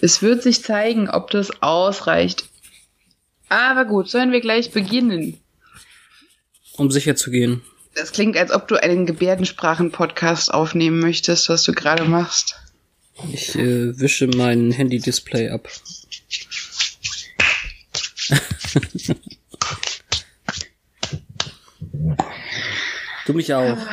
Es 0.00 0.22
wird 0.22 0.42
sich 0.42 0.62
zeigen, 0.62 1.08
ob 1.08 1.30
das 1.30 1.62
ausreicht. 1.62 2.44
Aber 3.48 3.84
gut, 3.84 4.08
sollen 4.08 4.32
wir 4.32 4.40
gleich 4.40 4.72
beginnen? 4.72 5.38
Um 6.72 6.90
sicher 6.90 7.16
zu 7.16 7.30
gehen. 7.30 7.62
Das 7.94 8.12
klingt, 8.12 8.36
als 8.36 8.50
ob 8.50 8.68
du 8.68 8.76
einen 8.76 9.06
Gebärdensprachen-Podcast 9.06 10.52
aufnehmen 10.52 10.98
möchtest, 10.98 11.48
was 11.48 11.62
du 11.62 11.72
gerade 11.72 12.04
machst. 12.04 12.56
Ich 13.32 13.54
äh, 13.54 13.98
wische 13.98 14.26
mein 14.26 14.70
Handy-Display 14.70 15.48
ab. 15.48 15.70
du 23.26 23.32
mich 23.32 23.54
auch. 23.54 23.78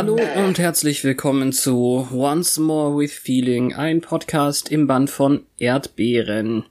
Hallo 0.00 0.18
und 0.46 0.58
herzlich 0.58 1.04
willkommen 1.04 1.52
zu 1.52 2.08
Once 2.10 2.56
More 2.56 2.96
with 2.96 3.12
Feeling, 3.12 3.74
ein 3.74 4.00
Podcast 4.00 4.72
im 4.72 4.86
Band 4.86 5.10
von 5.10 5.44
Erdbeeren. 5.58 6.64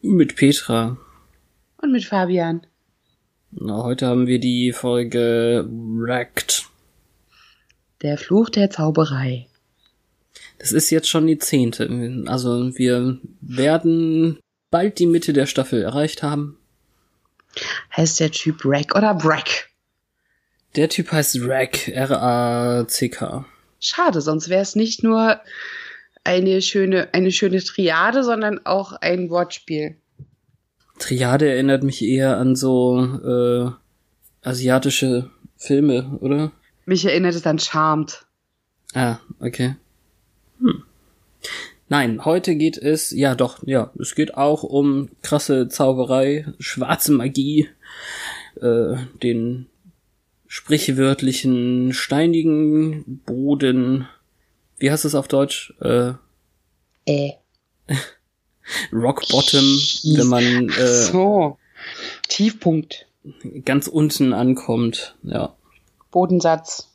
Mit 0.00 0.36
Petra. 0.36 0.96
Und 1.78 1.90
mit 1.90 2.04
Fabian. 2.04 2.64
Na, 3.50 3.82
heute 3.82 4.06
haben 4.06 4.28
wir 4.28 4.38
die 4.38 4.70
Folge 4.70 5.68
Wrecked. 5.68 6.68
Der 8.02 8.16
Fluch 8.16 8.48
der 8.48 8.70
Zauberei. 8.70 9.48
Das 10.60 10.70
ist 10.70 10.90
jetzt 10.90 11.08
schon 11.08 11.26
die 11.26 11.38
zehnte. 11.38 11.90
Also 12.26 12.78
wir 12.78 13.18
werden 13.40 14.38
bald 14.70 15.00
die 15.00 15.08
Mitte 15.08 15.32
der 15.32 15.46
Staffel 15.46 15.82
erreicht 15.82 16.22
haben. 16.22 16.58
Heißt 17.96 18.20
der 18.20 18.30
Typ 18.30 18.60
Rack 18.64 18.94
oder 18.94 19.14
Brack? 19.14 19.69
Der 20.76 20.88
Typ 20.88 21.10
heißt 21.10 21.38
Rack, 21.42 21.88
R-A-C-K. 21.88 23.44
Schade, 23.80 24.20
sonst 24.20 24.48
wäre 24.48 24.62
es 24.62 24.76
nicht 24.76 25.02
nur 25.02 25.40
eine 26.22 26.62
schöne, 26.62 27.12
eine 27.12 27.32
schöne 27.32 27.62
Triade, 27.62 28.22
sondern 28.22 28.64
auch 28.66 28.92
ein 28.92 29.30
Wortspiel. 29.30 29.96
Triade 30.98 31.48
erinnert 31.48 31.82
mich 31.82 32.02
eher 32.02 32.36
an 32.36 32.54
so 32.54 33.02
äh, 33.02 34.46
asiatische 34.46 35.30
Filme, 35.56 36.18
oder? 36.20 36.52
Mich 36.84 37.04
erinnert 37.04 37.34
es 37.34 37.46
an 37.46 37.58
Charmed. 37.58 38.26
Ah, 38.94 39.18
okay. 39.40 39.76
Hm. 40.60 40.82
Nein, 41.88 42.24
heute 42.24 42.54
geht 42.54 42.76
es, 42.76 43.10
ja 43.10 43.34
doch, 43.34 43.66
ja, 43.66 43.90
es 43.98 44.14
geht 44.14 44.36
auch 44.36 44.62
um 44.62 45.08
krasse 45.22 45.68
Zauberei, 45.68 46.46
schwarze 46.60 47.12
Magie, 47.12 47.68
äh, 48.60 48.96
den 49.22 49.66
sprichwörtlichen 50.50 51.92
steinigen 51.92 53.22
Boden. 53.24 54.08
Wie 54.78 54.90
heißt 54.90 55.04
es 55.04 55.14
auf 55.14 55.28
Deutsch? 55.28 55.72
Äh, 55.80 56.14
äh. 57.06 57.34
Rock 58.92 59.22
Bottom, 59.28 59.64
wenn 60.16 60.26
man 60.26 60.68
äh, 60.70 61.04
so 61.04 61.56
Tiefpunkt, 62.26 63.06
ganz 63.64 63.86
unten 63.86 64.32
ankommt. 64.32 65.14
Ja. 65.22 65.54
Bodensatz. 66.10 66.88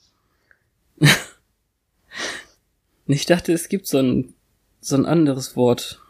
Ich 3.08 3.28
dachte, 3.28 3.54
es 3.54 3.70
gibt 3.70 3.86
so 3.86 4.00
ein 4.00 4.34
so 4.82 4.96
ein 4.96 5.06
anderes 5.06 5.56
Wort. 5.56 6.02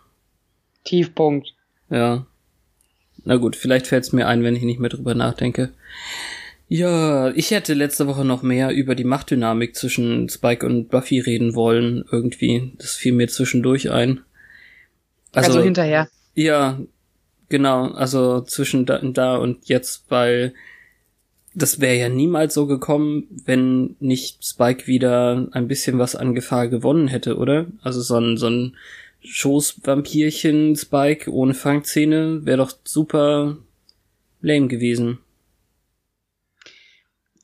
Tiefpunkt. 0.85 1.53
Ja. 1.89 2.25
Na 3.25 3.35
gut, 3.35 3.57
vielleicht 3.57 3.87
fällt 3.87 4.05
es 4.05 4.13
mir 4.13 4.29
ein, 4.29 4.43
wenn 4.43 4.55
ich 4.55 4.63
nicht 4.63 4.79
mehr 4.79 4.89
drüber 4.89 5.13
nachdenke. 5.13 5.73
Ja, 6.67 7.29
ich 7.31 7.51
hätte 7.51 7.73
letzte 7.75 8.07
Woche 8.07 8.25
noch 8.25 8.41
mehr 8.41 8.71
über 8.71 8.95
die 8.95 9.03
Machtdynamik 9.03 9.75
zwischen 9.75 10.29
Spike 10.29 10.65
und 10.65 10.89
Buffy 10.89 11.19
reden 11.19 11.53
wollen, 11.53 12.03
irgendwie. 12.11 12.73
Das 12.77 12.95
fiel 12.95 13.13
mir 13.13 13.27
zwischendurch 13.27 13.91
ein. 13.91 14.21
Also, 15.31 15.51
also 15.51 15.61
hinterher. 15.61 16.07
Ja, 16.33 16.79
genau, 17.49 17.91
also 17.91 18.41
zwischen 18.41 18.85
da, 18.85 18.97
da 18.99 19.37
und 19.37 19.67
jetzt, 19.67 20.05
weil 20.09 20.53
das 21.53 21.79
wäre 21.79 21.97
ja 21.97 22.09
niemals 22.09 22.53
so 22.53 22.65
gekommen, 22.65 23.27
wenn 23.45 23.95
nicht 23.99 24.45
Spike 24.45 24.87
wieder 24.87 25.47
ein 25.51 25.67
bisschen 25.67 25.99
was 25.99 26.15
an 26.15 26.35
Gefahr 26.35 26.67
gewonnen 26.67 27.07
hätte, 27.07 27.37
oder? 27.37 27.67
Also 27.81 28.01
so 28.01 28.17
ein, 28.17 28.37
so 28.37 28.47
ein 28.47 28.75
Schoßvampirchen 29.23 30.75
Spike 30.75 31.31
ohne 31.31 31.53
Fangzähne 31.53 32.45
wäre 32.45 32.57
doch 32.57 32.73
super 32.83 33.57
lame 34.41 34.67
gewesen. 34.67 35.19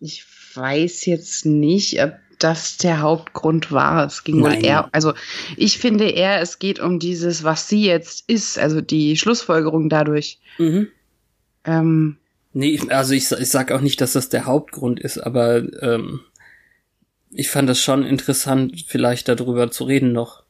Ich 0.02 0.26
weiß 0.56 1.06
jetzt 1.06 1.46
nicht, 1.46 2.04
ob 2.04 2.16
das 2.40 2.78
der 2.78 3.02
Hauptgrund 3.02 3.72
war. 3.72 4.06
Es 4.08 4.24
ging 4.24 4.42
wohl 4.42 4.54
eher, 4.54 4.90
also 4.92 5.14
ich 5.56 5.78
finde 5.78 6.10
eher, 6.10 6.42
es 6.42 6.60
geht 6.60 6.80
um 6.80 7.00
dieses, 7.00 7.44
was 7.44 7.70
sie 7.70 7.86
jetzt 7.86 8.28
ist, 8.28 8.58
also 8.58 8.82
die 8.82 9.16
Schlussfolgerung 9.16 9.90
dadurch. 9.90 10.40
Mhm. 10.58 10.88
Ähm, 11.66 12.18
Nee, 12.54 12.82
also 12.90 13.14
ich, 13.14 13.32
ich 13.32 13.50
sag 13.50 13.72
auch 13.72 13.82
nicht, 13.82 14.02
dass 14.02 14.14
das 14.14 14.30
der 14.30 14.46
Hauptgrund 14.46 15.00
ist, 15.00 15.20
aber 15.20 15.64
ähm, 15.82 16.22
ich 17.30 17.50
fand 17.50 17.70
das 17.70 17.80
schon 17.80 18.04
interessant, 18.04 18.84
vielleicht 18.88 19.30
darüber 19.30 19.72
zu 19.72 19.86
reden 19.86 20.12
noch. 20.12 20.44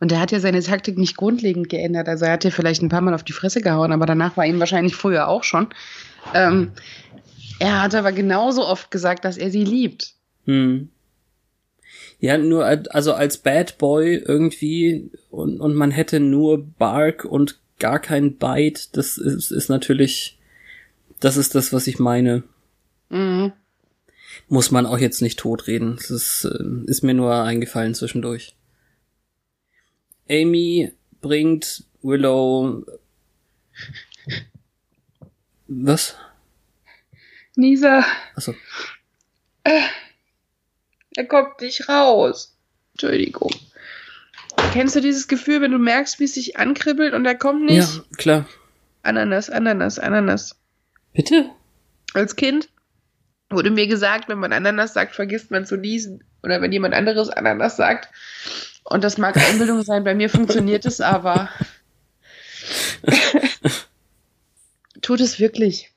Und 0.00 0.12
er 0.12 0.20
hat 0.20 0.32
ja 0.32 0.40
seine 0.40 0.62
Taktik 0.62 0.96
nicht 0.96 1.16
grundlegend 1.16 1.68
geändert. 1.68 2.08
Also 2.08 2.24
er 2.24 2.32
hat 2.32 2.44
ja 2.44 2.50
vielleicht 2.50 2.82
ein 2.82 2.88
paar 2.88 3.00
Mal 3.00 3.14
auf 3.14 3.24
die 3.24 3.32
Fresse 3.32 3.60
gehauen, 3.60 3.92
aber 3.92 4.06
danach 4.06 4.36
war 4.36 4.46
ihm 4.46 4.60
wahrscheinlich 4.60 4.94
früher 4.94 5.28
auch 5.28 5.44
schon. 5.44 5.68
Ähm, 6.34 6.70
er 7.58 7.82
hat 7.82 7.94
aber 7.94 8.12
genauso 8.12 8.66
oft 8.66 8.90
gesagt, 8.90 9.24
dass 9.24 9.36
er 9.36 9.50
sie 9.50 9.64
liebt. 9.64 10.14
Hm. 10.44 10.90
Ja, 12.20 12.36
nur 12.36 12.66
also 12.66 13.12
als 13.12 13.38
Bad 13.38 13.78
Boy 13.78 14.16
irgendwie 14.16 15.10
und, 15.30 15.60
und 15.60 15.74
man 15.74 15.90
hätte 15.90 16.20
nur 16.20 16.64
Bark 16.64 17.24
und 17.24 17.60
gar 17.78 18.00
kein 18.00 18.36
Bite, 18.36 18.88
das 18.92 19.18
ist, 19.18 19.52
ist 19.52 19.68
natürlich 19.68 20.38
das 21.20 21.36
ist 21.36 21.54
das, 21.54 21.72
was 21.72 21.86
ich 21.86 21.98
meine. 21.98 22.44
Mhm. 23.08 23.52
Muss 24.48 24.70
man 24.70 24.86
auch 24.86 24.98
jetzt 24.98 25.22
nicht 25.22 25.38
totreden. 25.38 25.96
Das 25.96 26.10
ist, 26.10 26.44
äh, 26.44 26.64
ist 26.86 27.02
mir 27.02 27.14
nur 27.14 27.34
eingefallen 27.34 27.94
zwischendurch. 27.94 28.54
Amy 30.30 30.92
bringt 31.20 31.84
Willow. 32.02 32.84
Was? 35.66 36.14
Nisa. 37.58 38.04
Achso. 38.36 38.54
Äh, 39.64 39.80
er 41.16 41.24
kommt 41.26 41.60
nicht 41.60 41.88
raus. 41.88 42.56
Entschuldigung. 42.92 43.50
Kennst 44.72 44.94
du 44.94 45.00
dieses 45.00 45.26
Gefühl, 45.26 45.60
wenn 45.60 45.72
du 45.72 45.78
merkst, 45.78 46.20
wie 46.20 46.24
es 46.24 46.34
sich 46.34 46.56
ankribbelt 46.56 47.14
und 47.14 47.26
er 47.26 47.34
kommt 47.34 47.64
nicht? 47.64 47.96
Ja, 47.96 48.02
klar. 48.16 48.48
Ananas, 49.02 49.50
Ananas, 49.50 49.98
Ananas. 49.98 50.56
Bitte? 51.12 51.50
Als 52.14 52.36
Kind 52.36 52.68
wurde 53.50 53.70
mir 53.70 53.88
gesagt, 53.88 54.28
wenn 54.28 54.38
man 54.38 54.52
Ananas 54.52 54.94
sagt, 54.94 55.16
vergisst 55.16 55.50
man 55.50 55.66
zu 55.66 55.76
niesen. 55.76 56.22
Oder 56.44 56.62
wenn 56.62 56.70
jemand 56.70 56.94
anderes 56.94 57.28
Ananas 57.28 57.76
sagt. 57.76 58.08
Und 58.84 59.02
das 59.02 59.18
mag 59.18 59.36
Einbildung 59.36 59.82
sein, 59.82 60.04
bei 60.04 60.14
mir 60.14 60.30
funktioniert 60.30 60.86
es 60.86 61.00
aber. 61.00 61.48
Tut 65.02 65.20
es 65.20 65.40
wirklich. 65.40 65.90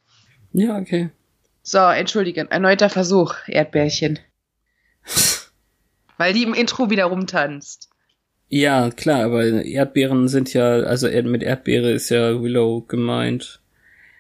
Ja, 0.54 0.78
okay. 0.78 1.12
So, 1.72 1.78
entschuldige, 1.78 2.48
erneuter 2.50 2.90
Versuch, 2.90 3.34
Erdbärchen. 3.48 4.20
Weil 6.18 6.34
die 6.34 6.44
im 6.44 6.54
Intro 6.54 6.90
wieder 6.90 7.06
rumtanzt. 7.06 7.90
Ja, 8.50 8.90
klar, 8.90 9.24
aber 9.24 9.46
Erdbeeren 9.46 10.28
sind 10.28 10.54
ja, 10.54 10.82
also 10.82 11.08
mit 11.08 11.44
Erdbeere 11.44 11.92
ist 11.92 12.10
ja 12.10 12.42
Willow 12.42 12.82
gemeint. 12.82 13.62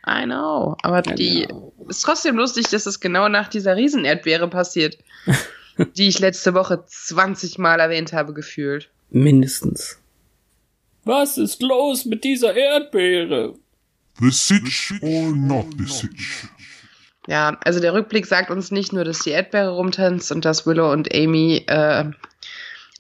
I 0.08 0.24
know, 0.24 0.78
aber 0.82 1.06
I 1.06 1.16
die 1.16 1.46
know. 1.48 1.74
ist 1.90 2.04
trotzdem 2.04 2.38
lustig, 2.38 2.70
dass 2.70 2.86
es 2.86 3.02
genau 3.02 3.28
nach 3.28 3.50
dieser 3.50 3.76
Riesenerdbeere 3.76 4.48
passiert, 4.48 4.98
die 5.98 6.08
ich 6.08 6.20
letzte 6.20 6.54
Woche 6.54 6.86
20 6.88 7.58
Mal 7.58 7.82
erwähnt 7.82 8.14
habe, 8.14 8.34
gefühlt. 8.34 8.90
Mindestens. 9.10 10.00
Was 11.04 11.38
ist 11.38 11.62
los 11.62 12.06
mit 12.06 12.24
dieser 12.24 12.56
Erdbeere? 12.56 13.56
The 14.22 14.32
Sitch 14.32 14.94
or 15.02 15.36
not 15.36 15.66
the 15.78 15.86
Sitch? 15.86 16.48
Ja, 17.28 17.58
also 17.64 17.80
der 17.80 17.94
Rückblick 17.94 18.26
sagt 18.26 18.50
uns 18.50 18.72
nicht 18.72 18.94
nur, 18.94 19.04
dass 19.04 19.20
die 19.20 19.30
Erdbeere 19.30 19.72
rumtanzt 19.72 20.32
und 20.32 20.44
dass 20.44 20.66
Willow 20.66 20.92
und 20.92 21.14
Amy 21.14 21.64
äh, 21.68 22.06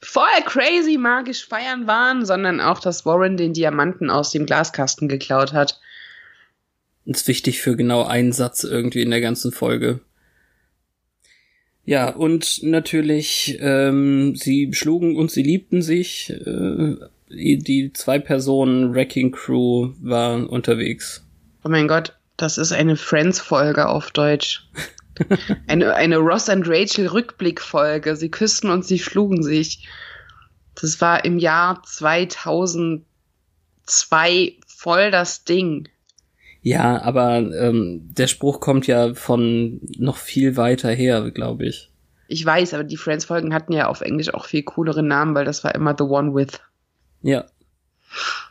voll 0.01 0.23
crazy 0.45 0.97
magisch 0.97 1.47
feiern 1.47 1.87
waren, 1.87 2.25
sondern 2.25 2.59
auch, 2.59 2.79
dass 2.79 3.05
Warren 3.05 3.37
den 3.37 3.53
Diamanten 3.53 4.09
aus 4.09 4.31
dem 4.31 4.45
Glaskasten 4.45 5.07
geklaut 5.07 5.53
hat. 5.53 5.79
Ist 7.05 7.27
wichtig 7.27 7.61
für 7.61 7.75
genau 7.75 8.03
einen 8.03 8.31
Satz 8.31 8.63
irgendwie 8.63 9.01
in 9.01 9.09
der 9.09 9.21
ganzen 9.21 9.51
Folge. 9.51 10.01
Ja, 11.83 12.09
und 12.09 12.61
natürlich, 12.61 13.57
ähm, 13.59 14.35
sie 14.35 14.71
schlugen 14.73 15.15
und 15.17 15.31
sie 15.31 15.41
liebten 15.41 15.81
sich. 15.81 16.29
Äh, 16.29 16.95
die 17.29 17.91
zwei 17.93 18.19
Personen 18.19 18.93
Wrecking 18.93 19.31
Crew 19.31 19.93
waren 19.99 20.45
unterwegs. 20.45 21.25
Oh 21.63 21.69
mein 21.69 21.87
Gott, 21.87 22.13
das 22.41 22.57
ist 22.57 22.71
eine 22.71 22.95
Friends-Folge 22.97 23.87
auf 23.87 24.11
Deutsch. 24.11 24.67
eine, 25.67 25.93
eine 25.93 26.17
Ross 26.17 26.49
and 26.49 26.67
Rachel 26.67 27.07
Rückblick-Folge. 27.07 28.15
Sie 28.15 28.31
küssten 28.31 28.69
und 28.69 28.85
sie 28.85 28.99
schlugen 28.99 29.43
sich. 29.43 29.87
Das 30.75 30.99
war 31.01 31.23
im 31.25 31.37
Jahr 31.37 31.83
2002 31.83 33.03
voll 34.65 35.11
das 35.11 35.43
Ding. 35.43 35.87
Ja, 36.63 37.01
aber 37.01 37.37
ähm, 37.37 38.09
der 38.13 38.27
Spruch 38.27 38.59
kommt 38.59 38.87
ja 38.87 39.13
von 39.13 39.81
noch 39.97 40.17
viel 40.17 40.57
weiter 40.57 40.91
her, 40.91 41.31
glaube 41.31 41.65
ich. 41.65 41.89
Ich 42.27 42.45
weiß, 42.45 42.73
aber 42.73 42.83
die 42.83 42.97
Friends-Folgen 42.97 43.53
hatten 43.53 43.73
ja 43.73 43.87
auf 43.87 44.01
Englisch 44.01 44.33
auch 44.33 44.45
viel 44.45 44.63
coolere 44.63 45.03
Namen, 45.03 45.35
weil 45.35 45.45
das 45.45 45.63
war 45.63 45.75
immer 45.75 45.95
The 45.97 46.05
One 46.05 46.33
With. 46.33 46.59
Ja. 47.21 47.45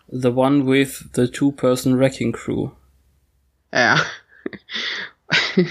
The 0.09 0.29
One 0.29 0.67
With 0.67 1.09
the 1.15 1.29
Two-Person 1.29 1.99
Wrecking 1.99 2.33
Crew. 2.33 2.71
Ja. 3.73 4.01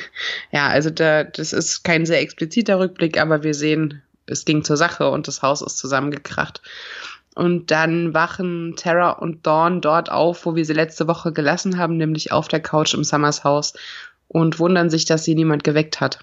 ja, 0.52 0.68
also 0.68 0.90
da, 0.90 1.24
das 1.24 1.54
ist 1.54 1.84
kein 1.84 2.06
sehr 2.06 2.22
expliziter 2.22 2.80
Rückblick, 2.80 3.20
aber 3.20 3.44
wir 3.44 3.54
sehen, 3.54 4.02
es 4.26 4.46
ging 4.46 4.64
zur 4.64 4.78
Sache 4.78 5.10
und 5.10 5.28
das 5.28 5.42
Haus 5.42 5.62
ist 5.62 5.78
zusammengekracht. 5.78 6.62
Und 7.36 7.72
dann 7.72 8.14
wachen 8.14 8.76
Tara 8.76 9.12
und 9.12 9.46
Dawn 9.46 9.82
dort 9.82 10.12
auf, 10.12 10.46
wo 10.46 10.56
wir 10.56 10.66
sie 10.66 10.74
letzte 10.74 11.08
Woche 11.08 11.32
gelassen 11.32 11.78
haben, 11.78 11.98
nämlich 11.98 12.32
auf 12.32 12.48
der 12.48 12.60
Couch 12.60 12.94
im 12.94 13.04
Summers 13.04 13.44
Haus 13.44 13.74
und 14.28 14.60
wundern 14.60 14.90
sich, 14.90 15.06
dass 15.06 15.24
sie 15.24 15.36
niemand 15.36 15.64
geweckt 15.64 16.02
hat. 16.02 16.20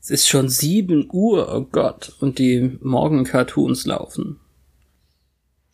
Es 0.00 0.10
ist 0.10 0.28
schon 0.28 0.48
sieben 0.48 1.08
Uhr, 1.12 1.54
oh 1.54 1.62
Gott, 1.70 2.12
und 2.18 2.38
die 2.38 2.76
Morgen-Cartoons 2.80 3.86
laufen. 3.86 4.40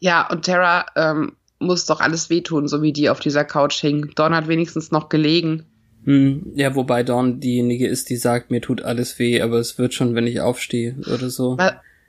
Ja, 0.00 0.28
und 0.28 0.44
Tara 0.44 0.86
ähm, 0.96 1.32
muss 1.58 1.86
doch 1.86 2.00
alles 2.00 2.30
wehtun, 2.30 2.68
so 2.68 2.82
wie 2.82 2.92
die 2.92 3.10
auf 3.10 3.20
dieser 3.20 3.44
Couch 3.44 3.80
hing. 3.80 4.10
Dawn 4.14 4.34
hat 4.34 4.48
wenigstens 4.48 4.90
noch 4.90 5.08
gelegen. 5.08 5.64
Hm, 6.04 6.52
ja, 6.54 6.74
wobei 6.74 7.02
Dawn 7.02 7.40
diejenige 7.40 7.86
ist, 7.86 8.10
die 8.10 8.16
sagt, 8.16 8.50
mir 8.50 8.60
tut 8.60 8.82
alles 8.82 9.18
weh, 9.18 9.42
aber 9.42 9.58
es 9.58 9.78
wird 9.78 9.94
schon, 9.94 10.14
wenn 10.14 10.26
ich 10.26 10.40
aufstehe 10.40 10.96
oder 11.12 11.30
so. 11.30 11.58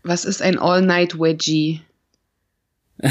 Was 0.04 0.26
ist 0.26 0.42
ein 0.42 0.58
All-Night-Wedgie? 0.60 1.82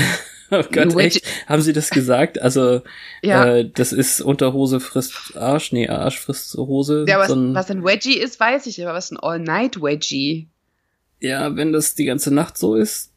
oh 0.50 0.62
Gott, 0.72 0.96
echt? 0.96 1.22
Haben 1.46 1.62
sie 1.62 1.72
das 1.72 1.90
gesagt? 1.90 2.40
Also, 2.40 2.82
ja. 3.22 3.56
äh, 3.56 3.70
das 3.70 3.92
ist 3.92 4.20
Unterhose 4.20 4.80
frisst 4.80 5.36
Arsch, 5.36 5.72
nee, 5.72 5.88
Arsch 5.88 6.18
frisst 6.20 6.54
Hose. 6.54 7.04
Ja, 7.08 7.18
was, 7.18 7.28
so 7.28 7.34
ein, 7.34 7.54
was 7.54 7.70
ein 7.70 7.84
Wedgie 7.84 8.18
ist, 8.18 8.38
weiß 8.38 8.66
ich, 8.66 8.82
aber 8.82 8.94
was 8.94 9.10
ein 9.10 9.18
All-Night-Wedgie? 9.18 10.48
Ja, 11.20 11.56
wenn 11.56 11.72
das 11.72 11.94
die 11.94 12.04
ganze 12.04 12.32
Nacht 12.32 12.56
so 12.56 12.76
ist. 12.76 13.10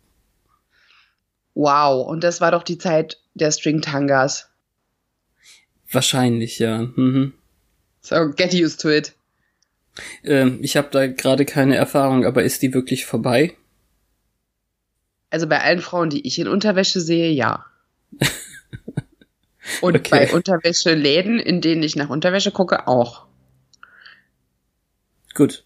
Wow, 1.53 2.07
und 2.07 2.24
das 2.24 2.42
war 2.42 2.51
doch 2.51 2.63
die 2.63 2.77
Zeit 2.77 3.19
der 3.33 3.51
String-Tangas. 3.51 4.50
Wahrscheinlich, 5.92 6.59
ja. 6.59 6.83
Mhm. 6.95 7.33
So, 8.01 8.31
get 8.31 8.53
used 8.53 8.81
to 8.81 8.89
it. 8.89 9.13
Ähm, 10.24 10.59
ich 10.62 10.77
habe 10.77 10.88
da 10.92 11.07
gerade 11.07 11.45
keine 11.45 11.75
Erfahrung, 11.75 12.25
aber 12.25 12.44
ist 12.44 12.62
die 12.62 12.74
wirklich 12.74 13.06
vorbei? 13.06 13.56
Also 15.30 15.48
bei 15.48 15.62
allen 15.62 15.81
Frauen, 15.81 16.09
die 16.09 16.25
ich 16.25 16.39
in 16.39 16.48
Unterwäsche 16.48 17.01
sehe, 17.01 17.31
ja. 17.31 17.65
Und 19.81 19.95
okay. 19.95 20.09
bei 20.09 20.33
Unterwäscheläden, 20.33 21.39
in 21.39 21.62
denen 21.62 21.83
ich 21.83 21.95
nach 21.95 22.09
Unterwäsche 22.09 22.51
gucke, 22.51 22.88
auch. 22.88 23.25
Gut. 25.33 25.65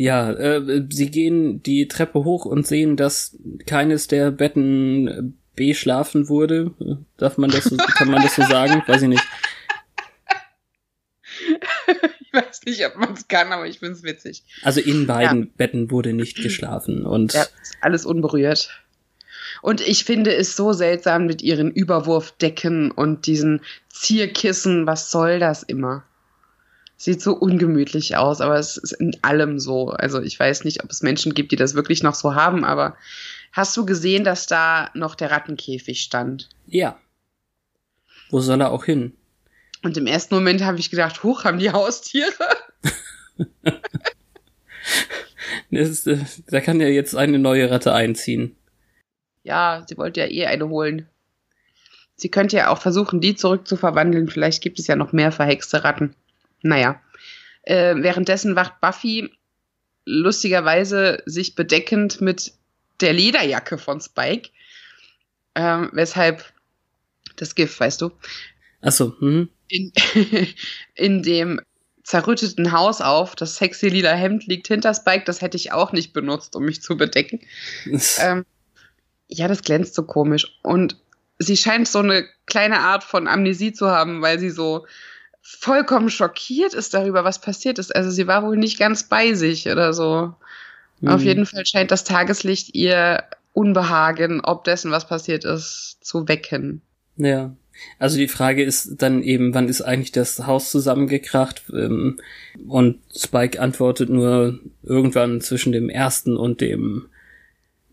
Ja, 0.00 0.32
äh, 0.32 0.86
sie 0.88 1.10
gehen 1.10 1.62
die 1.62 1.86
Treppe 1.86 2.24
hoch 2.24 2.46
und 2.46 2.66
sehen, 2.66 2.96
dass 2.96 3.36
keines 3.66 4.08
der 4.08 4.30
Betten 4.30 5.38
beschlafen 5.54 6.30
wurde. 6.30 6.70
Darf 7.18 7.36
man 7.36 7.50
das 7.50 7.64
so, 7.64 7.76
kann 7.98 8.10
man 8.10 8.22
das 8.22 8.34
so 8.34 8.40
sagen? 8.40 8.82
Weiß 8.86 9.02
ich 9.02 9.08
nicht. 9.08 9.22
ich 12.20 12.32
weiß 12.32 12.62
nicht, 12.64 12.86
ob 12.86 12.96
man 12.96 13.12
es 13.12 13.28
kann, 13.28 13.52
aber 13.52 13.66
ich 13.66 13.80
find's 13.80 14.02
witzig. 14.02 14.42
Also 14.62 14.80
in 14.80 15.06
beiden 15.06 15.42
ja. 15.42 15.48
Betten 15.58 15.90
wurde 15.90 16.14
nicht 16.14 16.36
geschlafen 16.42 17.04
und. 17.04 17.34
Ja, 17.34 17.44
alles 17.82 18.06
unberührt. 18.06 18.70
Und 19.60 19.82
ich 19.82 20.04
finde 20.04 20.34
es 20.34 20.56
so 20.56 20.72
seltsam 20.72 21.26
mit 21.26 21.42
ihren 21.42 21.70
Überwurfdecken 21.70 22.90
und 22.90 23.26
diesen 23.26 23.60
Zierkissen. 23.90 24.86
Was 24.86 25.10
soll 25.10 25.40
das 25.40 25.62
immer? 25.62 26.04
Sieht 27.00 27.22
so 27.22 27.32
ungemütlich 27.32 28.18
aus, 28.18 28.42
aber 28.42 28.58
es 28.58 28.76
ist 28.76 28.92
in 28.92 29.16
allem 29.22 29.58
so. 29.58 29.88
Also 29.88 30.20
ich 30.20 30.38
weiß 30.38 30.64
nicht, 30.64 30.84
ob 30.84 30.90
es 30.90 31.00
Menschen 31.00 31.32
gibt, 31.32 31.50
die 31.50 31.56
das 31.56 31.72
wirklich 31.72 32.02
noch 32.02 32.14
so 32.14 32.34
haben, 32.34 32.62
aber 32.62 32.94
hast 33.52 33.74
du 33.78 33.86
gesehen, 33.86 34.22
dass 34.22 34.46
da 34.46 34.90
noch 34.92 35.14
der 35.14 35.30
Rattenkäfig 35.30 36.02
stand? 36.02 36.50
Ja. 36.66 36.98
Wo 38.28 38.40
soll 38.40 38.60
er 38.60 38.70
auch 38.70 38.84
hin? 38.84 39.14
Und 39.82 39.96
im 39.96 40.06
ersten 40.06 40.34
Moment 40.34 40.62
habe 40.62 40.78
ich 40.78 40.90
gedacht, 40.90 41.22
hoch, 41.22 41.44
haben 41.44 41.58
die 41.58 41.72
Haustiere? 41.72 42.34
ist, 45.70 46.06
äh, 46.06 46.18
da 46.48 46.60
kann 46.60 46.82
ja 46.82 46.88
jetzt 46.88 47.16
eine 47.16 47.38
neue 47.38 47.70
Ratte 47.70 47.94
einziehen. 47.94 48.56
Ja, 49.42 49.86
sie 49.88 49.96
wollte 49.96 50.20
ja 50.20 50.26
eh 50.26 50.44
eine 50.44 50.68
holen. 50.68 51.08
Sie 52.14 52.28
könnte 52.30 52.58
ja 52.58 52.68
auch 52.68 52.82
versuchen, 52.82 53.22
die 53.22 53.36
zurückzuverwandeln. 53.36 54.28
Vielleicht 54.28 54.62
gibt 54.62 54.78
es 54.78 54.86
ja 54.86 54.96
noch 54.96 55.12
mehr 55.12 55.32
verhexte 55.32 55.82
Ratten. 55.82 56.14
Naja. 56.62 57.00
Äh, 57.62 57.96
währenddessen 57.96 58.56
wacht 58.56 58.80
Buffy 58.80 59.32
lustigerweise 60.04 61.22
sich 61.26 61.54
bedeckend 61.54 62.20
mit 62.20 62.52
der 63.00 63.12
Lederjacke 63.12 63.78
von 63.78 64.00
Spike. 64.00 64.50
Ähm, 65.54 65.90
weshalb 65.92 66.44
das 67.36 67.54
Gift, 67.54 67.78
weißt 67.78 68.00
du? 68.00 68.10
Ach 68.82 68.92
so, 68.92 69.14
mhm 69.20 69.50
in, 69.70 69.92
in 70.94 71.22
dem 71.22 71.60
zerrütteten 72.02 72.72
Haus 72.72 73.00
auf. 73.00 73.34
Das 73.36 73.56
sexy 73.56 73.88
lila 73.88 74.12
Hemd 74.12 74.46
liegt 74.46 74.68
hinter 74.68 74.92
Spike. 74.92 75.24
Das 75.24 75.40
hätte 75.40 75.56
ich 75.56 75.72
auch 75.72 75.92
nicht 75.92 76.12
benutzt, 76.12 76.56
um 76.56 76.64
mich 76.64 76.82
zu 76.82 76.96
bedecken. 76.96 77.40
ähm, 78.18 78.44
ja, 79.28 79.48
das 79.48 79.62
glänzt 79.62 79.94
so 79.94 80.02
komisch. 80.02 80.58
Und 80.62 80.96
sie 81.38 81.56
scheint 81.56 81.88
so 81.88 82.00
eine 82.00 82.26
kleine 82.46 82.80
Art 82.80 83.04
von 83.04 83.28
Amnesie 83.28 83.72
zu 83.72 83.88
haben, 83.88 84.20
weil 84.22 84.38
sie 84.38 84.50
so 84.50 84.86
vollkommen 85.42 86.10
schockiert 86.10 86.74
ist 86.74 86.94
darüber, 86.94 87.24
was 87.24 87.40
passiert 87.40 87.78
ist. 87.78 87.94
Also 87.94 88.10
sie 88.10 88.26
war 88.26 88.44
wohl 88.44 88.56
nicht 88.56 88.78
ganz 88.78 89.04
bei 89.04 89.34
sich 89.34 89.68
oder 89.68 89.92
so. 89.92 90.34
Mhm. 91.00 91.08
Auf 91.08 91.22
jeden 91.22 91.46
Fall 91.46 91.66
scheint 91.66 91.90
das 91.90 92.04
Tageslicht 92.04 92.74
ihr 92.74 93.24
Unbehagen, 93.52 94.40
ob 94.42 94.64
dessen, 94.64 94.90
was 94.90 95.08
passiert 95.08 95.44
ist, 95.44 95.98
zu 96.02 96.28
wecken. 96.28 96.82
Ja. 97.16 97.54
Also 97.98 98.18
die 98.18 98.28
Frage 98.28 98.62
ist 98.62 99.02
dann 99.02 99.22
eben, 99.22 99.54
wann 99.54 99.68
ist 99.68 99.80
eigentlich 99.80 100.12
das 100.12 100.46
Haus 100.46 100.70
zusammengekracht? 100.70 101.64
Ähm, 101.72 102.18
und 102.66 102.98
Spike 103.16 103.60
antwortet 103.60 104.10
nur 104.10 104.58
irgendwann 104.82 105.40
zwischen 105.40 105.72
dem 105.72 105.88
ersten 105.88 106.36
und 106.36 106.60
dem 106.60 107.06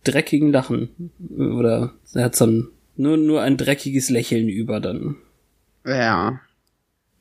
dreckigen 0.04 0.51
Lachen. 0.51 1.12
Oder 1.38 1.94
er 2.13 2.25
hat 2.25 2.36
so 2.36 2.46
ein, 2.46 2.68
nur, 2.98 3.18
nur 3.18 3.42
ein 3.42 3.58
dreckiges 3.58 4.10
Lächeln 4.10 4.50
über 4.50 4.80
dann. 4.80 5.16
Ja. 5.86 6.42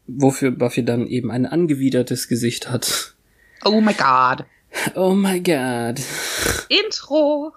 Wofür 0.07 0.51
Buffy 0.51 0.85
dann 0.85 1.07
eben 1.07 1.31
ein 1.31 1.47
angewidertes 1.47 2.29
Gesicht 2.29 2.71
hat. 2.71 3.15
Oh 3.65 3.81
my 3.81 3.95
god. 3.95 4.47
Oh 4.95 5.15
my 5.15 5.41
god. 5.41 6.01
Intro. 6.69 7.53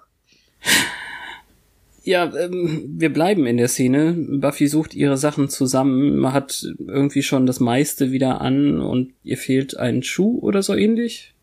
Ja, 2.02 2.34
ähm, 2.34 2.94
wir 2.96 3.12
bleiben 3.12 3.46
in 3.46 3.58
der 3.58 3.68
Szene. 3.68 4.14
Buffy 4.16 4.66
sucht 4.66 4.94
ihre 4.94 5.18
Sachen 5.18 5.48
zusammen. 5.48 6.16
Man 6.16 6.32
hat 6.32 6.66
irgendwie 6.78 7.22
schon 7.22 7.46
das 7.46 7.60
meiste 7.60 8.10
wieder 8.10 8.40
an 8.40 8.80
und 8.80 9.12
ihr 9.22 9.36
fehlt 9.36 9.76
ein 9.76 10.02
Schuh 10.02 10.38
oder 10.40 10.62
so 10.62 10.74
ähnlich. 10.74 11.34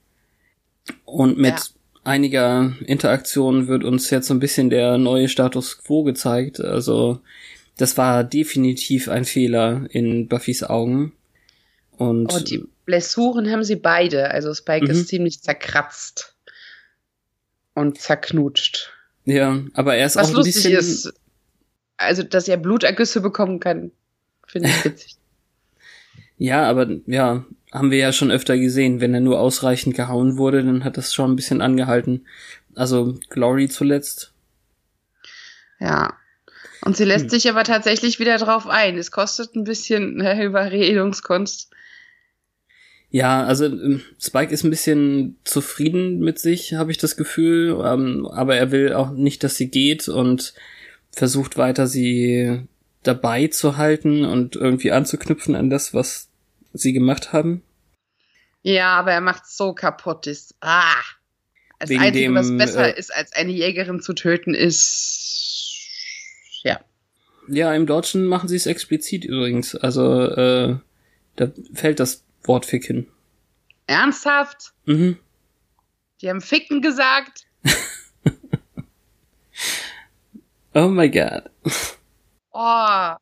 Und 1.06 1.38
mit 1.38 1.54
ja. 1.54 1.64
einiger 2.04 2.74
Interaktion 2.86 3.68
wird 3.68 3.84
uns 3.84 4.10
jetzt 4.10 4.28
so 4.28 4.34
ein 4.34 4.40
bisschen 4.40 4.70
der 4.70 4.98
neue 4.98 5.30
Status 5.30 5.78
quo 5.78 6.04
gezeigt. 6.04 6.60
Also, 6.60 7.22
das 7.78 7.98
war 7.98 8.24
definitiv 8.24 9.08
ein 9.08 9.26
Fehler 9.26 9.86
in 9.90 10.28
Buffys 10.28 10.64
Augen. 10.64 11.14
Und 11.92 12.34
oh, 12.34 12.40
die 12.40 12.64
Blessuren 12.86 13.50
haben 13.50 13.64
sie 13.64 13.76
beide. 13.76 14.32
Also 14.32 14.54
Spike 14.54 14.86
mhm. 14.86 14.92
ist 14.92 15.08
ziemlich 15.08 15.42
zerkratzt 15.42 16.36
und 17.74 18.00
zerknutscht. 18.00 18.92
Ja, 19.26 19.62
aber 19.74 19.96
er 19.96 20.06
ist 20.06 20.16
Was 20.16 20.34
auch 20.34 20.38
ein 20.38 20.44
bisschen. 20.44 20.74
Ist, 20.74 21.14
also, 21.98 22.24
dass 22.24 22.48
er 22.48 22.58
Blutergüsse 22.58 23.22
bekommen 23.22 23.60
kann, 23.60 23.92
finde 24.46 24.70
ich 24.70 24.86
witzig. 24.86 25.16
ja, 26.38 26.68
aber 26.70 26.88
ja, 27.08 27.46
haben 27.72 27.92
wir 27.92 27.98
ja 27.98 28.14
schon 28.14 28.32
öfter 28.32 28.58
gesehen. 28.58 29.02
Wenn 29.02 29.14
er 29.14 29.20
nur 29.20 29.40
ausreichend 29.40 29.96
gehauen 29.96 30.38
wurde, 30.38 30.64
dann 30.64 30.84
hat 30.84 30.98
das 30.98 31.14
schon 31.14 31.32
ein 31.32 31.36
bisschen 31.36 31.62
angehalten. 31.62 32.26
Also 32.76 33.18
Glory 33.30 33.68
zuletzt. 33.68 34.32
Ja. 35.80 36.14
Und 36.82 36.96
sie 36.98 37.06
lässt 37.06 37.26
hm. 37.26 37.30
sich 37.30 37.50
aber 37.50 37.64
tatsächlich 37.64 38.20
wieder 38.20 38.38
drauf 38.38 38.68
ein. 38.68 38.98
Es 38.98 39.12
kostet 39.12 39.56
ein 39.56 39.64
bisschen 39.64 40.22
äh, 40.22 40.44
Überredungskunst. 40.46 41.72
Ja, 43.10 43.44
also 43.44 43.66
ähm, 43.66 44.04
Spike 44.20 44.54
ist 44.54 44.64
ein 44.64 44.70
bisschen 44.70 45.38
zufrieden 45.44 46.20
mit 46.20 46.40
sich, 46.40 46.74
habe 46.74 46.92
ich 46.92 46.98
das 46.98 47.16
Gefühl, 47.16 47.82
ähm, 47.86 48.28
aber 48.28 48.58
er 48.58 48.72
will 48.72 48.94
auch 48.94 49.12
nicht, 49.12 49.44
dass 49.44 49.56
sie 49.56 49.70
geht 49.70 50.10
und 50.10 50.54
versucht 51.12 51.58
weiter 51.58 51.88
sie 51.88 52.68
dabei 53.04 53.48
zu 53.48 53.78
halten 53.78 54.26
und 54.26 54.56
irgendwie 54.56 54.92
anzuknüpfen 54.92 55.56
an 55.56 55.70
das, 55.70 55.94
was 55.94 56.28
sie 56.74 56.92
gemacht 56.92 57.32
haben. 57.32 57.64
Ja, 58.62 58.98
aber 58.98 59.14
er 59.14 59.22
macht 59.22 59.48
so 59.48 59.74
kaputt 59.74 60.28
ist. 60.28 60.56
Ah. 60.60 60.94
Das 61.80 61.90
Wegen 61.90 62.02
Einzige, 62.02 62.26
dem, 62.26 62.36
was 62.36 62.56
besser 62.58 62.96
äh, 62.96 63.00
ist, 63.00 63.16
als 63.16 63.32
eine 63.34 63.52
Jägerin 63.52 64.02
zu 64.02 64.14
töten, 64.14 64.54
ist. 64.54 65.27
Ja, 67.48 67.74
im 67.74 67.86
Deutschen 67.86 68.26
machen 68.26 68.50
sie 68.50 68.56
es 68.56 68.66
explizit 68.66 69.26
übrigens. 69.26 69.76
Also 69.76 70.24
äh, 70.24 70.78
da 71.36 71.52
fällt 71.74 72.00
das 72.00 72.24
Wort 72.44 72.66
ficken. 72.66 73.08
Ernsthaft? 73.88 74.74
Mhm. 74.86 75.18
Die 76.22 76.30
haben 76.30 76.42
ficken 76.42 76.82
gesagt. 76.82 77.46
oh 80.74 80.88
my 80.88 81.10
god. 81.10 81.50
Oh. 82.52 83.16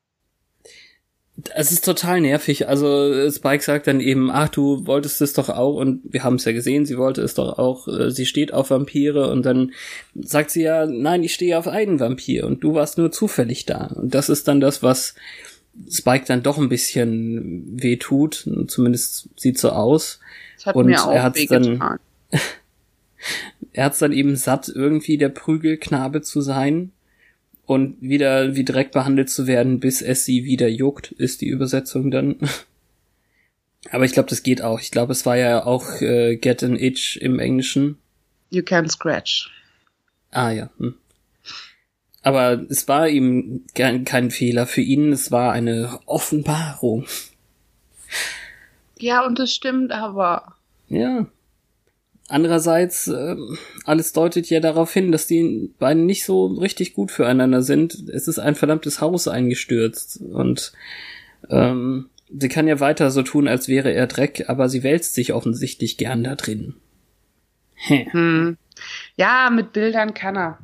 Es 1.54 1.72
ist 1.72 1.86
total 1.86 2.22
nervig. 2.22 2.68
Also 2.68 3.30
Spike 3.30 3.64
sagt 3.64 3.88
dann 3.88 4.00
eben, 4.00 4.32
ach, 4.32 4.50
du 4.50 4.86
wolltest 4.88 5.22
es 5.22 5.34
doch 5.34 5.50
auch 5.50 5.76
und 5.76 6.02
wir 6.04 6.24
haben 6.24 6.36
es 6.36 6.46
ja 6.46 6.52
gesehen, 6.52 6.86
sie 6.86 6.98
wollte 6.98 7.22
es 7.22 7.34
doch 7.34 7.58
auch, 7.58 7.88
äh, 7.88 8.12
sie 8.12 8.26
steht 8.26 8.54
auf 8.54 8.70
Vampire 8.70 9.30
und 9.30 9.46
dann 9.46 9.72
sagt 10.16 10.52
sie 10.52 10.64
ja, 10.64 10.86
nein, 10.86 11.24
ich 11.24 11.34
stehe 11.34 11.58
auf 11.58 11.68
einen 11.68 12.00
Vampir 12.00 12.46
und 12.46 12.64
du 12.64 12.74
warst 12.74 12.98
nur 12.98 13.12
zufällig 13.12 13.66
da. 13.66 13.88
Und 13.96 14.16
das 14.16 14.30
ist 14.30 14.48
dann 14.48 14.60
das, 14.60 14.82
was 14.82 15.16
Spike 15.90 16.26
dann 16.26 16.44
doch 16.44 16.58
ein 16.58 16.70
bisschen 16.70 17.82
weh 17.82 17.98
tut. 17.98 18.48
Zumindest 18.68 19.30
sieht 19.36 19.60
so 19.60 19.70
aus. 19.70 20.20
Das 20.58 20.68
hat 20.68 20.76
und 20.76 20.88
mir 20.88 21.04
auch 21.04 21.12
er 21.12 21.24
hat's 21.24 21.46
dann, 21.48 21.80
er 23.74 23.86
hat's 23.86 24.00
dann 24.00 24.14
eben 24.14 24.36
satt, 24.36 24.72
irgendwie 24.74 25.18
der 25.18 25.30
Prügelknabe 25.30 26.22
zu 26.22 26.42
sein 26.42 26.92
und 27.66 28.02
wieder 28.02 28.56
wie 28.56 28.64
direkt 28.64 28.92
behandelt 28.92 29.30
zu 29.30 29.48
werden, 29.48 29.80
bis 29.80 30.02
es 30.02 30.26
sie 30.26 30.44
wieder 30.44 30.68
juckt, 30.68 31.12
ist 31.12 31.42
die 31.42 31.48
Übersetzung 31.48 32.12
dann. 32.12 32.38
Aber 33.92 34.06
ich 34.06 34.14
glaube, 34.14 34.30
das 34.30 34.44
geht 34.44 34.62
auch. 34.62 34.80
Ich 34.80 34.92
glaube, 34.92 35.12
es 35.12 35.26
war 35.26 35.38
ja 35.38 35.66
auch 35.66 36.02
äh, 36.02 36.38
Get 36.38 36.64
an 36.64 36.76
Itch 36.76 37.18
im 37.18 37.40
Englischen. 37.40 37.98
You 38.50 38.64
can 38.64 38.90
scratch. 38.90 39.52
Ah 40.32 40.52
ja. 40.52 40.70
Hm. 40.78 40.96
Aber 42.24 42.66
es 42.70 42.88
war 42.88 43.08
ihm 43.08 43.66
kein 43.76 44.32
Fehler 44.32 44.66
für 44.66 44.82
ihn, 44.82 45.12
es 45.12 45.32
war 45.32 45.54
eine 45.54 46.00
Offenbarung. 46.08 47.06
Ja, 48.98 49.24
und 49.26 49.38
das 49.38 49.54
stimmt 49.54 49.92
aber. 49.92 50.56
Ja. 50.88 51.28
Andererseits, 52.28 53.08
äh, 53.08 53.36
alles 53.84 54.12
deutet 54.12 54.50
ja 54.50 54.60
darauf 54.60 54.92
hin, 54.92 55.12
dass 55.12 55.28
die 55.28 55.72
beiden 55.78 56.06
nicht 56.08 56.26
so 56.26 56.48
richtig 56.48 56.94
gut 56.94 57.12
füreinander 57.12 57.62
sind. 57.62 58.10
Es 58.10 58.28
ist 58.28 58.40
ein 58.40 58.56
verdammtes 58.56 59.00
Haus 59.00 59.28
eingestürzt 59.28 60.22
und 60.22 60.74
ähm, 61.52 62.10
sie 62.30 62.50
kann 62.50 62.68
ja 62.68 62.80
weiter 62.80 63.12
so 63.12 63.22
tun, 63.22 63.48
als 63.48 63.68
wäre 63.68 63.92
er 63.92 64.08
Dreck, 64.08 64.46
aber 64.48 64.70
sie 64.70 64.82
wälzt 64.82 65.14
sich 65.14 65.34
offensichtlich 65.34 65.98
gern 65.98 66.24
da 66.24 66.36
drin. 66.36 66.74
Hm. 67.76 68.58
Ja, 69.16 69.50
mit 69.52 69.74
Bildern 69.74 70.14
kann 70.14 70.36
er. 70.38 70.60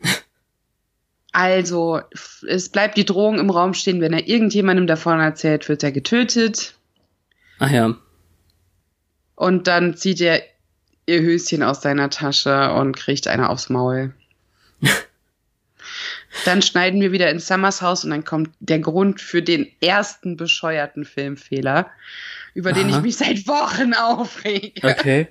Also, 1.32 2.00
es 2.48 2.70
bleibt 2.70 2.96
die 2.96 3.04
Drohung 3.04 3.38
im 3.38 3.50
Raum 3.50 3.74
stehen, 3.74 4.00
wenn 4.00 4.14
er 4.14 4.26
irgendjemandem 4.26 4.86
davon 4.86 5.20
erzählt, 5.20 5.68
wird 5.68 5.82
er 5.82 5.92
getötet. 5.92 6.76
Ach 7.58 7.70
ja. 7.70 7.94
Und 9.34 9.66
dann 9.66 9.98
zieht 9.98 10.22
er 10.22 10.42
ihr 11.06 11.20
Höschen 11.22 11.62
aus 11.62 11.82
seiner 11.82 12.10
Tasche 12.10 12.72
und 12.72 12.96
kriegt 12.96 13.28
eine 13.28 13.48
aufs 13.48 13.70
Maul. 13.70 14.12
dann 16.44 16.62
schneiden 16.62 17.00
wir 17.00 17.12
wieder 17.12 17.30
in 17.30 17.38
Summers 17.38 17.80
Haus 17.80 18.04
und 18.04 18.10
dann 18.10 18.24
kommt 18.24 18.50
der 18.60 18.80
Grund 18.80 19.20
für 19.20 19.42
den 19.42 19.70
ersten 19.80 20.36
bescheuerten 20.36 21.04
Filmfehler, 21.04 21.90
über 22.54 22.70
Aha. 22.70 22.78
den 22.78 22.88
ich 22.88 23.00
mich 23.00 23.16
seit 23.16 23.46
Wochen 23.46 23.94
aufrege. 23.94 24.86
Okay. 24.86 25.28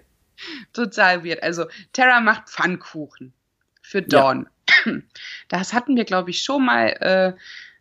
Total 0.74 1.24
weird. 1.24 1.44
Also, 1.44 1.66
Tara 1.94 2.20
macht 2.20 2.50
Pfannkuchen 2.50 3.34
für 3.82 4.02
Dawn. 4.02 4.48
Ja. 4.86 4.94
Das 5.48 5.74
hatten 5.74 5.96
wir, 5.96 6.06
glaube 6.06 6.32
ich, 6.32 6.42
schon 6.42 6.66
mal. 6.66 6.88
Äh, 6.88 7.34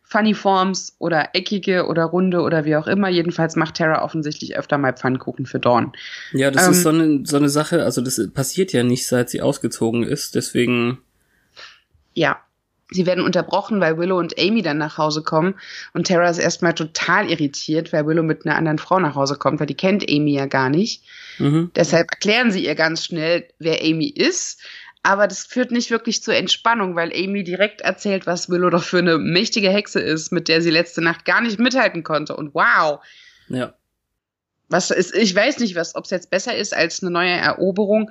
Funny 0.07 0.35
Forms 0.35 0.95
oder 0.99 1.29
eckige 1.33 1.87
oder 1.87 2.05
runde 2.05 2.41
oder 2.41 2.63
wie 2.63 2.75
auch 2.75 2.87
immer. 2.87 3.09
Jedenfalls 3.09 3.55
macht 3.55 3.75
Terra 3.75 4.03
offensichtlich 4.03 4.55
öfter 4.55 4.77
mal 4.77 4.93
Pfannkuchen 4.93 5.47
für 5.47 5.59
Dawn. 5.59 5.93
Ja, 6.31 6.51
das 6.51 6.65
ähm, 6.65 6.71
ist 6.71 6.83
so 6.83 6.89
eine, 6.89 7.25
so 7.25 7.37
eine 7.37 7.49
Sache, 7.49 7.83
also 7.83 8.01
das 8.01 8.21
passiert 8.31 8.71
ja 8.71 8.83
nicht, 8.83 9.07
seit 9.07 9.29
sie 9.29 9.41
ausgezogen 9.41 10.03
ist, 10.03 10.35
deswegen. 10.35 10.99
Ja. 12.13 12.39
Sie 12.91 13.07
werden 13.07 13.23
unterbrochen, 13.23 13.81
weil 13.81 13.97
Willow 13.97 14.19
und 14.19 14.39
Amy 14.39 14.61
dann 14.61 14.77
nach 14.77 14.99
Hause 14.99 15.23
kommen 15.23 15.55
und 15.93 16.05
Terra 16.05 16.29
ist 16.29 16.37
erstmal 16.37 16.75
total 16.75 17.31
irritiert, 17.31 17.91
weil 17.91 18.05
Willow 18.05 18.21
mit 18.21 18.45
einer 18.45 18.55
anderen 18.55 18.77
Frau 18.77 18.99
nach 18.99 19.15
Hause 19.15 19.37
kommt, 19.37 19.59
weil 19.59 19.65
die 19.65 19.73
kennt 19.73 20.07
Amy 20.07 20.35
ja 20.35 20.45
gar 20.45 20.69
nicht. 20.69 21.01
Mhm. 21.39 21.71
Deshalb 21.75 22.11
erklären 22.11 22.51
sie 22.51 22.63
ihr 22.63 22.75
ganz 22.75 23.03
schnell, 23.03 23.47
wer 23.57 23.81
Amy 23.81 24.05
ist 24.05 24.61
aber 25.05 25.27
das 25.27 25.45
führt 25.45 25.69
nicht 25.69 25.91
wirklich 25.91 26.23
zur 26.23 26.33
Entspannung, 26.33 26.95
weil 26.95 27.13
Amy 27.13 27.43
direkt 27.43 27.81
erzählt, 27.81 28.25
was 28.25 28.49
Willow 28.49 28.71
doch 28.71 28.81
für 28.81 28.97
eine 28.97 29.19
mächtige 29.19 29.69
Hexe 29.69 29.99
ist, 29.99 30.31
mit 30.31 30.47
der 30.47 30.63
sie 30.63 30.71
letzte 30.71 30.99
Nacht 30.99 31.25
gar 31.25 31.41
nicht 31.41 31.59
mithalten 31.59 32.01
konnte. 32.01 32.35
Und 32.35 32.55
wow. 32.55 33.05
Ja. 33.47 33.75
Was 34.67 34.89
ist, 34.89 35.13
ich 35.13 35.35
weiß 35.35 35.59
nicht, 35.59 35.75
was, 35.75 35.93
ob 35.93 36.05
es 36.05 36.09
jetzt 36.09 36.31
besser 36.31 36.55
ist 36.55 36.75
als 36.75 37.03
eine 37.03 37.11
neue 37.11 37.29
Eroberung 37.29 38.09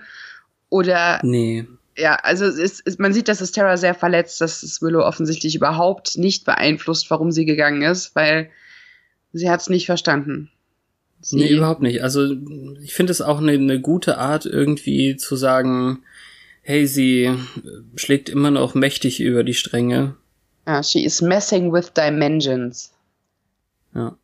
oder. 0.68 1.18
Nee. 1.24 1.66
Ja, 1.96 2.14
also 2.14 2.44
es 2.44 2.78
ist, 2.78 3.00
man 3.00 3.12
sieht, 3.12 3.26
dass 3.26 3.40
es 3.40 3.50
Terra 3.50 3.76
sehr 3.76 3.96
verletzt, 3.96 4.40
dass 4.40 4.62
es 4.62 4.80
Willow 4.80 5.04
offensichtlich 5.04 5.56
überhaupt 5.56 6.16
nicht 6.16 6.44
beeinflusst, 6.44 7.10
warum 7.10 7.32
sie 7.32 7.44
gegangen 7.44 7.82
ist, 7.82 8.14
weil 8.14 8.50
sie 9.32 9.50
hat 9.50 9.62
es 9.62 9.68
nicht 9.68 9.86
verstanden. 9.86 10.48
Sie 11.20 11.38
nee, 11.38 11.48
überhaupt 11.48 11.82
nicht. 11.82 12.04
Also 12.04 12.36
ich 12.84 12.94
finde 12.94 13.10
es 13.10 13.20
auch 13.20 13.40
eine, 13.40 13.52
eine 13.52 13.80
gute 13.80 14.16
Art, 14.18 14.46
irgendwie 14.46 15.16
zu 15.16 15.34
sagen, 15.34 16.04
hey, 16.64 16.86
sie 16.86 17.32
schlägt 17.94 18.28
immer 18.28 18.50
noch 18.50 18.74
mächtig 18.74 19.20
über 19.20 19.44
die 19.44 19.54
Stränge. 19.54 20.16
Ja, 20.66 20.82
she 20.82 21.04
is 21.04 21.20
messing 21.20 21.72
with 21.72 21.92
dimensions. 21.92 22.92
Ja. 23.94 24.16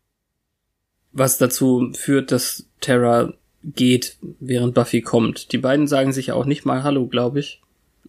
Was 1.12 1.38
dazu 1.38 1.92
führt, 1.94 2.32
dass 2.32 2.66
Terra 2.80 3.35
geht, 3.62 4.16
während 4.40 4.75
Buffy 4.75 5.02
kommt. 5.02 5.52
Die 5.52 5.59
beiden 5.59 5.87
sagen 5.87 6.12
sich 6.12 6.32
auch 6.32 6.47
nicht 6.47 6.64
mal 6.64 6.82
Hallo, 6.82 7.06
glaube 7.06 7.40
ich. 7.40 7.61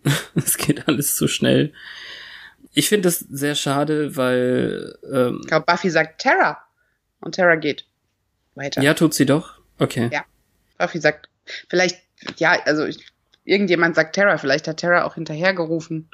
Es 0.35 0.57
geht 0.57 0.87
alles 0.87 1.15
zu 1.15 1.27
schnell. 1.27 1.73
Ich 2.73 2.87
finde 2.87 3.09
das 3.09 3.19
sehr 3.19 3.55
schade, 3.55 4.15
weil. 4.15 4.97
Ähm, 5.11 5.39
ich 5.41 5.47
glaube, 5.47 5.65
Buffy 5.65 5.89
sagt 5.89 6.21
Terra. 6.21 6.57
Und 7.19 7.35
Terra 7.35 7.55
geht 7.55 7.85
weiter. 8.55 8.81
Ja, 8.81 8.93
tut 8.93 9.13
sie 9.13 9.25
doch. 9.25 9.59
Okay. 9.77 10.09
Ja. 10.11 10.23
Buffy 10.77 10.99
sagt, 10.99 11.29
vielleicht, 11.69 12.01
ja, 12.37 12.57
also 12.65 12.85
ich 12.85 13.05
irgendjemand 13.51 13.95
sagt 13.95 14.15
Terra, 14.15 14.37
vielleicht 14.37 14.67
hat 14.67 14.77
Terra 14.77 15.03
auch 15.03 15.15
hinterhergerufen, 15.15 16.09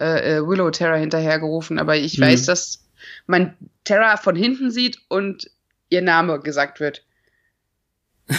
äh, 0.00 0.36
äh, 0.36 0.46
Willow 0.46 0.70
Terra 0.70 0.94
hinterhergerufen, 0.94 1.78
aber 1.78 1.96
ich 1.96 2.18
mhm. 2.18 2.22
weiß, 2.22 2.46
dass 2.46 2.84
man 3.26 3.56
Terra 3.82 4.16
von 4.16 4.36
hinten 4.36 4.70
sieht 4.70 4.98
und 5.08 5.50
ihr 5.88 6.02
Name 6.02 6.40
gesagt 6.40 6.80
wird. 6.80 7.04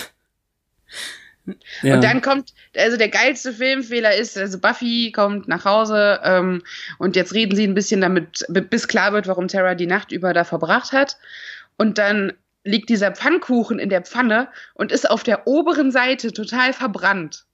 Ja. 1.82 1.96
Und 1.96 2.04
dann 2.04 2.22
kommt, 2.22 2.54
also 2.78 2.96
der 2.96 3.10
geilste 3.10 3.52
Filmfehler 3.52 4.16
ist, 4.16 4.38
also 4.38 4.60
Buffy 4.60 5.12
kommt 5.12 5.48
nach 5.48 5.66
Hause 5.66 6.20
ähm, 6.24 6.62
und 7.00 7.16
jetzt 7.16 7.34
reden 7.34 7.56
sie 7.56 7.64
ein 7.64 7.74
bisschen 7.74 8.02
damit, 8.02 8.46
bis 8.50 8.88
klar 8.88 9.14
wird, 9.14 9.26
warum 9.26 9.48
Tara 9.48 9.74
die 9.74 9.88
Nacht 9.88 10.12
über 10.12 10.32
da 10.32 10.44
verbracht 10.44 10.92
hat. 10.92 11.18
Und 11.76 11.98
dann 11.98 12.34
liegt 12.64 12.90
dieser 12.90 13.16
Pfannkuchen 13.16 13.80
in 13.80 13.90
der 13.90 14.04
Pfanne 14.04 14.50
und 14.76 14.92
ist 14.92 15.10
auf 15.10 15.24
der 15.24 15.48
oberen 15.48 15.92
Seite 15.92 16.34
total 16.34 16.72
verbrannt. 16.72 17.48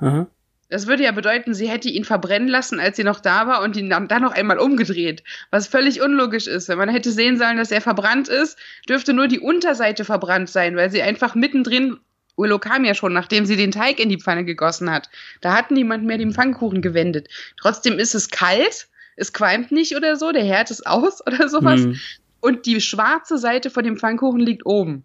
Aha. 0.00 0.28
Das 0.70 0.86
würde 0.86 1.04
ja 1.04 1.12
bedeuten, 1.12 1.54
sie 1.54 1.68
hätte 1.68 1.88
ihn 1.88 2.04
verbrennen 2.04 2.48
lassen, 2.48 2.78
als 2.78 2.96
sie 2.96 3.04
noch 3.04 3.20
da 3.20 3.46
war 3.46 3.62
und 3.62 3.76
ihn 3.76 3.88
dann 3.88 4.06
noch 4.20 4.32
einmal 4.32 4.58
umgedreht. 4.58 5.24
Was 5.50 5.66
völlig 5.66 6.02
unlogisch 6.02 6.46
ist. 6.46 6.68
Wenn 6.68 6.76
man 6.76 6.90
hätte 6.90 7.10
sehen 7.10 7.38
sollen, 7.38 7.56
dass 7.56 7.70
er 7.70 7.80
verbrannt 7.80 8.28
ist, 8.28 8.58
dürfte 8.86 9.14
nur 9.14 9.28
die 9.28 9.40
Unterseite 9.40 10.04
verbrannt 10.04 10.50
sein, 10.50 10.76
weil 10.76 10.90
sie 10.90 11.00
einfach 11.00 11.34
mittendrin 11.34 11.98
Willow 12.36 12.58
kam 12.58 12.84
ja 12.84 12.94
schon, 12.94 13.12
nachdem 13.12 13.46
sie 13.46 13.56
den 13.56 13.72
Teig 13.72 13.98
in 13.98 14.08
die 14.08 14.20
Pfanne 14.20 14.44
gegossen 14.44 14.90
hat. 14.90 15.10
Da 15.40 15.54
hat 15.54 15.70
niemand 15.70 16.04
mehr 16.04 16.18
den 16.18 16.32
Pfannkuchen 16.32 16.82
gewendet. 16.82 17.28
Trotzdem 17.56 17.98
ist 17.98 18.14
es 18.14 18.30
kalt, 18.30 18.88
es 19.16 19.32
qualmt 19.32 19.72
nicht 19.72 19.96
oder 19.96 20.16
so, 20.16 20.30
der 20.30 20.44
Herd 20.44 20.70
ist 20.70 20.86
aus 20.86 21.20
oder 21.26 21.48
sowas. 21.48 21.80
Mhm. 21.80 21.98
Und 22.40 22.66
die 22.66 22.80
schwarze 22.80 23.36
Seite 23.36 23.68
von 23.70 23.82
dem 23.82 23.96
Pfannkuchen 23.96 24.40
liegt 24.40 24.64
oben. 24.64 25.04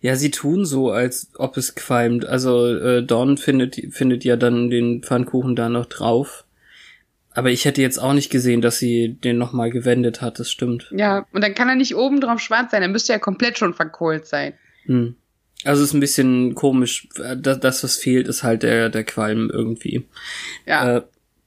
Ja, 0.00 0.16
sie 0.16 0.30
tun 0.30 0.64
so, 0.64 0.90
als 0.90 1.30
ob 1.36 1.56
es 1.56 1.74
qualmt. 1.74 2.26
Also 2.26 2.66
äh, 2.66 3.04
Dawn 3.04 3.36
findet, 3.36 3.76
findet 3.90 4.24
ja 4.24 4.36
dann 4.36 4.70
den 4.70 5.02
Pfannkuchen 5.02 5.56
da 5.56 5.68
noch 5.68 5.86
drauf. 5.86 6.44
Aber 7.34 7.50
ich 7.50 7.64
hätte 7.64 7.80
jetzt 7.80 7.98
auch 7.98 8.12
nicht 8.12 8.30
gesehen, 8.30 8.60
dass 8.60 8.78
sie 8.78 9.14
den 9.14 9.38
nochmal 9.38 9.70
gewendet 9.70 10.20
hat, 10.20 10.38
das 10.38 10.50
stimmt. 10.50 10.92
Ja, 10.94 11.26
und 11.32 11.42
dann 11.42 11.54
kann 11.54 11.68
er 11.68 11.76
nicht 11.76 11.96
oben 11.96 12.20
drauf 12.20 12.40
schwarz 12.40 12.70
sein, 12.72 12.82
dann 12.82 12.92
müsste 12.92 13.14
er 13.14 13.18
komplett 13.18 13.58
schon 13.58 13.72
verkohlt 13.72 14.26
sein. 14.26 14.52
Hm. 14.84 15.16
Also 15.64 15.82
ist 15.82 15.94
ein 15.94 16.00
bisschen 16.00 16.54
komisch. 16.54 17.08
Das, 17.36 17.60
das, 17.60 17.84
was 17.84 17.96
fehlt, 17.96 18.28
ist 18.28 18.42
halt 18.42 18.62
der, 18.62 18.88
der 18.88 19.04
Qualm 19.04 19.50
irgendwie. 19.50 20.04
Ja. 20.66 20.96
Äh, 20.96 21.02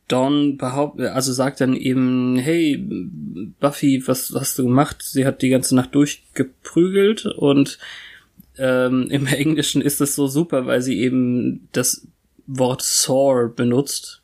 Dawn 0.07 0.57
behauptet, 0.57 1.07
also 1.07 1.33
sagt 1.33 1.61
dann 1.61 1.75
eben, 1.75 2.37
hey, 2.37 2.77
Buffy, 3.59 4.03
was 4.05 4.31
hast 4.35 4.59
du 4.59 4.63
gemacht? 4.63 4.97
Sie 5.01 5.25
hat 5.25 5.41
die 5.41 5.49
ganze 5.49 5.75
Nacht 5.75 5.95
durchgeprügelt 5.95 7.25
und 7.25 7.79
ähm, 8.57 9.07
im 9.09 9.27
Englischen 9.27 9.81
ist 9.81 10.01
es 10.01 10.15
so 10.15 10.27
super, 10.27 10.65
weil 10.65 10.81
sie 10.81 10.99
eben 10.99 11.67
das 11.71 12.07
Wort 12.47 12.81
sore 12.81 13.49
benutzt, 13.49 14.21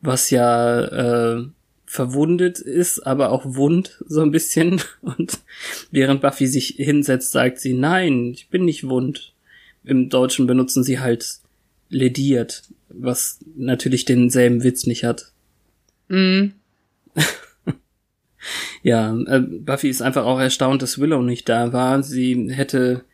was 0.00 0.30
ja 0.30 1.36
äh, 1.36 1.44
verwundet 1.86 2.58
ist, 2.58 3.06
aber 3.06 3.30
auch 3.30 3.42
wund 3.44 4.02
so 4.06 4.20
ein 4.22 4.30
bisschen. 4.30 4.80
Und 5.00 5.38
während 5.90 6.20
Buffy 6.20 6.46
sich 6.46 6.74
hinsetzt, 6.76 7.32
sagt 7.32 7.60
sie, 7.60 7.72
nein, 7.72 8.32
ich 8.32 8.48
bin 8.48 8.64
nicht 8.64 8.88
wund. 8.88 9.32
Im 9.84 10.08
Deutschen 10.08 10.46
benutzen 10.46 10.82
sie 10.82 10.98
halt 10.98 11.38
lediert, 11.88 12.64
was 12.88 13.38
natürlich 13.56 14.04
denselben 14.04 14.64
Witz 14.64 14.86
nicht 14.86 15.04
hat. 15.04 15.30
Mhm. 16.08 16.54
ja, 18.82 19.16
äh, 19.26 19.40
Buffy 19.40 19.88
ist 19.88 20.02
einfach 20.02 20.24
auch 20.24 20.40
erstaunt, 20.40 20.82
dass 20.82 20.98
Willow 20.98 21.22
nicht 21.22 21.48
da 21.48 21.72
war. 21.72 22.02
Sie 22.02 22.52
hätte 22.52 23.04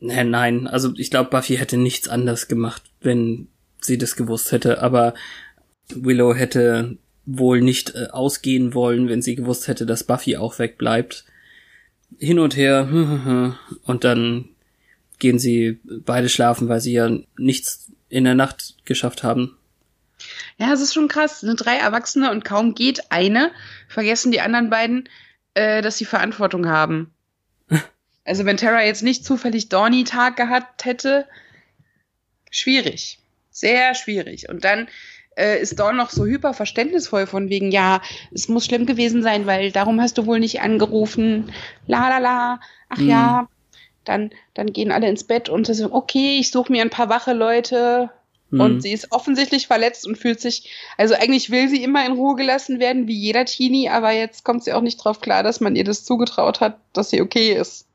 Nee, 0.00 0.24
nein, 0.24 0.66
also 0.66 0.92
ich 0.96 1.10
glaube, 1.10 1.30
Buffy 1.30 1.56
hätte 1.56 1.76
nichts 1.76 2.08
anders 2.08 2.48
gemacht, 2.48 2.82
wenn 3.00 3.48
sie 3.80 3.98
das 3.98 4.16
gewusst 4.16 4.52
hätte, 4.52 4.82
aber 4.82 5.14
Willow 5.88 6.34
hätte 6.34 6.98
wohl 7.26 7.60
nicht 7.60 7.94
äh, 7.94 8.08
ausgehen 8.10 8.74
wollen, 8.74 9.08
wenn 9.08 9.22
sie 9.22 9.34
gewusst 9.34 9.68
hätte, 9.68 9.86
dass 9.86 10.04
Buffy 10.04 10.36
auch 10.36 10.58
wegbleibt. 10.58 11.24
Hin 12.18 12.38
und 12.38 12.56
her 12.56 13.56
und 13.84 14.04
dann 14.04 14.50
gehen 15.18 15.38
sie 15.38 15.80
beide 15.84 16.28
schlafen, 16.28 16.68
weil 16.68 16.80
sie 16.80 16.92
ja 16.92 17.10
nichts 17.38 17.90
in 18.08 18.24
der 18.24 18.34
Nacht 18.34 18.76
geschafft 18.84 19.22
haben. 19.22 19.56
Ja, 20.58 20.72
es 20.72 20.80
ist 20.80 20.94
schon 20.94 21.08
krass. 21.08 21.34
Es 21.34 21.40
sind 21.40 21.64
drei 21.64 21.76
Erwachsene 21.76 22.30
und 22.30 22.44
kaum 22.44 22.74
geht 22.74 23.10
eine, 23.10 23.50
vergessen 23.88 24.32
die 24.32 24.40
anderen 24.40 24.70
beiden, 24.70 25.08
äh, 25.54 25.82
dass 25.82 25.98
sie 25.98 26.04
Verantwortung 26.04 26.68
haben. 26.68 27.12
Also 28.24 28.44
wenn 28.46 28.56
Tara 28.56 28.82
jetzt 28.82 29.02
nicht 29.02 29.24
zufällig 29.24 29.68
Dorny-Tag 29.68 30.36
gehabt 30.36 30.84
hätte, 30.84 31.26
schwierig. 32.50 33.18
Sehr 33.50 33.94
schwierig. 33.94 34.48
Und 34.48 34.64
dann 34.64 34.88
äh, 35.36 35.60
ist 35.60 35.78
Dawn 35.78 35.96
noch 35.96 36.10
so 36.10 36.24
hyper 36.24 36.54
verständnisvoll 36.54 37.26
von 37.26 37.50
wegen, 37.50 37.70
ja, 37.70 38.00
es 38.32 38.48
muss 38.48 38.64
schlimm 38.64 38.86
gewesen 38.86 39.22
sein, 39.22 39.46
weil 39.46 39.72
darum 39.72 40.00
hast 40.00 40.16
du 40.18 40.26
wohl 40.26 40.40
nicht 40.40 40.60
angerufen. 40.60 41.52
La 41.86 42.08
la 42.08 42.18
la. 42.18 42.60
Ach 42.88 42.98
mhm. 42.98 43.08
ja. 43.08 43.48
Dann, 44.04 44.30
dann 44.52 44.72
gehen 44.72 44.92
alle 44.92 45.08
ins 45.08 45.24
Bett 45.24 45.48
und 45.48 45.66
sie 45.66 45.72
so, 45.72 45.92
okay, 45.92 46.38
ich 46.38 46.50
suche 46.50 46.70
mir 46.70 46.82
ein 46.82 46.90
paar 46.90 47.08
wache 47.08 47.32
Leute. 47.32 48.10
Mhm. 48.50 48.60
Und 48.60 48.80
sie 48.82 48.92
ist 48.92 49.12
offensichtlich 49.12 49.66
verletzt 49.66 50.06
und 50.06 50.18
fühlt 50.18 50.40
sich, 50.40 50.70
also 50.98 51.14
eigentlich 51.14 51.50
will 51.50 51.68
sie 51.68 51.82
immer 51.82 52.04
in 52.04 52.12
Ruhe 52.12 52.36
gelassen 52.36 52.80
werden, 52.80 53.06
wie 53.06 53.16
jeder 53.16 53.46
Teenie, 53.46 53.88
aber 53.88 54.12
jetzt 54.12 54.44
kommt 54.44 54.62
sie 54.62 54.74
auch 54.74 54.82
nicht 54.82 54.98
drauf 54.98 55.20
klar, 55.20 55.42
dass 55.42 55.60
man 55.60 55.74
ihr 55.74 55.84
das 55.84 56.04
zugetraut 56.04 56.60
hat, 56.60 56.78
dass 56.92 57.10
sie 57.10 57.22
okay 57.22 57.54
ist 57.54 57.86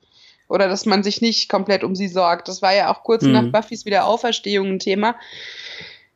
oder 0.50 0.68
dass 0.68 0.86
man 0.86 1.04
sich 1.04 1.22
nicht 1.22 1.48
komplett 1.48 1.84
um 1.84 1.96
sie 1.96 2.10
sorgt. 2.10 2.48
Das 2.50 2.62
war 2.62 2.76
ja 2.76 2.92
auch 2.92 3.04
kurz 3.04 3.24
mhm. 3.24 3.32
nach 3.32 3.52
Buffys 3.52 3.86
Wiederauferstehung 3.86 4.68
ein 4.68 4.80
Thema, 4.80 5.16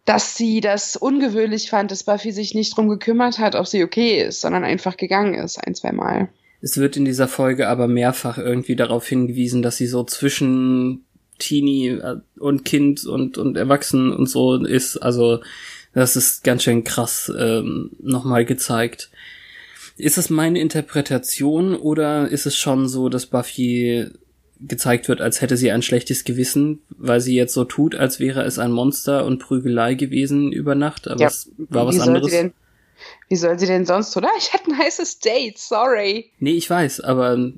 dass 0.05 0.35
sie 0.35 0.59
das 0.59 0.97
ungewöhnlich 0.97 1.69
fand, 1.69 1.91
dass 1.91 2.03
Buffy 2.03 2.31
sich 2.31 2.53
nicht 2.53 2.75
drum 2.75 2.89
gekümmert 2.89 3.39
hat, 3.39 3.55
ob 3.55 3.67
sie 3.67 3.83
okay 3.83 4.21
ist, 4.21 4.41
sondern 4.41 4.65
einfach 4.65 4.97
gegangen 4.97 5.35
ist, 5.35 5.57
ein, 5.65 5.75
zwei 5.75 5.93
Mal. 5.93 6.27
Es 6.61 6.77
wird 6.77 6.97
in 6.97 7.05
dieser 7.05 7.27
Folge 7.27 7.69
aber 7.69 7.87
mehrfach 7.87 8.37
irgendwie 8.37 8.75
darauf 8.75 9.07
hingewiesen, 9.07 9.61
dass 9.61 9.77
sie 9.77 9.87
so 9.87 10.03
zwischen 10.03 11.05
Teenie 11.37 11.89
äh, 11.89 12.17
und 12.39 12.65
Kind 12.65 13.05
und, 13.05 13.37
und 13.37 13.57
Erwachsen 13.57 14.11
und 14.11 14.27
so 14.27 14.55
ist. 14.55 14.97
Also 14.97 15.39
das 15.93 16.15
ist 16.15 16.43
ganz 16.43 16.63
schön 16.63 16.83
krass 16.83 17.31
ähm, 17.37 17.91
nochmal 18.01 18.45
gezeigt. 18.45 19.09
Ist 19.97 20.17
es 20.17 20.29
meine 20.29 20.59
Interpretation 20.59 21.75
oder 21.75 22.27
ist 22.27 22.45
es 22.45 22.57
schon 22.57 22.87
so, 22.87 23.09
dass 23.09 23.27
Buffy 23.27 24.07
gezeigt 24.67 25.08
wird, 25.08 25.21
als 25.21 25.41
hätte 25.41 25.58
sie 25.58 25.71
ein 25.71 25.82
schlechtes 25.82 26.23
Gewissen, 26.23 26.82
weil 26.89 27.21
sie 27.21 27.36
jetzt 27.36 27.54
so 27.54 27.63
tut, 27.63 27.95
als 27.95 28.19
wäre 28.19 28.43
es 28.43 28.60
ein 28.60 28.71
Monster 28.71 29.26
und 29.26 29.39
Prügelei 29.39 29.95
gewesen 29.95 30.52
über 30.52 30.76
Nacht, 30.76 31.08
aber 31.08 31.21
ja, 31.21 31.28
es 31.28 31.52
war 31.58 31.86
was 31.86 31.99
anderes. 31.99 32.32
Denn, 32.32 32.54
wie 33.30 33.36
soll 33.36 33.60
sie 33.60 33.67
denn 33.67 33.86
sonst, 33.86 34.15
oder? 34.15 34.30
Ich 34.38 34.54
hatte 34.54 34.71
ein 34.71 34.78
heißes 34.78 35.19
Date, 35.19 35.58
sorry. 35.58 36.32
Nee, 36.39 36.54
ich 36.54 36.69
weiß, 36.69 37.02
aber 37.02 37.52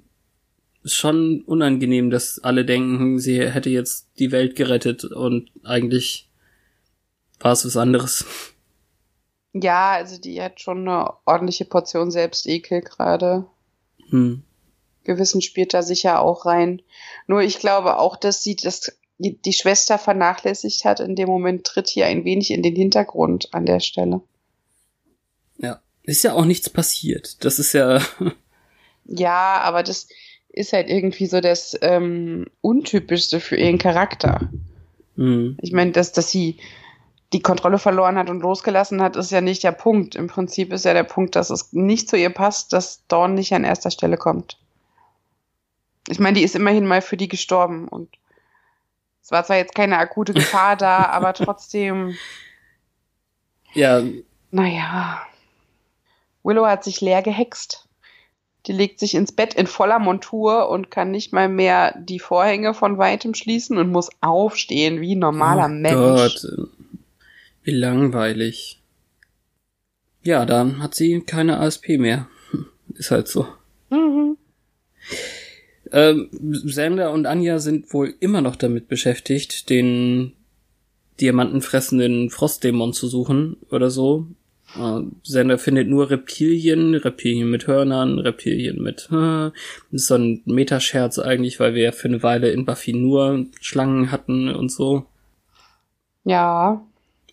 schon 0.84 1.41
unangenehm, 1.46 2.10
dass 2.10 2.39
alle 2.44 2.65
denken, 2.65 3.20
sie 3.20 3.39
hätte 3.39 3.70
jetzt 3.70 4.08
die 4.20 4.32
Welt 4.32 4.56
gerettet 4.56 5.04
und 5.04 5.50
eigentlich 5.63 6.30
war 7.39 7.54
es 7.54 7.65
was 7.65 7.78
anderes. 7.78 8.26
Ja, 9.54 9.91
also 9.91 10.20
die 10.20 10.41
hat 10.41 10.60
schon 10.60 10.88
eine 10.88 11.13
ordentliche 11.26 11.65
Portion 11.65 12.12
Selbstekel 12.12 12.82
gerade. 12.82 13.46
Hm. 14.10 14.44
Gewissen 15.06 15.41
spielt 15.41 15.74
da 15.74 15.82
sicher 15.82 16.22
auch 16.22 16.46
rein. 16.46 16.82
Nur 17.28 17.41
ich 17.41 17.60
glaube 17.60 17.98
auch, 17.98 18.18
dass 18.18 18.44
sie 18.44 18.56
das 18.56 18.91
die, 19.18 19.54
Schwester 19.54 19.98
vernachlässigt 19.98 20.84
hat. 20.84 21.00
In 21.00 21.15
dem 21.15 21.30
Moment 21.30 21.65
tritt 21.65 21.88
hier 21.88 22.06
ein 22.06 22.26
wenig 22.26 22.52
in 22.52 22.63
den 22.63 22.76
Hintergrund 22.76 23.54
an 23.54 23.65
der 23.65 23.80
Stelle. 23.80 24.22
Ja, 25.58 25.80
ist 26.04 26.24
ja 26.24 26.34
auch 26.34 26.46
nichts 26.46 26.70
passiert. 26.70 27.44
Das 27.46 27.60
ist 27.60 27.74
ja. 27.74 28.02
ja, 29.06 29.62
aber 29.62 29.84
das 29.84 30.08
ist 30.50 30.74
halt 30.74 30.89
irgendwie 30.89 31.28
so 31.28 31.39
das 31.39 31.78
ähm, 31.82 32.48
Untypischste 32.62 33.39
für 33.39 33.56
ihren 33.56 33.78
Charakter. 33.78 34.50
Mhm. 35.15 35.58
Ich 35.62 35.72
meine, 35.72 35.91
dass, 35.91 36.12
dass 36.12 36.30
sie 36.30 36.58
die 37.34 37.41
Kontrolle 37.41 37.80
verloren 37.80 38.18
hat 38.18 38.30
und 38.30 38.41
losgelassen 38.41 39.02
hat, 39.02 39.15
ist 39.15 39.32
ja 39.32 39.41
nicht 39.41 39.63
der 39.63 39.72
Punkt. 39.72 40.15
Im 40.15 40.28
Prinzip 40.28 40.72
ist 40.72 40.86
ja 40.86 40.94
der 40.94 41.04
Punkt, 41.04 41.36
dass 41.36 41.50
es 41.50 41.74
nicht 41.74 42.10
zu 42.10 42.18
ihr 42.18 42.30
passt, 42.30 42.72
dass 42.72 43.06
Dawn 43.08 43.34
nicht 43.34 43.54
an 43.54 43.63
erster 43.63 43.91
Stelle 43.91 44.18
kommt. 44.18 44.58
Ich 46.08 46.20
meine, 46.20 46.38
die 46.38 46.44
ist 46.44 46.56
immerhin 46.56 46.86
mal 46.86 47.02
für 47.02 47.18
die 47.18 47.28
gestorben 47.28 47.88
und 47.88 48.10
es 49.22 49.32
war 49.32 49.44
zwar 49.44 49.58
jetzt 49.58 49.74
keine 49.74 49.98
akute 49.98 50.34
Gefahr 50.34 50.76
da, 50.76 51.06
aber 51.12 51.34
trotzdem. 51.34 52.15
Ja. 53.74 54.04
Naja. 54.52 55.26
Willow 56.44 56.68
hat 56.68 56.84
sich 56.84 57.02
leer 57.02 57.24
gehext. 57.24 57.88
Die 58.68 58.72
legt 58.72 59.00
sich 59.00 59.15
ins 59.15 59.32
Bett 59.32 59.54
in 59.56 59.68
voller 59.68 60.00
Montur 60.00 60.70
und 60.70 60.91
kann 60.91 61.12
nicht 61.12 61.34
mal 61.34 61.50
mehr 61.50 61.96
die 62.00 62.20
Vorhänge 62.20 62.74
von 62.74 62.98
weitem 62.98 63.34
schließen 63.34 63.78
und 63.78 63.91
muss 63.91 64.10
aufstehen 64.22 65.02
wie 65.02 65.15
ein 65.15 65.20
normaler 65.20 65.65
oh 65.65 65.70
Mensch. 65.70 65.96
Gott. 65.96 66.48
Wie 67.63 67.72
langweilig. 67.72 68.80
Ja, 70.22 70.46
dann 70.46 70.82
hat 70.82 70.94
sie 70.96 71.22
keine 71.22 71.60
ASP 71.60 71.98
mehr. 71.98 72.28
Ist 72.94 73.12
halt 73.12 73.28
so. 73.28 73.48
Mhm. 73.89 74.38
Ähm, 75.91 76.30
Sander 76.65 77.12
und 77.12 77.26
Anja 77.26 77.60
sind 77.60 77.93
wohl 77.93 78.13
immer 78.19 78.41
noch 78.41 78.56
damit 78.56 78.88
beschäftigt, 78.88 79.69
den 79.69 80.34
diamantenfressenden 81.21 82.30
Frostdämon 82.30 82.93
zu 82.93 83.08
suchen 83.08 83.58
oder 83.69 83.89
so. 83.89 84.28
Äh, 84.78 85.02
Sander 85.24 85.58
findet 85.58 85.88
nur 85.88 86.10
Reptilien, 86.10 86.95
Reptilien 86.95 87.50
mit 87.50 87.67
Hörnern, 87.67 88.19
Reptilien 88.19 88.82
mit 88.82 89.10
äh, 89.12 89.52
das 89.91 90.02
ist 90.02 90.08
so 90.08 90.15
ein 90.15 90.41
Metascherz 90.45 91.19
eigentlich, 91.19 91.60
weil 91.60 91.76
wir 91.76 91.84
ja 91.84 91.91
für 91.91 92.08
eine 92.08 92.24
Weile 92.24 92.50
in 92.50 92.65
Buffy 92.65 92.93
nur 92.93 93.45
Schlangen 93.62 94.12
hatten 94.12 94.50
und 94.50 94.71
so. 94.71 95.06
Ja. 96.24 96.84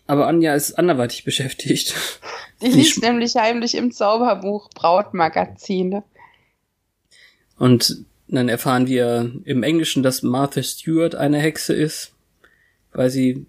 Aber 0.05 0.27
Anja 0.27 0.53
ist 0.53 0.73
anderweitig 0.73 1.23
beschäftigt. 1.23 1.95
Die 2.61 2.67
liest 2.67 3.01
nämlich 3.01 3.35
heimlich 3.35 3.75
im 3.75 3.91
Zauberbuch 3.91 4.69
Brautmagazine. 4.69 6.03
Und 7.57 8.05
dann 8.27 8.49
erfahren 8.49 8.87
wir 8.87 9.31
im 9.43 9.63
Englischen, 9.63 10.03
dass 10.03 10.23
Martha 10.23 10.63
Stewart 10.63 11.15
eine 11.15 11.37
Hexe 11.37 11.73
ist, 11.73 12.13
weil 12.91 13.09
sie 13.09 13.45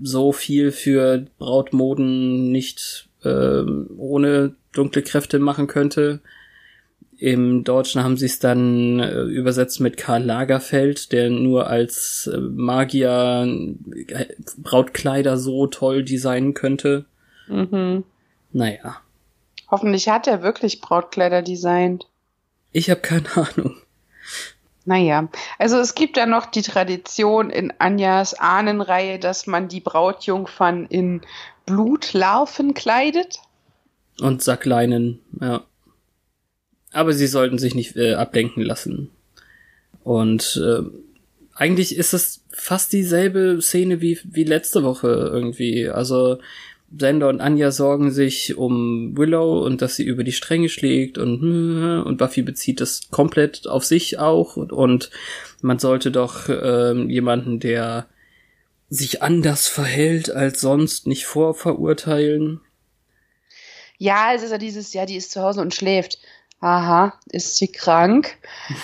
so 0.00 0.32
viel 0.32 0.70
für 0.72 1.26
Brautmoden 1.38 2.52
nicht 2.52 3.08
äh, 3.24 3.62
ohne 3.96 4.54
dunkle 4.72 5.02
Kräfte 5.02 5.38
machen 5.38 5.66
könnte. 5.66 6.20
Im 7.18 7.64
Deutschen 7.64 8.04
haben 8.04 8.16
sie 8.16 8.26
es 8.26 8.38
dann 8.38 9.00
äh, 9.00 9.22
übersetzt 9.22 9.80
mit 9.80 9.96
Karl 9.96 10.22
Lagerfeld, 10.22 11.10
der 11.10 11.30
nur 11.30 11.66
als 11.66 12.30
äh, 12.32 12.38
Magier 12.38 13.44
äh, 14.06 14.26
Brautkleider 14.56 15.36
so 15.36 15.66
toll 15.66 16.04
designen 16.04 16.54
könnte. 16.54 17.06
Mhm. 17.48 18.04
Naja. 18.52 18.98
Hoffentlich 19.68 20.08
hat 20.08 20.28
er 20.28 20.42
wirklich 20.42 20.80
Brautkleider 20.80 21.42
designt. 21.42 22.06
Ich 22.70 22.88
habe 22.88 23.00
keine 23.00 23.36
Ahnung. 23.36 23.76
Naja, 24.88 25.28
also 25.58 25.76
es 25.76 25.94
gibt 25.94 26.16
ja 26.16 26.24
noch 26.24 26.46
die 26.46 26.62
Tradition 26.62 27.50
in 27.50 27.74
Anjas 27.78 28.32
Ahnenreihe, 28.32 29.18
dass 29.18 29.46
man 29.46 29.68
die 29.68 29.80
Brautjungfern 29.80 30.86
in 30.86 31.20
Blutlarven 31.66 32.72
kleidet. 32.72 33.40
Und 34.18 34.42
Sackleinen, 34.42 35.20
ja. 35.42 35.62
Aber 36.90 37.12
sie 37.12 37.26
sollten 37.26 37.58
sich 37.58 37.74
nicht 37.74 37.96
äh, 37.96 38.14
ablenken 38.14 38.62
lassen. 38.62 39.10
Und 40.04 40.58
äh, 40.64 40.80
eigentlich 41.54 41.94
ist 41.94 42.14
es 42.14 42.42
fast 42.48 42.94
dieselbe 42.94 43.60
Szene 43.60 44.00
wie, 44.00 44.18
wie 44.24 44.44
letzte 44.44 44.84
Woche 44.84 45.08
irgendwie. 45.08 45.90
Also 45.90 46.38
Xander 46.96 47.28
und 47.28 47.40
Anja 47.40 47.70
sorgen 47.70 48.10
sich 48.10 48.56
um 48.56 49.16
Willow 49.16 49.62
und 49.64 49.82
dass 49.82 49.96
sie 49.96 50.04
über 50.04 50.24
die 50.24 50.32
Stränge 50.32 50.68
schlägt 50.68 51.18
und 51.18 52.02
und 52.02 52.16
Buffy 52.16 52.42
bezieht 52.42 52.80
das 52.80 53.10
komplett 53.10 53.66
auf 53.66 53.84
sich 53.84 54.18
auch 54.18 54.56
und, 54.56 54.72
und 54.72 55.10
man 55.60 55.78
sollte 55.78 56.10
doch 56.10 56.48
ähm, 56.48 57.10
jemanden, 57.10 57.60
der 57.60 58.06
sich 58.88 59.22
anders 59.22 59.66
verhält 59.68 60.30
als 60.30 60.60
sonst, 60.62 61.06
nicht 61.06 61.26
vorverurteilen. 61.26 62.60
Ja, 63.98 64.32
es 64.34 64.42
ist 64.42 64.50
ja 64.52 64.58
dieses, 64.58 64.94
ja, 64.94 65.04
die 65.04 65.16
ist 65.16 65.30
zu 65.30 65.42
Hause 65.42 65.60
und 65.60 65.74
schläft. 65.74 66.18
Aha, 66.60 67.12
ist 67.30 67.56
sie 67.56 67.70
krank? 67.70 68.36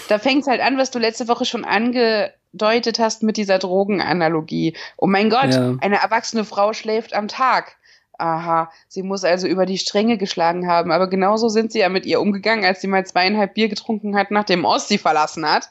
Da 0.08 0.18
fängt 0.18 0.42
es 0.42 0.48
halt 0.48 0.60
an, 0.60 0.76
was 0.76 0.90
du 0.90 0.98
letzte 0.98 1.26
Woche 1.28 1.44
schon 1.44 1.64
angedeutet 1.64 2.98
hast 2.98 3.22
mit 3.22 3.36
dieser 3.36 3.58
Drogenanalogie. 3.58 4.76
Oh 4.96 5.06
mein 5.06 5.30
Gott, 5.30 5.54
Ja. 5.54 5.76
eine 5.80 5.96
erwachsene 6.02 6.44
Frau 6.44 6.72
schläft 6.72 7.14
am 7.14 7.28
Tag. 7.28 7.76
Aha, 8.18 8.70
sie 8.88 9.02
muss 9.02 9.24
also 9.24 9.46
über 9.46 9.66
die 9.66 9.78
Stränge 9.78 10.18
geschlagen 10.18 10.68
haben. 10.68 10.92
Aber 10.92 11.08
genauso 11.08 11.48
sind 11.48 11.72
sie 11.72 11.80
ja 11.80 11.88
mit 11.88 12.06
ihr 12.06 12.20
umgegangen, 12.20 12.64
als 12.64 12.80
sie 12.80 12.86
mal 12.86 13.04
zweieinhalb 13.04 13.54
Bier 13.54 13.68
getrunken 13.68 14.16
hat, 14.16 14.30
nachdem 14.30 14.64
Ost 14.64 14.88
sie 14.88 14.98
verlassen 14.98 15.48
hat. 15.48 15.70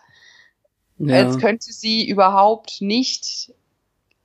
Ja. 0.98 1.26
Als 1.26 1.40
könnte 1.40 1.72
sie 1.72 2.08
überhaupt 2.08 2.82
nicht 2.82 3.52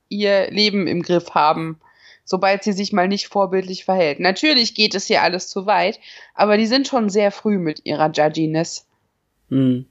ihr 0.09 0.51
Leben 0.51 0.87
im 0.87 1.01
Griff 1.01 1.31
haben, 1.31 1.79
sobald 2.25 2.63
sie 2.63 2.73
sich 2.73 2.93
mal 2.93 3.07
nicht 3.07 3.27
vorbildlich 3.27 3.85
verhält. 3.85 4.19
Natürlich 4.19 4.75
geht 4.75 4.95
es 4.95 5.05
hier 5.05 5.21
alles 5.21 5.49
zu 5.49 5.65
weit, 5.65 5.99
aber 6.33 6.57
die 6.57 6.67
sind 6.67 6.87
schon 6.87 7.09
sehr 7.09 7.31
früh 7.31 7.57
mit 7.57 7.85
ihrer 7.85 8.11
Judginess. 8.11 8.85
Hm. 9.49 9.85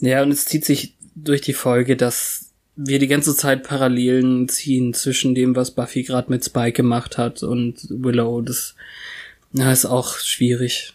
Ja, 0.00 0.22
und 0.22 0.30
es 0.30 0.44
zieht 0.44 0.64
sich 0.64 0.96
durch 1.14 1.40
die 1.40 1.52
Folge, 1.52 1.96
dass 1.96 2.47
wir 2.80 3.00
die 3.00 3.08
ganze 3.08 3.34
Zeit 3.34 3.64
Parallelen 3.64 4.48
ziehen 4.48 4.94
zwischen 4.94 5.34
dem, 5.34 5.56
was 5.56 5.72
Buffy 5.72 6.04
gerade 6.04 6.30
mit 6.30 6.44
Spike 6.44 6.72
gemacht 6.72 7.18
hat 7.18 7.42
und 7.42 7.86
Willow. 7.90 8.40
Das 8.40 8.76
na, 9.50 9.72
ist 9.72 9.84
auch 9.84 10.16
schwierig. 10.18 10.94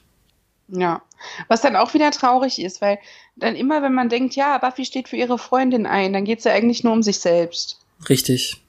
Ja. 0.70 1.02
Was 1.50 1.62
dann 1.62 1.76
auch 1.76 1.94
wieder 1.94 2.12
traurig 2.12 2.62
ist, 2.62 2.82
weil 2.82 3.00
dann 3.36 3.56
immer, 3.56 3.82
wenn 3.82 3.94
man 3.94 4.08
denkt, 4.08 4.36
ja, 4.36 4.58
Buffy 4.58 4.86
steht 4.86 5.10
für 5.10 5.18
ihre 5.18 5.38
Freundin 5.38 5.86
ein, 5.86 6.14
dann 6.14 6.24
geht 6.24 6.40
es 6.40 6.46
ja 6.46 6.54
eigentlich 6.54 6.84
nur 6.86 6.94
um 6.94 7.04
sich 7.04 7.20
selbst. 7.20 7.80
Richtig. 8.08 8.62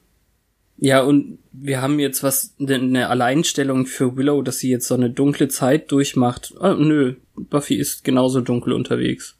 Ja, 0.77 1.03
und 1.03 1.38
wir 1.53 1.81
haben 1.81 2.00
jetzt 2.00 2.24
was, 2.24 2.55
eine 2.59 3.09
Alleinstellung 3.09 3.87
für 3.87 4.16
Willow, 4.16 4.42
dass 4.42 4.59
sie 4.59 4.70
jetzt 4.70 4.88
so 4.88 4.94
eine 4.94 5.11
dunkle 5.11 5.46
Zeit 5.46 5.92
durchmacht. 5.92 6.53
Ah, 6.59 6.74
nö, 6.74 7.14
Buffy 7.37 7.77
ist 7.77 8.03
genauso 8.03 8.40
dunkel 8.40 8.72
unterwegs. 8.72 9.37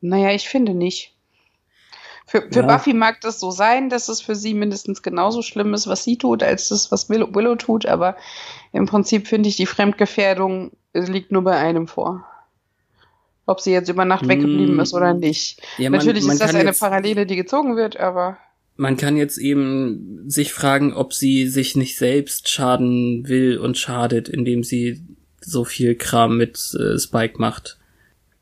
Naja, 0.00 0.32
ich 0.32 0.48
finde 0.48 0.74
nicht. 0.74 1.13
Für, 2.26 2.42
für 2.50 2.60
Ja. 2.60 2.66
Buffy 2.66 2.94
mag 2.94 3.20
das 3.20 3.38
so 3.38 3.50
sein, 3.50 3.90
dass 3.90 4.08
es 4.08 4.20
für 4.22 4.34
sie 4.34 4.54
mindestens 4.54 5.02
genauso 5.02 5.42
schlimm 5.42 5.74
ist, 5.74 5.86
was 5.86 6.04
sie 6.04 6.16
tut, 6.16 6.42
als 6.42 6.68
das, 6.70 6.90
was 6.90 7.10
Willow, 7.10 7.34
Willow 7.34 7.54
tut, 7.56 7.84
aber 7.86 8.16
im 8.72 8.86
Prinzip 8.86 9.28
finde 9.28 9.48
ich, 9.48 9.56
die 9.56 9.66
Fremdgefährdung 9.66 10.72
äh, 10.94 11.00
liegt 11.00 11.32
nur 11.32 11.42
bei 11.42 11.56
einem 11.56 11.86
vor. 11.86 12.24
Ob 13.46 13.60
sie 13.60 13.72
jetzt 13.72 13.90
über 13.90 14.06
Nacht 14.06 14.24
Mm. 14.24 14.28
weggeblieben 14.30 14.80
ist 14.80 14.94
oder 14.94 15.12
nicht. 15.12 15.60
Ja, 15.76 15.90
man- 15.90 15.98
Natürlich 15.98 16.24
man 16.24 16.32
ist 16.34 16.42
das 16.42 16.54
eine 16.54 16.72
Parallele, 16.72 17.26
die 17.26 17.36
gezogen 17.36 17.76
wird, 17.76 17.98
aber 17.98 18.38
Man 18.76 18.96
kann 18.96 19.16
jetzt 19.16 19.36
eben 19.38 20.24
sich 20.28 20.52
fragen, 20.52 20.94
ob 20.94 21.12
sie 21.12 21.46
sich 21.46 21.76
nicht 21.76 21.96
selbst 21.96 22.48
schaden 22.48 23.28
will 23.28 23.58
und 23.58 23.78
schadet, 23.78 24.28
indem 24.28 24.64
sie 24.64 25.00
so 25.40 25.64
viel 25.64 25.94
Kram 25.94 26.36
mit 26.38 26.58
äh, 26.80 26.98
Spike 26.98 27.34
macht. 27.38 27.78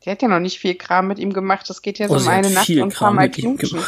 Die 0.05 0.09
hat 0.09 0.21
ja 0.21 0.27
noch 0.27 0.39
nicht 0.39 0.59
viel 0.59 0.75
Kram 0.75 1.07
mit 1.07 1.19
ihm 1.19 1.33
gemacht. 1.33 1.69
Es 1.69 1.81
geht 1.81 1.99
ja 1.99 2.07
so 2.07 2.13
Oh, 2.13 2.17
um 2.17 2.23
sie 2.23 2.29
eine 2.29 2.49
Nacht 2.49 2.69
und 2.69 2.77
ein 2.81 2.89
paar 2.89 2.97
Kram 2.97 3.15
Mal 3.15 3.29
knutschen. 3.31 3.79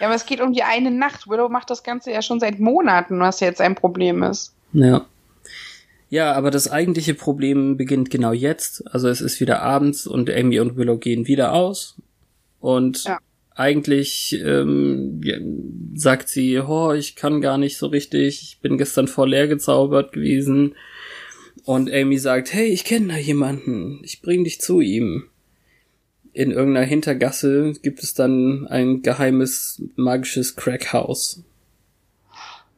Ja, 0.00 0.06
aber 0.06 0.14
es 0.14 0.26
geht 0.26 0.40
um 0.40 0.52
die 0.52 0.62
eine 0.62 0.90
Nacht. 0.90 1.28
Willow 1.28 1.48
macht 1.48 1.70
das 1.70 1.82
Ganze 1.82 2.10
ja 2.10 2.22
schon 2.22 2.40
seit 2.40 2.58
Monaten, 2.58 3.20
was 3.20 3.40
jetzt 3.40 3.60
ein 3.60 3.74
Problem 3.74 4.22
ist. 4.22 4.52
Ja. 4.72 5.06
Ja, 6.10 6.32
aber 6.32 6.50
das 6.50 6.70
eigentliche 6.70 7.14
Problem 7.14 7.76
beginnt 7.76 8.10
genau 8.10 8.32
jetzt. 8.32 8.84
Also 8.94 9.08
es 9.08 9.20
ist 9.20 9.40
wieder 9.40 9.62
abends 9.62 10.06
und 10.06 10.30
Amy 10.30 10.60
und 10.60 10.76
Willow 10.76 10.96
gehen 10.98 11.26
wieder 11.26 11.52
aus. 11.52 11.96
Und 12.60 13.04
Ja. 13.04 13.18
eigentlich 13.54 14.38
ähm, 14.44 15.20
sagt 15.94 16.28
sie, 16.28 16.58
oh, 16.58 16.92
ich 16.92 17.16
kann 17.16 17.40
gar 17.40 17.58
nicht 17.58 17.76
so 17.78 17.86
richtig, 17.86 18.42
ich 18.42 18.58
bin 18.60 18.78
gestern 18.78 19.08
voll 19.08 19.30
leer 19.30 19.48
gezaubert 19.48 20.12
gewesen. 20.12 20.74
Und 21.64 21.90
Amy 21.92 22.18
sagt, 22.18 22.52
hey, 22.52 22.66
ich 22.66 22.84
kenne 22.84 23.08
da 23.08 23.16
jemanden, 23.16 24.00
ich 24.04 24.22
bring 24.22 24.44
dich 24.44 24.60
zu 24.60 24.80
ihm. 24.80 25.24
In 26.34 26.50
irgendeiner 26.50 26.84
Hintergasse 26.84 27.72
gibt 27.82 28.02
es 28.02 28.14
dann 28.14 28.66
ein 28.68 29.02
geheimes 29.02 29.80
magisches 29.94 30.56
Crackhaus. 30.56 31.44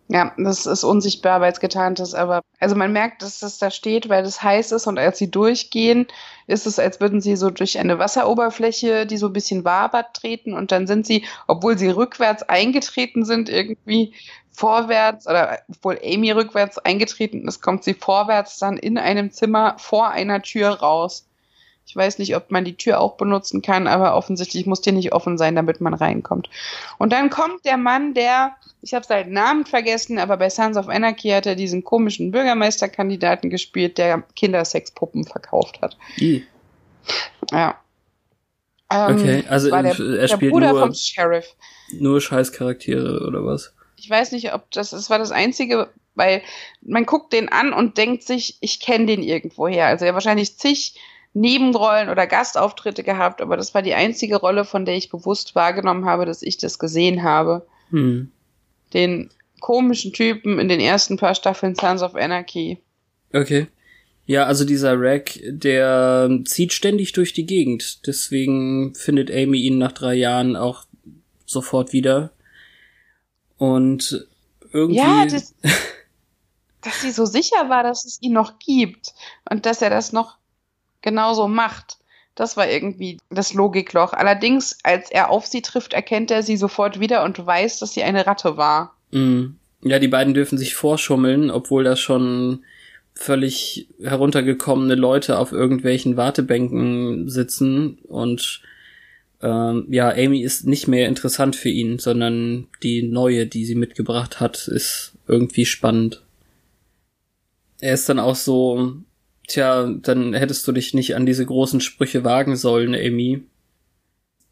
Ja, 0.09 0.33
das 0.39 0.67
ist 0.67 0.85
unsichtbar, 0.85 1.41
weil 1.41 1.53
es 1.53 1.59
getarnt 1.59 1.99
ist, 1.99 2.15
aber 2.15 2.43
also 2.61 2.77
man 2.77 2.93
merkt, 2.93 3.23
dass 3.23 3.41
das 3.41 3.59
da 3.59 3.73
steht, 3.73 4.09
weil 4.09 4.25
es 4.25 4.41
heiß 4.41 4.71
ist 4.71 4.87
und 4.87 4.99
als 4.99 5.19
sie 5.19 5.31
durchgehen, 5.33 6.07
ist 6.47 6.67
es, 6.67 6.79
als 6.79 7.01
würden 7.01 7.21
sie 7.21 7.35
so 7.35 7.51
durch 7.51 7.81
eine 7.81 7.99
Wasseroberfläche, 7.99 9.07
die 9.07 9.17
so 9.17 9.27
ein 9.27 9.33
bisschen 9.33 9.65
wabert, 9.65 10.15
treten 10.15 10.53
und 10.53 10.71
dann 10.71 10.87
sind 10.87 11.07
sie, 11.07 11.25
obwohl 11.49 11.77
sie 11.77 11.89
rückwärts 11.89 12.45
eingetreten 12.45 13.25
sind, 13.25 13.49
irgendwie 13.49 14.13
vorwärts 14.53 15.27
oder 15.27 15.59
obwohl 15.69 15.99
Amy 16.05 16.31
rückwärts 16.31 16.79
eingetreten 16.79 17.49
ist, 17.49 17.61
kommt 17.61 17.83
sie 17.83 17.95
vorwärts 17.95 18.59
dann 18.59 18.77
in 18.77 18.99
einem 18.99 19.33
Zimmer 19.33 19.75
vor 19.79 20.11
einer 20.11 20.41
Tür 20.41 20.69
raus. 20.69 21.27
Ich 21.89 21.95
weiß 21.95 22.19
nicht, 22.19 22.35
ob 22.35 22.51
man 22.51 22.65
die 22.65 22.77
Tür 22.77 23.01
auch 23.01 23.17
benutzen 23.17 23.63
kann, 23.63 23.87
aber 23.87 24.17
offensichtlich 24.17 24.67
muss 24.67 24.81
die 24.81 24.91
nicht 24.93 25.13
offen 25.13 25.39
sein, 25.39 25.55
damit 25.55 25.81
man 25.81 25.95
reinkommt. 25.95 26.51
Und 26.99 27.13
dann 27.13 27.31
kommt 27.31 27.65
der 27.65 27.77
Mann, 27.77 28.13
der, 28.13 28.57
ich 28.83 28.93
habe 28.93 29.07
seinen 29.07 29.33
Namen 29.33 29.65
vergessen, 29.67 30.19
aber 30.19 30.37
bei 30.37 30.51
Sons 30.51 30.77
of 30.77 30.89
Anarchy 30.89 31.31
hat 31.31 31.47
er 31.47 31.55
diesen 31.55 31.85
komischen 31.85 32.33
Bürgermeisterkandidaten 32.33 33.51
gespielt, 33.51 33.99
der 33.99 34.25
Kindersexpuppen 34.35 35.25
verkauft 35.25 35.81
hat. 35.81 35.97
I. 36.19 36.45
Ja. 37.53 37.77
Ähm, 38.91 39.17
Okay, 39.17 39.45
also 39.49 39.71
der, 39.71 39.85
er 39.99 40.29
spielt 40.29 40.53
Bruder 40.53 40.73
nur- 40.73 40.81
vom 40.81 40.95
Sheriff. 40.95 41.55
Nur 41.93 42.21
Scheißcharaktere 42.21 43.25
oder 43.27 43.45
was? 43.47 43.73
Ich 43.97 44.11
weiß 44.11 44.33
nicht, 44.33 44.53
ob 44.55 44.71
das, 44.73 44.91
das 44.91 45.09
war 45.09 45.19
das 45.19 45.31
Einzige, 45.31 45.89
weil 46.17 46.43
man 46.83 47.07
guckt 47.07 47.33
den 47.33 47.49
an 47.49 47.73
und 47.73 47.97
denkt 47.97 48.25
sich, 48.25 48.59
ich 48.61 48.81
kenne 48.81 49.07
den 49.07 49.23
irgendwoher. 49.23 49.87
Also 49.87 50.05
er 50.05 50.15
wahrscheinlich 50.15 50.59
zig 50.59 50.99
Nebenrollen 51.37 52.09
oder 52.09 52.27
Gastauftritte 52.27 53.03
gehabt, 53.03 53.43
aber 53.43 53.59
das 53.59 53.75
war 53.75 53.83
die 53.83 53.93
einzige 53.93 54.37
Rolle, 54.37 54.65
von 54.65 54.87
der 54.87 54.97
ich 54.97 55.11
bewusst 55.11 55.55
wahrgenommen 55.55 56.07
habe, 56.07 56.25
dass 56.25 56.41
ich 56.41 56.57
das 56.57 56.79
gesehen 56.79 57.23
habe. 57.23 57.67
Hm. 57.91 58.33
Den 58.95 59.29
komischen 59.61 60.15
Typen 60.15 60.59
in 60.59 60.69
den 60.69 60.81
ersten 60.81 61.19
paar 61.19 61.35
Staffeln 61.35 61.75
Sons 61.75 62.03
of 62.03 62.15
Anarchy. 62.15 62.79
Okay. 63.35 63.67
Ja, 64.25 64.45
also 64.45 64.65
dieser 64.65 64.99
Rack, 64.99 65.39
der 65.45 66.31
zieht 66.47 66.73
ständig 66.73 67.13
durch 67.13 67.35
die 67.35 67.45
Gegend. 67.45 68.07
Deswegen 68.07 68.95
findet 68.95 69.31
Amy 69.31 69.59
ihn 69.59 69.77
nach 69.77 69.93
drei 69.93 70.15
Jahren 70.15 70.57
auch 70.57 70.85
sofort 71.45 71.93
wieder. 71.93 72.31
Und 73.59 74.27
irgendwie. 74.73 74.97
Ja, 74.97 75.27
das, 75.27 75.55
dass 76.81 77.03
sie 77.03 77.11
so 77.11 77.27
sicher 77.27 77.69
war, 77.69 77.83
dass 77.83 78.07
es 78.07 78.23
ihn 78.23 78.33
noch 78.33 78.59
gibt 78.59 79.13
und 79.51 79.67
dass 79.67 79.83
er 79.83 79.91
das 79.91 80.15
noch 80.15 80.39
genauso 81.03 81.49
macht. 81.49 81.99
Das 82.35 82.57
war 82.57 82.69
irgendwie 82.69 83.19
das 83.31 83.55
Logikloch. 83.55 84.13
Allerdings, 84.13 84.79
als 84.83 85.11
er 85.11 85.31
auf 85.31 85.47
sie 85.47 85.63
trifft, 85.63 85.95
erkennt 85.95 86.31
er 86.31 86.43
sie 86.43 86.57
sofort 86.57 87.01
wieder 87.01 87.25
und 87.25 87.45
weiß, 87.45 87.79
dass 87.79 87.95
sie 87.95 88.03
eine 88.03 88.27
Ratte 88.27 88.57
war. 88.57 88.95
Mhm. 89.11 89.57
Ja, 89.83 89.99
die 89.99 90.09
beiden 90.09 90.35
dürfen 90.35 90.59
sich 90.59 90.75
vorschummeln, 90.75 91.51
obwohl 91.51 91.85
da 91.85 91.97
schon 91.97 92.65
völlig 93.15 93.89
heruntergekommene 94.03 94.95
Leute 94.95 95.39
auf 95.39 95.53
irgendwelchen 95.53 96.17
Wartebänken 96.17 97.31
sitzen 97.31 97.99
und 98.03 98.63
ähm, 99.43 99.87
ja, 99.91 100.11
Amy 100.11 100.43
ist 100.43 100.67
nicht 100.67 100.89
mehr 100.89 101.09
interessant 101.09 101.57
für 101.57 101.69
ihn, 101.69 101.99
sondern 101.99 102.69
die 102.83 103.03
neue, 103.03 103.47
die 103.47 103.65
sie 103.65 103.75
mitgebracht 103.75 104.41
hat, 104.41 104.69
ist 104.69 105.13
irgendwie 105.29 105.67
spannend. 105.67 106.23
Er 107.81 107.95
ist 107.95 108.09
dann 108.09 108.19
auch 108.19 108.37
so, 108.37 108.95
tja, 109.47 109.93
dann 110.03 110.35
hättest 110.35 110.67
du 110.67 110.73
dich 110.73 110.95
nicht 110.95 111.15
an 111.15 111.27
diese 111.27 111.47
großen 111.47 111.81
Sprüche 111.81 112.25
wagen 112.25 112.57
sollen, 112.57 112.95
Amy. 112.95 113.43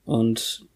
Und 0.04 0.66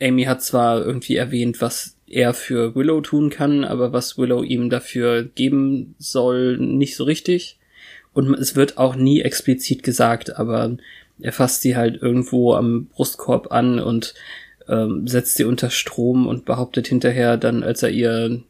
Amy 0.00 0.24
hat 0.24 0.42
zwar 0.42 0.84
irgendwie 0.84 1.16
erwähnt, 1.16 1.60
was 1.60 1.96
er 2.06 2.34
für 2.34 2.74
Willow 2.74 3.00
tun 3.00 3.30
kann, 3.30 3.64
aber 3.64 3.92
was 3.92 4.18
Willow 4.18 4.42
ihm 4.42 4.70
dafür 4.70 5.24
geben 5.24 5.94
soll, 5.98 6.58
nicht 6.58 6.96
so 6.96 7.04
richtig. 7.04 7.58
Und 8.12 8.34
es 8.34 8.54
wird 8.54 8.78
auch 8.78 8.94
nie 8.94 9.22
explizit 9.22 9.82
gesagt, 9.82 10.36
aber 10.36 10.76
er 11.20 11.32
fasst 11.32 11.62
sie 11.62 11.76
halt 11.76 12.02
irgendwo 12.02 12.54
am 12.54 12.86
Brustkorb 12.86 13.52
an 13.52 13.78
und 13.78 14.14
ähm, 14.68 15.06
setzt 15.06 15.36
sie 15.36 15.44
unter 15.44 15.70
Strom 15.70 16.26
und 16.26 16.44
behauptet 16.44 16.88
hinterher 16.88 17.36
dann, 17.36 17.62
als 17.62 17.82
er 17.82 17.90
ihr 17.90 18.42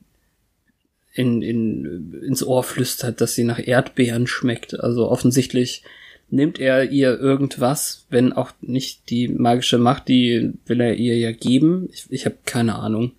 in, 1.15 1.43
in, 1.43 2.23
ins 2.23 2.43
Ohr 2.43 2.63
flüstert, 2.63 3.21
dass 3.21 3.35
sie 3.35 3.45
nach 3.45 3.59
Erdbeeren 3.59 4.27
schmeckt. 4.27 4.79
Also 4.79 5.09
offensichtlich 5.11 5.83
nimmt 6.31 6.59
er 6.59 6.91
ihr 6.91 7.19
irgendwas, 7.19 8.07
wenn 8.09 8.33
auch 8.33 8.53
nicht 8.61 9.11
die 9.11 9.29
magische 9.29 9.79
Macht, 9.79 10.09
die 10.09 10.55
will 10.67 10.81
er 10.81 10.95
ihr 10.95 11.19
ja 11.19 11.33
geben. 11.33 11.89
Ich, 11.93 12.07
ich 12.11 12.25
habe 12.25 12.39
keine 12.47 12.77
Ahnung. 12.77 13.13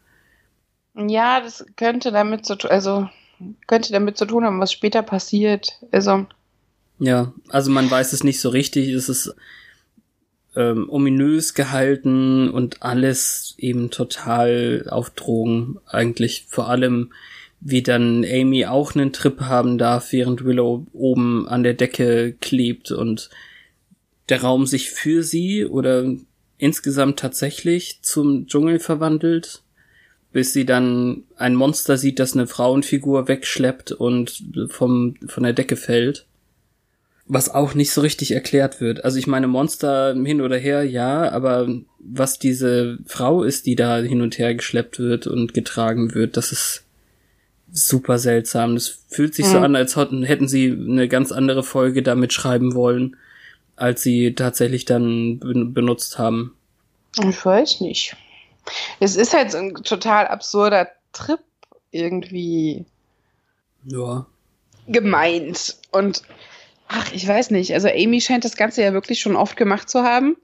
Ja, 0.96 1.42
das 1.42 1.66
könnte 1.76 2.12
damit 2.12 2.46
zu 2.46 2.56
tun, 2.56 2.72
also 2.72 3.10
könnte 3.68 3.92
damit 3.92 4.18
zu 4.18 4.26
tun 4.26 4.44
haben, 4.44 4.60
was 4.60 4.72
später 4.72 5.04
passiert. 5.04 5.80
Also 5.92 6.26
ja, 7.00 7.34
also 7.50 7.72
man 7.72 7.90
weiß 7.90 8.14
es 8.14 8.24
nicht 8.24 8.40
so 8.40 8.50
richtig. 8.50 8.90
Es 8.90 9.10
ist 9.10 9.36
ähm, 10.56 10.90
ominös 10.90 11.54
gehalten 11.54 12.50
und 12.50 12.84
alles 12.84 13.56
eben 13.58 13.90
total 13.90 14.86
auf 14.90 15.10
Drogen. 15.10 15.80
Eigentlich 15.86 16.46
vor 16.48 16.70
allem, 16.70 17.12
wie 17.66 17.82
dann 17.82 18.26
Amy 18.26 18.66
auch 18.66 18.96
einen 18.96 19.14
Trip 19.14 19.42
haben 19.42 19.78
darf, 19.78 20.12
während 20.12 20.44
Willow 20.44 20.86
oben 20.94 21.48
an 21.48 21.64
der 21.64 21.74
Decke 21.74 22.34
klebt 22.42 22.92
und 22.92 23.30
der 24.30 24.42
Raum 24.42 24.66
sich 24.66 24.92
für 24.92 25.24
sie 25.24 25.66
oder 25.66 26.06
insgesamt 26.58 27.20
tatsächlich 27.20 28.00
zum 28.02 28.48
Dschungel 28.48 28.80
verwandelt, 28.80 29.64
bis 30.32 30.54
sie 30.54 30.66
dann 30.66 31.24
ein 31.38 31.56
Monster 31.56 31.98
sieht, 31.98 32.20
das 32.20 32.34
eine 32.34 32.48
Frauenfigur 32.48 33.28
wegschleppt 33.28 33.92
und 33.92 34.44
vom, 34.70 35.16
von 35.28 35.44
der 35.44 35.54
Decke 35.54 35.76
fällt 35.76 36.26
was 37.26 37.50
auch 37.50 37.74
nicht 37.74 37.92
so 37.92 38.02
richtig 38.02 38.32
erklärt 38.32 38.82
wird. 38.82 39.06
Also 39.06 39.18
ich 39.18 39.28
meine, 39.28 39.48
Monster 39.48 40.14
hin 40.14 40.42
oder 40.42 40.58
her, 40.58 40.84
ja, 40.84 41.32
aber 41.32 41.70
was 42.00 42.38
diese 42.38 43.00
Frau 43.06 43.44
ist, 43.44 43.66
die 43.66 43.76
da 43.76 44.00
hin 44.00 44.22
und 44.22 44.38
her 44.38 44.54
geschleppt 44.56 45.00
wird 45.00 45.28
und 45.28 45.54
getragen 45.54 46.14
wird, 46.14 46.36
das 46.36 46.52
ist 46.52 46.83
super 47.74 48.20
seltsam. 48.20 48.76
Das 48.76 49.00
fühlt 49.10 49.36
sich 49.36 49.48
mhm. 49.48 49.52
so 49.52 49.58
an, 49.60 49.76
als 49.76 49.96
hätten 49.96 50.48
sie 50.48 50.72
eine 50.72 51.08
ganz 51.08 51.32
andere 51.32 51.64
Folge 51.64 52.04
damit 52.04 52.32
schreiben 52.32 52.76
wollen, 52.76 53.18
als 53.76 54.02
sie 54.02 54.36
tatsächlich 54.36 54.86
dann 54.86 55.40
benutzt 55.74 56.18
haben. 56.18 56.56
Ich 57.28 57.46
weiß 57.46 57.82
nicht. 57.82 58.16
Es 59.00 59.18
ist 59.18 59.34
halt 59.34 59.52
so 59.52 59.58
ein 59.58 59.74
total 59.74 60.28
absurder 60.28 60.88
Trip 61.12 61.42
irgendwie. 61.92 62.86
Ja. 63.86 64.26
Gemeint. 64.88 65.76
Und 65.92 66.24
Ach, 66.96 67.12
ich 67.12 67.28
weiß 67.28 67.50
nicht. 67.50 67.74
Also 67.74 67.88
Amy 67.88 68.22
scheint 68.22 68.46
das 68.46 68.56
Ganze 68.56 68.84
ja 68.84 68.94
wirklich 68.94 69.20
schon 69.20 69.36
oft 69.36 69.58
gemacht 69.58 69.90
zu 69.90 70.04
haben, 70.04 70.38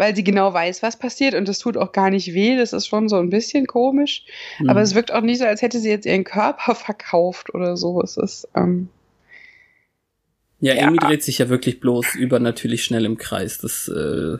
weil 0.00 0.16
sie 0.16 0.24
genau 0.24 0.54
weiß, 0.54 0.82
was 0.82 0.98
passiert 0.98 1.34
und 1.34 1.46
es 1.50 1.58
tut 1.58 1.76
auch 1.76 1.92
gar 1.92 2.08
nicht 2.08 2.32
weh. 2.32 2.56
Das 2.56 2.72
ist 2.72 2.86
schon 2.86 3.10
so 3.10 3.16
ein 3.16 3.28
bisschen 3.28 3.66
komisch. 3.66 4.24
Mhm. 4.58 4.70
Aber 4.70 4.80
es 4.80 4.94
wirkt 4.94 5.12
auch 5.12 5.20
nicht 5.20 5.38
so, 5.38 5.44
als 5.44 5.60
hätte 5.60 5.78
sie 5.78 5.90
jetzt 5.90 6.06
ihren 6.06 6.24
Körper 6.24 6.74
verkauft 6.86 7.54
oder 7.54 7.76
so. 7.76 8.00
Es 8.02 8.16
ist. 8.16 8.48
Ähm, 8.56 8.88
ja, 10.58 10.72
Amy 10.82 10.96
ja. 11.00 11.06
dreht 11.06 11.22
sich 11.22 11.36
ja 11.36 11.50
wirklich 11.50 11.80
bloß 11.80 12.14
übernatürlich 12.14 12.82
schnell 12.82 13.04
im 13.04 13.18
Kreis. 13.18 13.58
Das 13.58 13.88
äh, 13.88 14.38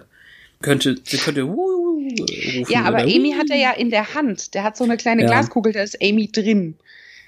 könnte, 0.63 0.97
sie 1.05 1.19
könnte. 1.19 1.45
Uh, 1.45 2.09
rufen, 2.09 2.67
ja, 2.71 2.85
aber 2.85 3.03
Amy 3.03 3.35
uh. 3.35 3.39
hat 3.39 3.51
er 3.51 3.59
ja 3.59 3.73
in 3.73 3.91
der 3.91 4.15
Hand. 4.15 4.55
Der 4.55 4.65
hat 4.65 4.79
so 4.79 4.85
eine 4.85 4.97
kleine 4.97 5.23
ja. 5.23 5.29
Glaskugel, 5.29 5.75
da 5.75 5.83
ist 5.83 6.03
Amy 6.03 6.33
drin. 6.33 6.79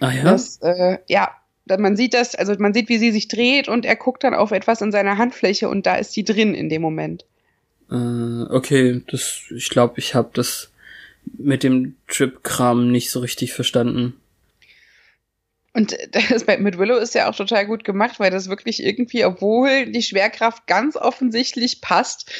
Ah 0.00 0.10
ja. 0.10 0.24
Das, 0.24 0.56
äh, 0.62 0.96
ja, 1.06 1.36
man 1.68 1.96
sieht 1.98 2.14
das, 2.14 2.34
also 2.34 2.54
man 2.58 2.72
sieht, 2.72 2.88
wie 2.88 2.98
sie 2.98 3.12
sich 3.12 3.28
dreht 3.28 3.68
und 3.68 3.84
er 3.84 3.96
guckt 3.96 4.24
dann 4.24 4.34
auf 4.34 4.52
etwas 4.52 4.80
in 4.80 4.90
seiner 4.90 5.18
Handfläche 5.18 5.68
und 5.68 5.84
da 5.84 5.96
ist 5.96 6.16
die 6.16 6.24
drin 6.24 6.54
in 6.54 6.70
dem 6.70 6.80
Moment. 6.80 7.26
Äh, 7.92 8.46
okay, 8.50 9.02
das, 9.08 9.42
ich 9.54 9.68
glaube, 9.68 9.94
ich 9.98 10.14
habe 10.14 10.30
das 10.32 10.70
mit 11.36 11.62
dem 11.62 11.96
Trip-Kram 12.08 12.90
nicht 12.90 13.10
so 13.10 13.20
richtig 13.20 13.52
verstanden. 13.52 14.14
Und 15.74 15.96
das 16.30 16.46
mit 16.46 16.78
Willow 16.78 16.96
ist 16.96 17.14
ja 17.14 17.28
auch 17.28 17.36
total 17.36 17.66
gut 17.66 17.84
gemacht, 17.84 18.18
weil 18.18 18.30
das 18.30 18.48
wirklich 18.48 18.82
irgendwie, 18.82 19.24
obwohl 19.24 19.86
die 19.86 20.02
Schwerkraft 20.02 20.66
ganz 20.66 20.96
offensichtlich 20.96 21.80
passt, 21.80 22.30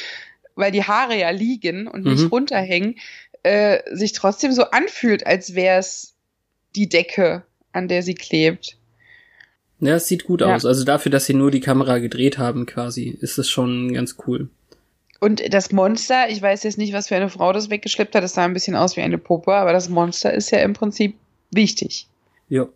weil 0.54 0.72
die 0.72 0.84
Haare 0.84 1.18
ja 1.18 1.30
liegen 1.30 1.86
und 1.86 2.04
nicht 2.04 2.22
mhm. 2.22 2.28
runterhängen, 2.28 2.96
äh, 3.42 3.80
sich 3.94 4.12
trotzdem 4.12 4.52
so 4.52 4.64
anfühlt, 4.64 5.26
als 5.26 5.54
wäre 5.54 5.78
es 5.78 6.14
die 6.76 6.88
Decke, 6.88 7.42
an 7.72 7.88
der 7.88 8.02
sie 8.02 8.14
klebt. 8.14 8.76
Ja, 9.80 9.96
es 9.96 10.06
sieht 10.06 10.24
gut 10.24 10.40
ja. 10.40 10.54
aus. 10.54 10.64
Also 10.64 10.84
dafür, 10.84 11.10
dass 11.10 11.26
sie 11.26 11.34
nur 11.34 11.50
die 11.50 11.60
Kamera 11.60 11.98
gedreht 11.98 12.38
haben, 12.38 12.66
quasi, 12.66 13.08
ist 13.20 13.36
es 13.38 13.50
schon 13.50 13.92
ganz 13.92 14.16
cool. 14.26 14.48
Und 15.22 15.54
das 15.54 15.70
Monster, 15.70 16.28
ich 16.30 16.42
weiß 16.42 16.64
jetzt 16.64 16.78
nicht, 16.78 16.92
was 16.92 17.06
für 17.06 17.14
eine 17.14 17.28
Frau 17.30 17.52
das 17.52 17.70
weggeschleppt 17.70 18.16
hat, 18.16 18.24
das 18.24 18.34
sah 18.34 18.44
ein 18.44 18.54
bisschen 18.54 18.74
aus 18.74 18.96
wie 18.96 19.02
eine 19.02 19.18
Puppe, 19.18 19.54
aber 19.54 19.72
das 19.72 19.88
Monster 19.88 20.34
ist 20.34 20.50
ja 20.50 20.58
im 20.58 20.72
Prinzip 20.72 21.14
wichtig. 21.52 22.08
Ja. 22.48 22.66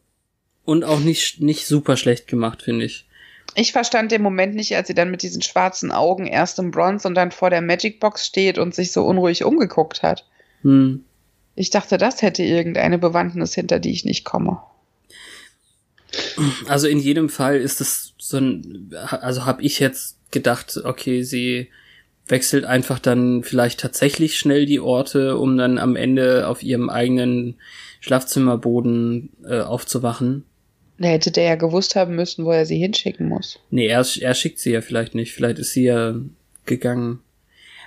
Und 0.64 0.84
auch 0.84 1.00
nicht, 1.00 1.40
nicht 1.40 1.66
super 1.66 1.96
schlecht 1.96 2.28
gemacht, 2.28 2.62
finde 2.62 2.84
ich. 2.84 3.04
Ich 3.56 3.72
verstand 3.72 4.12
den 4.12 4.22
Moment 4.22 4.54
nicht, 4.54 4.76
als 4.76 4.86
sie 4.86 4.94
dann 4.94 5.10
mit 5.10 5.22
diesen 5.22 5.42
schwarzen 5.42 5.90
Augen 5.90 6.28
erst 6.28 6.60
im 6.60 6.70
Bronze 6.70 7.08
und 7.08 7.16
dann 7.16 7.32
vor 7.32 7.50
der 7.50 7.62
Magic 7.62 7.98
Box 7.98 8.24
steht 8.24 8.58
und 8.58 8.76
sich 8.76 8.92
so 8.92 9.04
unruhig 9.04 9.42
umgeguckt 9.42 10.04
hat. 10.04 10.24
Hm. 10.62 11.02
Ich 11.56 11.70
dachte, 11.70 11.98
das 11.98 12.22
hätte 12.22 12.44
irgendeine 12.44 12.98
Bewandtnis, 12.98 13.54
hinter 13.54 13.80
die 13.80 13.90
ich 13.90 14.04
nicht 14.04 14.24
komme. 14.24 14.62
Also 16.68 16.86
in 16.86 17.00
jedem 17.00 17.28
Fall 17.28 17.56
ist 17.56 17.80
es 17.80 18.14
so 18.18 18.36
ein, 18.36 18.94
also 18.94 19.46
habe 19.46 19.62
ich 19.62 19.80
jetzt 19.80 20.16
gedacht, 20.30 20.80
okay, 20.84 21.24
sie 21.24 21.70
wechselt 22.28 22.64
einfach 22.64 22.98
dann 22.98 23.42
vielleicht 23.42 23.80
tatsächlich 23.80 24.38
schnell 24.38 24.66
die 24.66 24.80
Orte, 24.80 25.36
um 25.36 25.56
dann 25.56 25.78
am 25.78 25.96
Ende 25.96 26.48
auf 26.48 26.62
ihrem 26.62 26.90
eigenen 26.90 27.54
Schlafzimmerboden 28.00 29.30
äh, 29.48 29.60
aufzuwachen. 29.60 30.44
Da 30.98 31.08
hätte 31.08 31.30
der 31.30 31.44
ja 31.44 31.54
gewusst 31.56 31.94
haben 31.94 32.16
müssen, 32.16 32.44
wo 32.44 32.50
er 32.50 32.66
sie 32.66 32.78
hinschicken 32.78 33.28
muss. 33.28 33.58
Nee, 33.70 33.86
er, 33.86 34.04
er 34.20 34.34
schickt 34.34 34.58
sie 34.58 34.72
ja 34.72 34.80
vielleicht 34.80 35.14
nicht. 35.14 35.32
Vielleicht 35.32 35.58
ist 35.58 35.72
sie 35.72 35.84
ja 35.84 36.14
gegangen. 36.64 37.20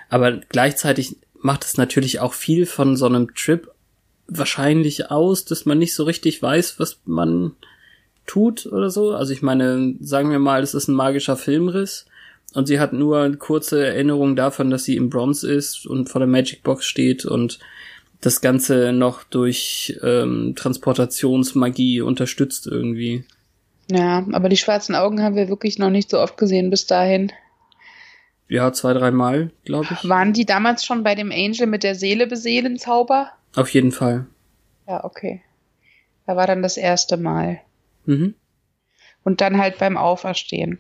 Aber 0.09 0.37
gleichzeitig 0.49 1.15
macht 1.41 1.65
es 1.65 1.77
natürlich 1.77 2.19
auch 2.19 2.33
viel 2.33 2.65
von 2.65 2.95
so 2.95 3.07
einem 3.07 3.33
Trip 3.33 3.71
wahrscheinlich 4.27 5.09
aus, 5.09 5.45
dass 5.45 5.65
man 5.65 5.79
nicht 5.79 5.95
so 5.95 6.03
richtig 6.03 6.41
weiß, 6.41 6.79
was 6.79 6.99
man 7.05 7.53
tut 8.27 8.67
oder 8.67 8.89
so. 8.91 9.11
Also 9.11 9.33
ich 9.33 9.41
meine, 9.41 9.95
sagen 9.99 10.29
wir 10.29 10.39
mal, 10.39 10.61
es 10.61 10.75
ist 10.75 10.87
ein 10.87 10.95
magischer 10.95 11.35
Filmriss 11.35 12.05
und 12.53 12.67
sie 12.67 12.79
hat 12.79 12.93
nur 12.93 13.35
kurze 13.37 13.85
Erinnerung 13.85 14.35
davon, 14.35 14.69
dass 14.69 14.83
sie 14.83 14.95
im 14.95 15.09
Bronze 15.09 15.51
ist 15.51 15.85
und 15.85 16.09
vor 16.09 16.19
der 16.19 16.27
Magic 16.27 16.63
Box 16.63 16.85
steht 16.85 17.25
und 17.25 17.59
das 18.21 18.41
Ganze 18.41 18.91
noch 18.91 19.23
durch 19.23 19.97
ähm, 20.03 20.53
Transportationsmagie 20.55 22.01
unterstützt 22.01 22.67
irgendwie. 22.67 23.23
Ja, 23.89 24.25
aber 24.33 24.49
die 24.49 24.57
schwarzen 24.57 24.95
Augen 24.95 25.21
haben 25.23 25.35
wir 25.35 25.49
wirklich 25.49 25.79
noch 25.79 25.89
nicht 25.89 26.09
so 26.09 26.19
oft 26.19 26.37
gesehen 26.37 26.69
bis 26.69 26.85
dahin. 26.85 27.31
Ja, 28.47 28.73
zwei, 28.73 28.93
dreimal, 28.93 29.51
glaube 29.63 29.87
ich. 29.91 30.09
Waren 30.09 30.33
die 30.33 30.45
damals 30.45 30.83
schon 30.83 31.03
bei 31.03 31.15
dem 31.15 31.31
Angel 31.31 31.67
mit 31.67 31.83
der 31.83 31.95
Seele 31.95 32.27
beseelen 32.27 32.77
Zauber? 32.77 33.31
Auf 33.55 33.69
jeden 33.73 33.91
Fall. 33.91 34.25
Ja, 34.87 35.03
okay. 35.03 35.41
Da 36.25 36.35
war 36.35 36.47
dann 36.47 36.61
das 36.61 36.77
erste 36.77 37.17
Mal. 37.17 37.61
Mhm. 38.05 38.33
Und 39.23 39.41
dann 39.41 39.57
halt 39.59 39.77
beim 39.77 39.97
Auferstehen. 39.97 40.79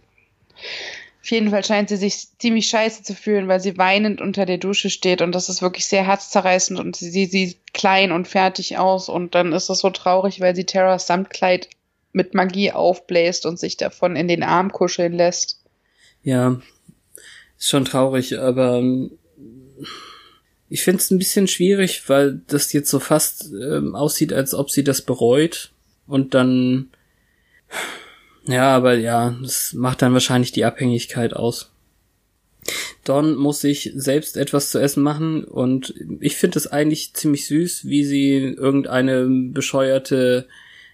Auf 1.21 1.31
jeden 1.31 1.49
Fall 1.49 1.65
scheint 1.65 1.89
sie 1.89 1.97
sich 1.97 2.27
ziemlich 2.37 2.67
scheiße 2.69 3.03
zu 3.03 3.13
fühlen, 3.13 3.47
weil 3.47 3.59
sie 3.59 3.77
weinend 3.77 4.21
unter 4.21 4.45
der 4.45 4.57
Dusche 4.57 4.89
steht 4.89 5.21
und 5.21 5.33
das 5.33 5.49
ist 5.49 5.61
wirklich 5.61 5.85
sehr 5.85 6.05
herzzerreißend 6.05 6.79
und 6.79 6.95
sie, 6.95 7.25
sieht 7.25 7.73
klein 7.73 8.11
und 8.11 8.27
fertig 8.27 8.77
aus 8.77 9.09
und 9.09 9.35
dann 9.35 9.51
ist 9.51 9.69
es 9.69 9.79
so 9.79 9.89
traurig, 9.89 10.39
weil 10.39 10.55
sie 10.55 10.65
Terras 10.65 11.07
Samtkleid 11.07 11.69
mit 12.13 12.33
Magie 12.33 12.71
aufbläst 12.71 13.45
und 13.45 13.59
sich 13.59 13.75
davon 13.75 14.15
in 14.15 14.27
den 14.27 14.43
Arm 14.43 14.71
kuscheln 14.71 15.13
lässt. 15.13 15.61
Ja, 16.23 16.61
ist 17.57 17.69
schon 17.69 17.85
traurig, 17.85 18.39
aber 18.39 18.81
Ich 20.69 20.83
finde 20.83 21.01
es 21.01 21.11
ein 21.11 21.17
bisschen 21.17 21.47
schwierig, 21.47 22.07
weil 22.07 22.41
das 22.47 22.71
jetzt 22.73 22.89
so 22.89 22.99
fast 22.99 23.51
ähm, 23.51 23.95
aussieht, 23.95 24.31
als 24.31 24.53
ob 24.53 24.69
sie 24.69 24.83
das 24.83 25.01
bereut 25.01 25.71
und 26.07 26.33
dann 26.33 26.91
ja, 28.45 28.75
aber 28.75 28.95
ja, 28.95 29.35
das 29.41 29.73
macht 29.73 30.01
dann 30.01 30.13
wahrscheinlich 30.13 30.51
die 30.51 30.65
Abhängigkeit 30.65 31.33
aus. 31.35 31.71
Don 33.03 33.35
muss 33.35 33.61
sich 33.61 33.91
selbst 33.95 34.37
etwas 34.37 34.69
zu 34.71 34.79
essen 34.79 35.01
machen 35.01 35.43
und 35.43 35.93
ich 36.19 36.35
finde 36.35 36.59
es 36.59 36.67
eigentlich 36.67 37.13
ziemlich 37.13 37.47
süß, 37.47 37.85
wie 37.85 38.03
sie 38.03 38.37
irgendeine 38.37 39.25
bescheuerte 39.27 40.47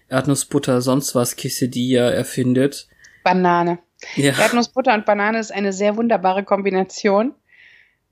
Erdnussbutter 0.08 0.80
sonst 0.80 1.14
was 1.14 1.36
Quesadilla 1.36 2.10
erfindet. 2.10 2.88
Banane. 3.24 3.78
Ja. 4.14 4.38
Erdnussbutter 4.38 4.94
und 4.94 5.04
Banane 5.04 5.38
ist 5.38 5.52
eine 5.52 5.72
sehr 5.72 5.96
wunderbare 5.96 6.44
Kombination, 6.44 7.34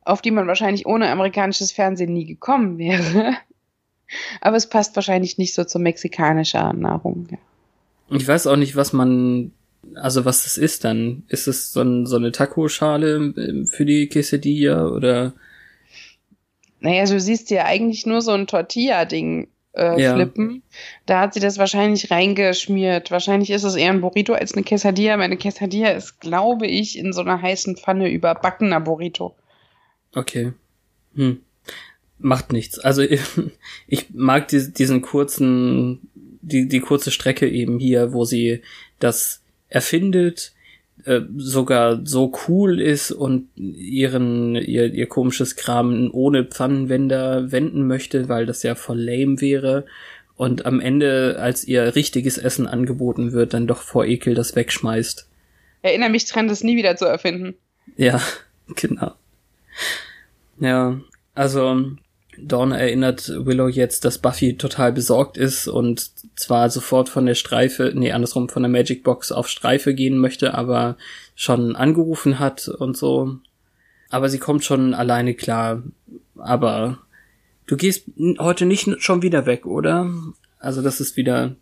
auf 0.02 0.20
die 0.20 0.32
man 0.32 0.48
wahrscheinlich 0.48 0.86
ohne 0.86 1.08
amerikanisches 1.10 1.72
Fernsehen 1.72 2.12
nie 2.12 2.26
gekommen 2.26 2.78
wäre. 2.78 3.36
Aber 4.40 4.56
es 4.56 4.68
passt 4.68 4.96
wahrscheinlich 4.96 5.38
nicht 5.38 5.54
so 5.54 5.64
zur 5.64 5.80
mexikanischen 5.80 6.80
Nahrung. 6.80 7.28
Ja. 7.30 7.38
Ich 8.10 8.26
weiß 8.26 8.46
auch 8.46 8.56
nicht, 8.56 8.76
was 8.76 8.92
man, 8.92 9.52
also 9.94 10.24
was 10.24 10.44
das 10.44 10.58
ist 10.58 10.84
dann. 10.84 11.24
Ist 11.28 11.46
es 11.46 11.72
so, 11.72 11.80
ein, 11.80 12.06
so 12.06 12.16
eine 12.16 12.32
Taco-Schale 12.32 13.16
ähm, 13.36 13.66
für 13.66 13.84
die 13.84 14.08
Quesadilla 14.08 14.86
oder? 14.88 15.32
Naja, 16.80 17.06
du 17.06 17.18
siehst 17.18 17.50
ja 17.50 17.64
eigentlich 17.64 18.04
nur 18.06 18.20
so 18.20 18.32
ein 18.32 18.46
Tortilla-Ding 18.46 19.48
äh, 19.74 20.00
ja. 20.00 20.14
flippen. 20.14 20.62
Da 21.06 21.20
hat 21.20 21.34
sie 21.34 21.40
das 21.40 21.58
wahrscheinlich 21.58 22.10
reingeschmiert. 22.10 23.10
Wahrscheinlich 23.10 23.50
ist 23.50 23.64
es 23.64 23.74
eher 23.74 23.90
ein 23.90 24.00
Burrito 24.00 24.32
als 24.34 24.54
eine 24.54 24.64
Quesadilla. 24.64 25.16
Meine 25.16 25.36
Quesadilla 25.36 25.90
ist, 25.90 26.20
glaube 26.20 26.66
ich, 26.66 26.98
in 26.98 27.12
so 27.12 27.20
einer 27.20 27.40
heißen 27.40 27.76
Pfanne 27.76 28.10
überbackener 28.10 28.80
Burrito. 28.80 29.34
Okay. 30.14 30.52
Hm. 31.14 31.40
Macht 32.18 32.52
nichts. 32.52 32.78
Also 32.78 33.02
ich 33.86 34.10
mag 34.14 34.48
die, 34.48 34.72
diesen 34.72 35.02
kurzen 35.02 36.10
die, 36.44 36.68
die 36.68 36.80
kurze 36.80 37.10
Strecke 37.10 37.48
eben 37.48 37.78
hier, 37.78 38.12
wo 38.12 38.24
sie 38.24 38.62
das 38.98 39.42
erfindet, 39.68 40.52
äh, 41.04 41.20
sogar 41.36 42.00
so 42.04 42.32
cool 42.48 42.80
ist 42.80 43.10
und 43.10 43.48
ihren, 43.56 44.54
ihr, 44.54 44.92
ihr 44.92 45.06
komisches 45.06 45.56
Kram 45.56 46.10
ohne 46.12 46.44
Pfannenwender 46.44 47.50
wenden 47.52 47.86
möchte, 47.86 48.28
weil 48.28 48.46
das 48.46 48.62
ja 48.62 48.74
voll 48.74 49.00
lame 49.00 49.40
wäre. 49.40 49.84
Und 50.36 50.66
am 50.66 50.80
Ende, 50.80 51.36
als 51.38 51.64
ihr 51.64 51.94
richtiges 51.94 52.38
Essen 52.38 52.66
angeboten 52.66 53.32
wird, 53.32 53.54
dann 53.54 53.66
doch 53.66 53.82
vor 53.82 54.04
Ekel 54.04 54.34
das 54.34 54.56
wegschmeißt. 54.56 55.28
Erinnere 55.82 56.10
mich 56.10 56.26
dran, 56.26 56.48
das 56.48 56.64
nie 56.64 56.76
wieder 56.76 56.96
zu 56.96 57.04
erfinden. 57.04 57.54
Ja, 57.96 58.20
genau. 58.74 59.12
Ja, 60.58 61.00
also 61.34 61.96
Dawn 62.38 62.72
erinnert 62.72 63.28
Willow 63.28 63.68
jetzt, 63.68 64.04
dass 64.04 64.18
Buffy 64.18 64.56
total 64.56 64.92
besorgt 64.92 65.36
ist 65.36 65.68
und 65.68 66.10
zwar 66.36 66.70
sofort 66.70 67.08
von 67.08 67.26
der 67.26 67.34
Streife, 67.34 67.92
nee, 67.94 68.12
andersrum 68.12 68.48
von 68.48 68.62
der 68.62 68.70
Magic 68.70 69.04
Box 69.04 69.32
auf 69.32 69.48
Streife 69.48 69.94
gehen 69.94 70.18
möchte, 70.18 70.54
aber 70.54 70.96
schon 71.34 71.76
angerufen 71.76 72.38
hat 72.38 72.68
und 72.68 72.96
so. 72.96 73.38
Aber 74.10 74.28
sie 74.28 74.38
kommt 74.38 74.64
schon 74.64 74.94
alleine 74.94 75.34
klar. 75.34 75.82
Aber 76.36 76.98
du 77.66 77.76
gehst 77.76 78.04
heute 78.38 78.66
nicht 78.66 78.88
schon 79.02 79.22
wieder 79.22 79.46
weg, 79.46 79.66
oder? 79.66 80.10
Also 80.58 80.82
das 80.82 81.00
ist 81.00 81.16
wieder 81.16 81.56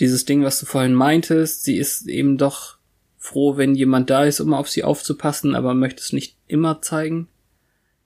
dieses 0.00 0.24
Ding, 0.24 0.44
was 0.44 0.60
du 0.60 0.66
vorhin 0.66 0.94
meintest. 0.94 1.64
Sie 1.64 1.76
ist 1.76 2.06
eben 2.08 2.36
doch 2.38 2.76
froh, 3.18 3.56
wenn 3.56 3.74
jemand 3.74 4.10
da 4.10 4.24
ist, 4.24 4.40
um 4.40 4.54
auf 4.54 4.68
sie 4.68 4.84
aufzupassen, 4.84 5.54
aber 5.54 5.74
möchte 5.74 6.00
es 6.00 6.12
nicht 6.12 6.36
immer 6.46 6.82
zeigen. 6.82 7.28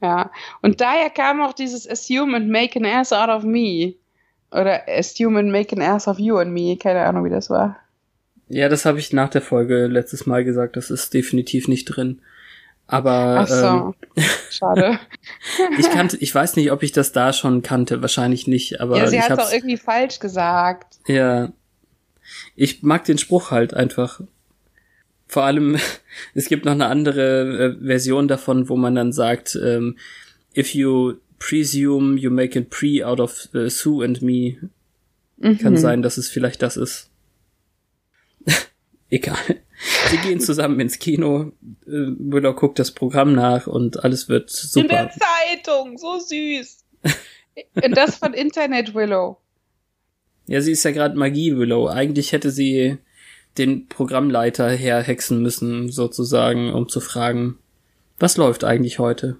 Ja, 0.03 0.31
und 0.63 0.81
daher 0.81 1.11
kam 1.11 1.43
auch 1.43 1.53
dieses 1.53 1.89
Assume 1.89 2.37
and 2.37 2.49
make 2.49 2.79
an 2.79 2.87
ass 2.87 3.13
out 3.13 3.29
of 3.29 3.43
me. 3.43 3.95
Oder 4.51 4.83
Assume 4.89 5.39
and 5.39 5.53
make 5.53 5.75
an 5.77 5.83
ass 5.83 6.09
of 6.09 6.19
you 6.19 6.39
and 6.39 6.53
me. 6.53 6.77
Keine 6.77 7.05
Ahnung, 7.05 7.25
wie 7.25 7.31
das 7.31 7.51
war. 7.51 7.77
Ja, 8.49 8.69
das 8.69 8.85
habe 8.85 8.99
ich 8.99 9.13
nach 9.13 9.29
der 9.29 9.43
Folge 9.43 9.87
letztes 9.87 10.27
Mal 10.27 10.45
gesagt. 10.45 10.77
Das 10.77 10.91
ist 10.91 11.15
definitiv 11.15 11.69
nicht 11.69 11.85
drin. 11.85 12.21
Aber 12.89 13.37
Ach 13.41 13.47
so. 13.47 13.95
Ähm, 14.17 14.25
schade. 14.51 14.99
ich 15.79 15.91
kannte, 15.91 16.17
ich 16.17 16.35
weiß 16.35 16.57
nicht, 16.57 16.73
ob 16.73 16.83
ich 16.83 16.91
das 16.91 17.13
da 17.13 17.33
schon 17.33 17.63
kannte. 17.63 18.03
Wahrscheinlich 18.03 18.49
nicht. 18.49 18.81
Aber 18.81 18.97
ja, 18.99 19.07
sie 19.07 19.23
hat 19.23 19.39
es 19.39 19.39
auch 19.39 19.53
irgendwie 19.53 19.77
falsch 19.77 20.19
gesagt. 20.19 20.99
Ja, 21.07 21.53
ich 22.57 22.83
mag 22.83 23.05
den 23.05 23.19
Spruch 23.19 23.53
halt 23.53 23.75
einfach. 23.75 24.21
Vor 25.31 25.45
allem, 25.45 25.79
es 26.35 26.49
gibt 26.49 26.65
noch 26.65 26.73
eine 26.73 26.87
andere 26.87 27.77
äh, 27.81 27.87
Version 27.87 28.27
davon, 28.27 28.69
wo 28.69 28.77
man 28.77 28.97
dann 28.97 29.13
sagt, 29.13 29.57
ähm, 29.63 29.97
if 30.57 30.75
you 30.75 31.15
presume 31.39 32.19
you 32.19 32.33
make 32.33 32.59
it 32.59 32.69
pre 32.69 33.07
out 33.07 33.21
of 33.21 33.49
uh, 33.55 33.69
Sue 33.69 34.05
and 34.05 34.21
me. 34.23 34.59
Mhm. 35.37 35.59
Kann 35.59 35.77
sein, 35.77 36.03
dass 36.03 36.19
es 36.19 36.29
vielleicht 36.29 36.63
das 36.63 36.77
ist. 36.77 37.11
Egal. 39.09 39.39
Sie 40.11 40.17
gehen 40.17 40.41
zusammen 40.41 40.81
ins 40.81 40.99
Kino. 40.99 41.53
Äh, 41.87 42.11
Willow 42.19 42.53
guckt 42.53 42.81
das 42.81 42.91
Programm 42.91 43.33
nach 43.33 43.69
und 43.69 44.03
alles 44.03 44.29
wird 44.29 44.51
super. 44.51 44.81
In 44.81 44.89
der 44.89 45.11
Zeitung, 45.13 45.97
so 45.97 46.19
süß. 46.19 46.85
und 47.85 47.97
das 47.97 48.17
von 48.17 48.35
Internet 48.35 48.95
Willow. 48.97 49.39
Ja, 50.49 50.61
sie 50.61 50.73
ist 50.73 50.83
ja 50.83 50.91
gerade 50.91 51.17
Magie 51.17 51.57
Willow. 51.57 51.87
Eigentlich 51.87 52.33
hätte 52.33 52.51
sie 52.51 52.99
den 53.59 53.87
Programmleiter 53.89 54.71
herhexen 54.71 55.43
müssen, 55.43 55.91
sozusagen, 55.91 56.73
um 56.73 56.89
zu 56.89 57.01
fragen, 57.01 57.59
was 58.19 58.37
läuft 58.37 58.65
eigentlich 58.65 58.99
heute? 58.99 59.37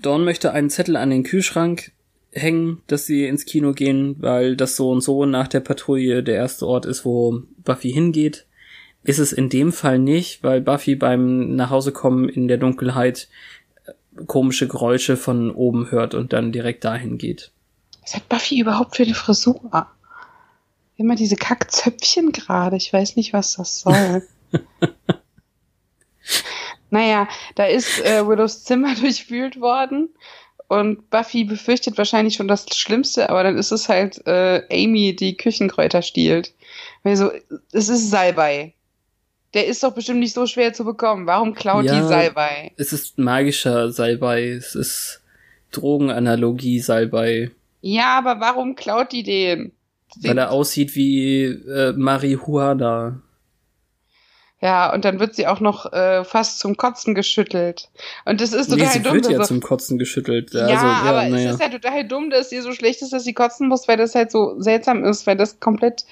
Dawn 0.00 0.24
möchte 0.24 0.52
einen 0.52 0.70
Zettel 0.70 0.96
an 0.96 1.10
den 1.10 1.24
Kühlschrank 1.24 1.92
hängen, 2.30 2.82
dass 2.86 3.06
sie 3.06 3.26
ins 3.26 3.44
Kino 3.44 3.72
gehen, 3.72 4.16
weil 4.20 4.56
das 4.56 4.76
so 4.76 4.90
und 4.90 5.00
so 5.00 5.24
nach 5.24 5.48
der 5.48 5.60
Patrouille 5.60 6.22
der 6.22 6.36
erste 6.36 6.66
Ort 6.66 6.86
ist, 6.86 7.04
wo 7.04 7.42
Buffy 7.64 7.90
hingeht. 7.90 8.46
Ist 9.02 9.18
es 9.18 9.32
in 9.32 9.48
dem 9.48 9.72
Fall 9.72 9.98
nicht, 9.98 10.42
weil 10.42 10.60
Buffy 10.60 10.94
beim 10.94 11.56
Nachhausekommen 11.56 12.28
in 12.28 12.48
der 12.48 12.58
Dunkelheit 12.58 13.28
äh, 13.86 13.92
komische 14.26 14.68
Geräusche 14.68 15.16
von 15.16 15.50
oben 15.50 15.90
hört 15.90 16.14
und 16.14 16.32
dann 16.32 16.52
direkt 16.52 16.84
dahin 16.84 17.18
geht. 17.18 17.50
Was 18.02 18.14
hat 18.14 18.28
Buffy 18.28 18.60
überhaupt 18.60 18.96
für 18.96 19.04
eine 19.04 19.14
Frisur? 19.14 19.88
Immer 20.98 21.14
diese 21.14 21.36
Kackzöpfchen 21.36 22.32
gerade. 22.32 22.76
Ich 22.76 22.92
weiß 22.92 23.14
nicht, 23.14 23.32
was 23.32 23.54
das 23.54 23.80
soll. 23.80 24.26
naja, 26.90 27.28
da 27.54 27.64
ist 27.64 28.04
äh, 28.04 28.26
Willows 28.26 28.64
Zimmer 28.64 28.94
durchwühlt 29.00 29.60
worden 29.60 30.10
und 30.66 31.08
Buffy 31.08 31.44
befürchtet 31.44 31.96
wahrscheinlich 31.98 32.34
schon 32.34 32.48
das 32.48 32.66
Schlimmste, 32.76 33.30
aber 33.30 33.44
dann 33.44 33.56
ist 33.56 33.70
es 33.70 33.88
halt 33.88 34.26
äh, 34.26 34.64
Amy, 34.70 35.14
die 35.14 35.36
Küchenkräuter 35.36 36.02
stiehlt. 36.02 36.52
Weil 37.04 37.16
so, 37.16 37.30
es 37.70 37.88
ist 37.88 38.10
Salbei. 38.10 38.74
Der 39.54 39.68
ist 39.68 39.84
doch 39.84 39.94
bestimmt 39.94 40.18
nicht 40.18 40.34
so 40.34 40.46
schwer 40.46 40.74
zu 40.74 40.84
bekommen. 40.84 41.26
Warum 41.26 41.54
klaut 41.54 41.84
ja, 41.84 41.94
die 41.94 42.06
Salbei? 42.06 42.72
Es 42.76 42.92
ist 42.92 43.18
magischer 43.18 43.92
Salbei. 43.92 44.48
Es 44.48 44.74
ist 44.74 45.22
Drogenanalogie 45.70 46.80
Salbei. 46.80 47.52
Ja, 47.80 48.18
aber 48.18 48.40
warum 48.40 48.74
klaut 48.74 49.12
die 49.12 49.22
den? 49.22 49.72
Weil 50.22 50.38
er 50.38 50.50
aussieht 50.50 50.94
wie 50.94 51.44
äh, 51.44 51.92
Marihuana. 51.92 53.20
Ja, 54.60 54.92
und 54.92 55.04
dann 55.04 55.20
wird 55.20 55.36
sie 55.36 55.46
auch 55.46 55.60
noch 55.60 55.92
äh, 55.92 56.24
fast 56.24 56.58
zum 56.58 56.76
Kotzen 56.76 57.14
geschüttelt. 57.14 57.88
Und 58.24 58.40
das 58.40 58.52
ist 58.52 58.70
total 58.70 58.86
nee, 58.86 58.92
sie 58.92 59.02
dumm. 59.02 59.14
wird 59.14 59.30
ja 59.30 59.42
zum 59.42 59.60
Kotzen 59.60 59.98
geschüttelt. 59.98 60.52
Ja, 60.52 60.62
also, 60.62 60.72
ja 60.74 61.02
aber 61.04 61.26
ja. 61.26 61.36
es 61.36 61.54
ist 61.54 61.60
ja 61.60 61.68
total 61.68 62.08
dumm, 62.08 62.30
dass 62.30 62.50
ihr 62.50 62.62
so 62.62 62.72
schlecht 62.72 63.00
ist, 63.02 63.12
dass 63.12 63.22
sie 63.22 63.34
kotzen 63.34 63.68
muss, 63.68 63.86
weil 63.86 63.96
das 63.96 64.16
halt 64.16 64.32
so 64.32 64.60
seltsam 64.60 65.04
ist, 65.04 65.28
weil 65.28 65.36
das 65.36 65.60
komplett 65.60 66.06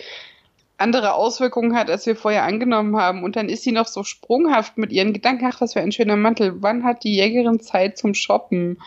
andere 0.79 1.15
Auswirkungen 1.15 1.75
hat, 1.75 1.91
als 1.91 2.07
wir 2.07 2.15
vorher 2.15 2.45
angenommen 2.45 2.97
haben. 2.97 3.25
Und 3.25 3.35
dann 3.35 3.49
ist 3.49 3.65
sie 3.65 3.73
noch 3.73 3.89
so 3.89 4.05
sprunghaft 4.05 4.79
mit 4.79 4.93
ihren 4.93 5.13
Gedanken, 5.13 5.47
ach, 5.51 5.61
was 5.61 5.73
für 5.73 5.81
ein 5.81 5.91
schöner 5.91 6.17
Mantel. 6.17 6.55
Wann 6.63 6.85
hat 6.85 7.03
die 7.03 7.17
Jägerin 7.17 7.59
Zeit 7.59 7.99
zum 7.99 8.15
Shoppen? 8.15 8.79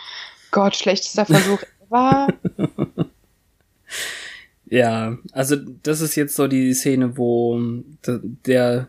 Gott, 0.52 0.78
schlechtester 0.78 1.26
Versuch 1.26 1.60
ever. 1.90 2.28
Ja, 4.70 5.18
also 5.32 5.56
das 5.56 6.02
ist 6.02 6.16
jetzt 6.16 6.36
so 6.36 6.48
die 6.48 6.74
Szene, 6.74 7.18
wo 7.18 7.60
der 8.46 8.88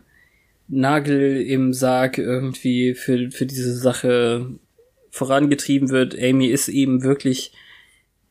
Nagel 0.67 1.41
im 1.41 1.73
Sarg 1.73 2.17
irgendwie 2.17 2.93
für, 2.93 3.31
für 3.31 3.45
diese 3.45 3.75
Sache 3.75 4.47
vorangetrieben 5.09 5.89
wird. 5.89 6.17
Amy 6.17 6.47
ist 6.47 6.69
eben 6.69 7.03
wirklich 7.03 7.51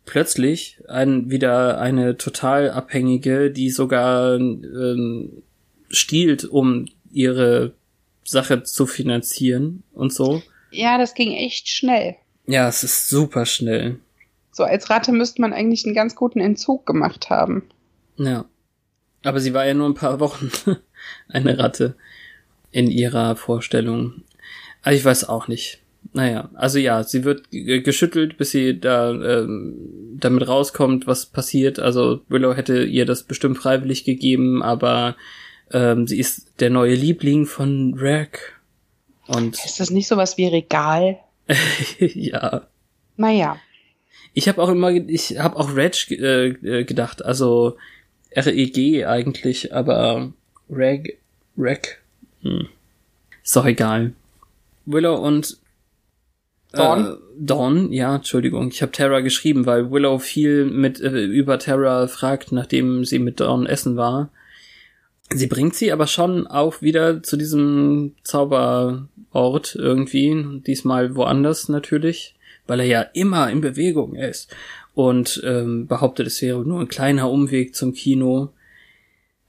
plötzlich 0.07 0.79
ein, 0.89 1.31
wieder 1.31 1.81
eine 1.81 2.17
total 2.17 2.71
abhängige, 2.71 3.51
die 3.51 3.71
sogar 3.71 4.37
ähm, 4.37 5.43
stiehlt, 5.91 6.45
um 6.45 6.87
ihre 7.13 7.75
Sache 8.25 8.63
zu 8.63 8.87
finanzieren 8.87 9.83
und 9.93 10.13
so. 10.13 10.43
Ja, 10.71 10.99
das 10.99 11.15
ging 11.15 11.33
echt 11.33 11.69
schnell. 11.69 12.17
Ja, 12.47 12.69
es 12.69 12.85
ist 12.85 13.09
super 13.09 13.45
schnell. 13.45 13.99
So 14.61 14.67
als 14.67 14.91
Ratte 14.91 15.13
müsste 15.13 15.41
man 15.41 15.55
eigentlich 15.55 15.87
einen 15.87 15.95
ganz 15.95 16.15
guten 16.15 16.39
Entzug 16.39 16.85
gemacht 16.85 17.31
haben. 17.31 17.63
Ja. 18.19 18.45
Aber 19.25 19.41
sie 19.41 19.55
war 19.55 19.65
ja 19.65 19.73
nur 19.73 19.89
ein 19.89 19.95
paar 19.95 20.21
Wochen 20.21 20.51
eine 21.29 21.59
Ratte 21.59 21.97
in 22.71 22.91
ihrer 22.91 23.37
Vorstellung. 23.37 24.21
Also 24.83 24.99
ich 24.99 25.05
weiß 25.07 25.31
auch 25.31 25.49
nicht. 25.49 25.81
naja, 26.13 26.51
also 26.53 26.79
ja, 26.79 27.03
sie 27.05 27.25
wird 27.25 27.45
geschüttelt, 27.51 28.37
bis 28.37 28.51
sie 28.51 28.79
da 28.79 29.13
ähm, 29.13 30.19
damit 30.21 30.47
rauskommt, 30.47 31.07
was 31.07 31.25
passiert. 31.25 31.79
Also 31.79 32.21
Willow 32.29 32.53
hätte 32.53 32.85
ihr 32.85 33.07
das 33.07 33.23
bestimmt 33.23 33.57
freiwillig 33.57 34.05
gegeben, 34.05 34.63
aber 34.63 35.17
ähm, 35.73 36.07
sie 36.07 36.19
ist 36.19 36.61
der 36.61 36.69
neue 36.69 36.97
Liebling 36.97 37.47
von 37.47 37.95
Rack. 37.97 38.61
Und 39.27 39.55
ist 39.65 39.81
das 39.81 39.89
nicht 39.89 40.07
sowas 40.07 40.37
wie 40.37 40.49
Regal? 40.49 41.19
ja. 41.99 42.67
Naja. 43.17 43.59
Ich 44.33 44.49
habe 44.49 44.63
auch 44.63 44.69
immer, 44.69 44.91
ich 44.91 45.39
habe 45.39 45.57
auch 45.57 45.75
Reg 45.75 46.11
äh, 46.11 46.49
äh, 46.49 46.85
gedacht, 46.85 47.25
also 47.25 47.77
R-E-G 48.31 49.05
eigentlich, 49.05 49.75
aber 49.75 50.33
Reg, 50.71 51.19
Reg, 51.59 52.01
hm. 52.43 52.69
ist 53.43 53.57
doch 53.57 53.67
egal. 53.67 54.13
Willow 54.87 55.17
und 55.17 55.59
Dawn? 56.73 57.07
Äh, 57.07 57.17
Dawn, 57.39 57.93
ja, 57.93 58.17
Entschuldigung, 58.17 58.69
ich 58.69 58.83
habe 58.83 58.93
Terra 58.93 59.21
geschrieben, 59.21 59.67
weil 59.67 59.91
Willow 59.91 60.19
viel 60.19 60.65
mit 60.65 61.01
äh, 61.01 61.25
über 61.25 61.59
Terra 61.59 62.07
fragt, 62.07 62.53
nachdem 62.53 63.05
sie 63.05 63.19
mit 63.19 63.41
Dawn 63.41 63.67
essen 63.67 63.97
war. 63.97 64.31
Sie 65.33 65.47
bringt 65.47 65.75
sie 65.75 65.93
aber 65.93 66.07
schon 66.07 66.47
auch 66.47 66.83
wieder 66.83 67.23
zu 67.23 67.37
diesem 67.37 68.15
Zauberort 68.25 69.75
irgendwie, 69.77 70.61
diesmal 70.67 71.15
woanders 71.15 71.69
natürlich, 71.69 72.35
weil 72.71 72.79
er 72.79 72.87
ja 72.87 73.01
immer 73.03 73.51
in 73.51 73.61
Bewegung 73.61 74.15
ist 74.15 74.55
und 74.95 75.43
ähm, 75.45 75.89
behauptet, 75.89 76.29
es 76.29 76.41
wäre 76.41 76.61
nur 76.61 76.79
ein 76.79 76.87
kleiner 76.87 77.29
Umweg 77.29 77.75
zum 77.75 77.95
Kino. 77.95 78.51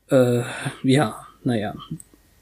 Äh, 0.09 0.41
ja, 0.81 1.27
naja. 1.43 1.75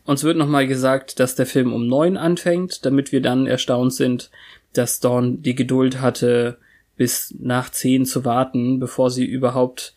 Uns 0.05 0.23
wird 0.23 0.37
nochmal 0.37 0.67
gesagt, 0.67 1.19
dass 1.19 1.35
der 1.35 1.45
Film 1.45 1.73
um 1.73 1.85
neun 1.85 2.15
anfängt, 2.15 2.85
damit 2.85 3.11
wir 3.11 3.21
dann 3.21 3.45
erstaunt 3.45 3.93
sind, 3.93 4.31
dass 4.71 5.01
Dawn 5.01 5.41
die 5.41 5.53
Geduld 5.53 5.99
hatte, 5.99 6.57
bis 6.95 7.35
nach 7.37 7.69
zehn 7.69 8.05
zu 8.05 8.23
warten, 8.23 8.79
bevor 8.79 9.11
sie 9.11 9.25
überhaupt 9.25 9.95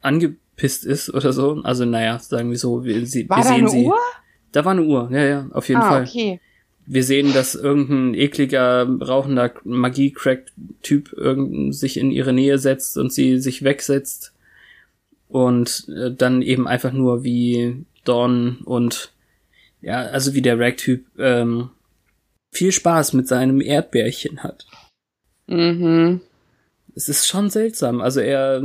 angepisst 0.00 0.86
ist 0.86 1.12
oder 1.12 1.34
so. 1.34 1.60
Also 1.64 1.84
naja, 1.84 2.18
sagen 2.18 2.48
wir 2.48 2.56
so, 2.56 2.82
wir, 2.82 3.06
sie, 3.06 3.28
War 3.28 3.36
wir 3.36 3.42
da 3.42 3.48
sehen 3.50 3.58
eine 3.58 3.68
sie. 3.68 3.84
Uhr? 3.84 3.98
Da 4.52 4.64
war 4.64 4.72
eine 4.72 4.84
Uhr, 4.84 5.10
ja, 5.12 5.22
ja, 5.22 5.46
auf 5.52 5.68
jeden 5.68 5.82
ah, 5.82 5.88
Fall. 5.90 6.04
okay. 6.04 6.40
Wir 6.86 7.04
sehen, 7.04 7.32
dass 7.32 7.54
irgendein 7.54 8.14
ekliger, 8.14 8.86
rauchender 9.00 9.52
Magie-Crack-Typ 9.64 11.14
sich 11.70 11.96
in 11.96 12.10
ihre 12.10 12.32
Nähe 12.32 12.58
setzt 12.58 12.98
und 12.98 13.12
sie 13.12 13.38
sich 13.38 13.64
wegsetzt. 13.64 14.32
Und 15.28 15.88
äh, 15.88 16.12
dann 16.12 16.42
eben 16.42 16.68
einfach 16.68 16.92
nur 16.92 17.24
wie 17.24 17.84
Dawn 18.04 18.58
und 18.64 19.12
ja, 19.80 20.02
also 20.02 20.34
wie 20.34 20.42
der 20.42 20.58
Rag-Typ 20.58 21.04
ähm, 21.18 21.70
viel 22.52 22.72
Spaß 22.72 23.14
mit 23.14 23.28
seinem 23.28 23.60
Erdbärchen 23.60 24.42
hat. 24.42 24.66
Mhm. 25.46 26.20
Es 26.94 27.08
ist 27.08 27.26
schon 27.26 27.50
seltsam. 27.50 28.00
Also 28.00 28.20
er 28.20 28.62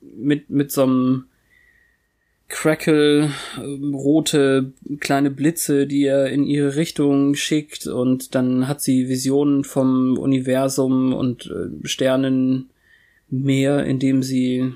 mit, 0.00 0.50
mit 0.50 0.72
so 0.72 0.82
einem 0.82 1.24
Crackle, 2.48 3.30
ähm, 3.58 3.94
rote 3.94 4.72
kleine 5.00 5.30
Blitze, 5.30 5.86
die 5.86 6.04
er 6.04 6.30
in 6.30 6.44
ihre 6.44 6.76
Richtung 6.76 7.34
schickt 7.34 7.86
und 7.86 8.34
dann 8.34 8.66
hat 8.66 8.80
sie 8.80 9.08
Visionen 9.08 9.64
vom 9.64 10.18
Universum 10.18 11.12
und 11.12 11.46
äh, 11.46 11.86
Sternenmeer, 11.86 13.84
in 13.84 13.98
dem 13.98 14.22
sie 14.22 14.72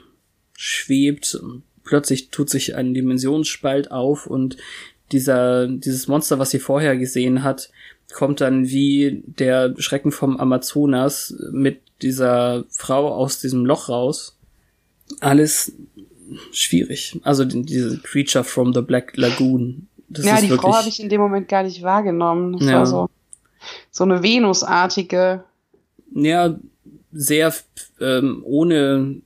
schwebt. 0.55 1.41
Plötzlich 1.83 2.29
tut 2.29 2.51
sich 2.51 2.77
ein 2.77 2.93
Dimensionsspalt 2.93 3.91
auf 3.91 4.27
und 4.27 4.59
dieser, 5.11 5.67
dieses 5.67 6.09
Monster, 6.09 6.39
was 6.39 6.51
sie 6.51 6.59
vorher 6.59 6.97
gesehen 6.97 7.43
hat, 7.43 7.71
kommt 8.13 8.43
dann 8.43 8.69
wie 8.69 9.23
der 9.27 9.75
Schrecken 9.79 10.13
vom 10.13 10.37
Amazonas 10.37 11.35
mit 11.51 11.81
dieser 12.03 12.65
Frau 12.69 13.09
aus 13.15 13.41
diesem 13.41 13.65
Loch 13.65 13.89
raus. 13.89 14.37
Alles 15.21 15.73
schwierig. 16.53 17.19
Also 17.23 17.45
die- 17.45 17.63
diese 17.63 17.99
Creature 18.01 18.45
from 18.45 18.73
the 18.75 18.81
Black 18.83 19.17
Lagoon. 19.17 19.87
Das 20.09 20.25
ja, 20.27 20.37
die 20.37 20.43
wirklich, 20.51 20.61
Frau 20.61 20.75
habe 20.77 20.89
ich 20.89 21.01
in 21.01 21.09
dem 21.09 21.21
Moment 21.21 21.49
gar 21.49 21.63
nicht 21.63 21.83
wahrgenommen. 21.83 22.59
Das 22.59 22.69
Ja. 22.69 22.79
war 22.79 22.87
so, 22.87 23.09
so 23.91 24.05
eine 24.05 24.23
Venusartige. 24.23 25.45
ja, 26.15 26.59
sehr 27.15 27.55
ähm, 28.01 28.43
ohne, 28.45 29.21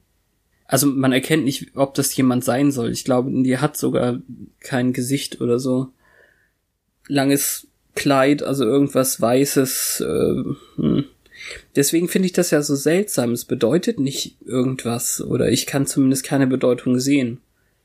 also 0.66 0.86
man 0.88 1.12
erkennt 1.12 1.44
nicht, 1.44 1.76
ob 1.76 1.94
das 1.94 2.14
jemand 2.16 2.44
sein 2.44 2.72
soll. 2.72 2.90
Ich 2.90 3.04
glaube, 3.04 3.30
die 3.30 3.58
hat 3.58 3.76
sogar 3.76 4.18
kein 4.60 4.92
Gesicht 4.92 5.40
oder 5.40 5.58
so. 5.58 5.88
Langes 7.08 7.66
Kleid, 7.94 8.42
also 8.42 8.64
irgendwas 8.64 9.20
Weißes. 9.20 10.00
Äh, 10.06 10.44
hm. 10.76 11.04
Deswegen 11.74 12.08
finde 12.08 12.26
ich 12.26 12.32
das 12.32 12.50
ja 12.50 12.62
so 12.62 12.74
seltsam. 12.74 13.32
Es 13.32 13.44
bedeutet 13.44 14.00
nicht 14.00 14.36
irgendwas 14.44 15.20
oder 15.20 15.48
ich 15.50 15.66
kann 15.66 15.86
zumindest 15.86 16.24
keine 16.24 16.46
Bedeutung 16.46 16.98
sehen. 16.98 17.40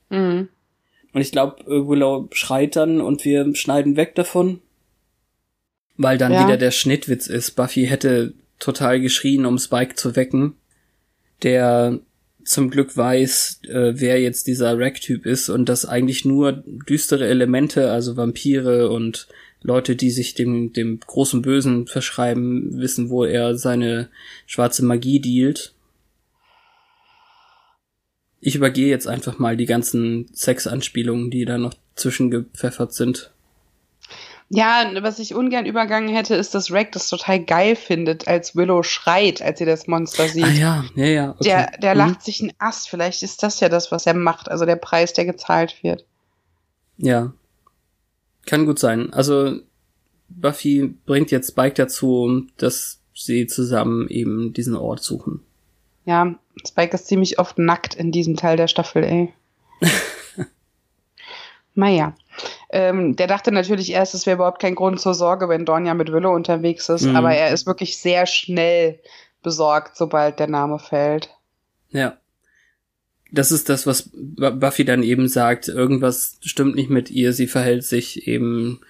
Mhm. 0.10 0.50
Und 1.14 1.22
ich 1.22 1.32
glaube, 1.32 1.66
Willow 1.66 2.30
schreit 2.32 2.76
dann 2.76 3.02
und 3.02 3.26
wir 3.26 3.54
schneiden 3.56 3.98
weg 3.98 4.16
davon. 4.16 4.62
Weil 5.98 6.18
dann 6.18 6.32
Ja. 6.32 6.46
wieder 6.46 6.58
der 6.58 6.72
Schnittwitz 6.72 7.28
ist. 7.28 7.52
Buffy 7.52 7.86
hätte 7.86 8.34
total 8.60 9.02
geschrien, 9.02 9.46
um 9.46 9.58
Spike 9.58 9.96
zu 9.96 10.16
wecken, 10.16 10.54
der 11.44 12.00
zum 12.44 12.70
Glück 12.70 12.96
weiß, 12.98 13.62
äh, 13.68 13.94
wer 13.96 14.20
jetzt 14.20 14.48
dieser 14.48 14.78
Rack-Typ 14.80 15.26
ist 15.26 15.50
und 15.50 15.70
dass 15.70 15.86
eigentlich 15.86 16.26
nur 16.26 16.64
düstere 16.90 17.28
Elemente, 17.28 17.92
also 17.92 18.18
Vampire 18.18 18.90
und 18.90 19.28
Leute, 19.64 19.96
die 19.96 20.10
sich 20.12 20.34
dem, 20.34 20.74
dem 20.74 21.00
großen 21.00 21.42
Bösen 21.42 21.88
verschreiben, 21.88 22.80
wissen, 22.80 23.10
wo 23.10 23.26
er 23.26 23.56
seine 23.58 24.10
schwarze 24.48 24.84
Magie 24.84 25.20
dealt. 25.20 25.74
Ich 28.40 28.56
übergehe 28.56 28.90
jetzt 28.90 29.08
einfach 29.08 29.38
mal 29.38 29.56
die 29.56 29.68
ganzen 29.68 30.30
Sexanspielungen, 30.34 31.30
die 31.30 31.46
da 31.46 31.60
noch 31.60 31.76
zwischengepfeffert 31.96 32.94
sind. 32.94 33.32
Ja, 34.54 34.92
was 35.02 35.20
ich 35.20 35.34
ungern 35.34 35.66
übergangen 35.66 36.14
hätte, 36.14 36.36
ist, 36.36 36.54
dass 36.56 36.72
Rack 36.72 36.92
das 36.92 37.08
total 37.08 37.42
geil 37.42 37.78
findet, 37.78 38.28
als 38.28 38.54
Willow 38.56 38.84
schreit, 38.84 39.42
als 39.42 39.60
sie 39.60 39.66
das 39.66 39.88
Monster 39.88 40.28
sieht. 40.28 40.44
Ah 40.44 40.50
ja, 40.50 40.86
ja, 40.96 41.06
ja. 41.06 41.30
Okay. 41.32 41.44
Der, 41.46 41.72
der 41.78 41.94
Mhm. 41.94 42.00
lacht 42.00 42.24
sich 42.24 42.42
einen 42.42 42.52
Ast. 42.58 42.90
Vielleicht 42.90 43.24
ist 43.24 43.44
das 43.44 43.62
ja 43.62 43.70
das, 43.70 43.92
was 43.94 44.06
er 44.08 44.14
macht. 44.14 44.50
Also 44.52 44.66
der 44.66 44.76
Preis, 44.76 45.14
der 45.14 45.26
gezahlt 45.26 45.82
wird. 45.84 46.04
Ja. 46.98 47.32
Kann 48.46 48.66
gut 48.66 48.80
sein. 48.80 49.14
Also 49.14 49.60
Buffy 50.30 50.96
bringt 51.06 51.32
jetzt 51.32 51.50
Spike 51.52 51.76
dazu, 51.76 52.44
dass 52.58 53.00
sie 53.14 53.48
zusammen 53.48 54.08
eben 54.08 54.54
diesen 54.54 54.76
Ort 54.76 55.04
suchen. 55.04 55.42
Ja, 56.06 56.34
Spike 56.66 56.96
ist 56.96 57.08
ziemlich 57.08 57.38
oft 57.40 57.60
nackt 57.60 57.94
in 57.96 58.12
diesem 58.12 58.36
Teil 58.36 58.58
der 58.58 58.68
Staffel, 58.68 59.04
ey. 59.04 59.34
naja. 61.76 62.14
Ähm, 62.70 63.16
der 63.16 63.28
dachte 63.28 63.52
natürlich 63.52 63.92
erst, 63.92 64.14
es 64.16 64.26
wäre 64.26 64.36
überhaupt 64.36 64.62
kein 64.62 64.76
Grund 64.76 65.00
zur 65.00 65.14
Sorge, 65.14 65.50
wenn 65.50 65.66
Dawn 65.66 65.86
ja 65.86 65.94
mit 65.94 66.12
Willow 66.12 66.34
unterwegs 66.34 66.90
ist, 66.90 67.04
Mhm. 67.06 67.16
aber 67.16 67.34
er 67.34 67.52
ist 67.54 67.66
wirklich 67.68 67.98
sehr 67.98 68.26
schnell 68.26 69.00
besorgt, 69.44 69.96
sobald 69.96 70.40
der 70.40 70.48
Name 70.48 70.80
fällt. 70.80 71.30
Ja. 71.90 72.18
Das 73.32 73.52
ist 73.52 73.70
das, 73.70 73.88
was 73.88 74.10
Bu- 74.14 74.52
Buffy 74.52 74.84
dann 74.86 75.04
eben 75.04 75.28
sagt. 75.28 75.68
Irgendwas 75.70 76.38
stimmt 76.44 76.76
nicht 76.76 76.90
mit 76.90 77.10
ihr. 77.10 77.34
Sie 77.34 77.48
verhält 77.48 77.84
sich 77.86 78.28
eben 78.28 78.82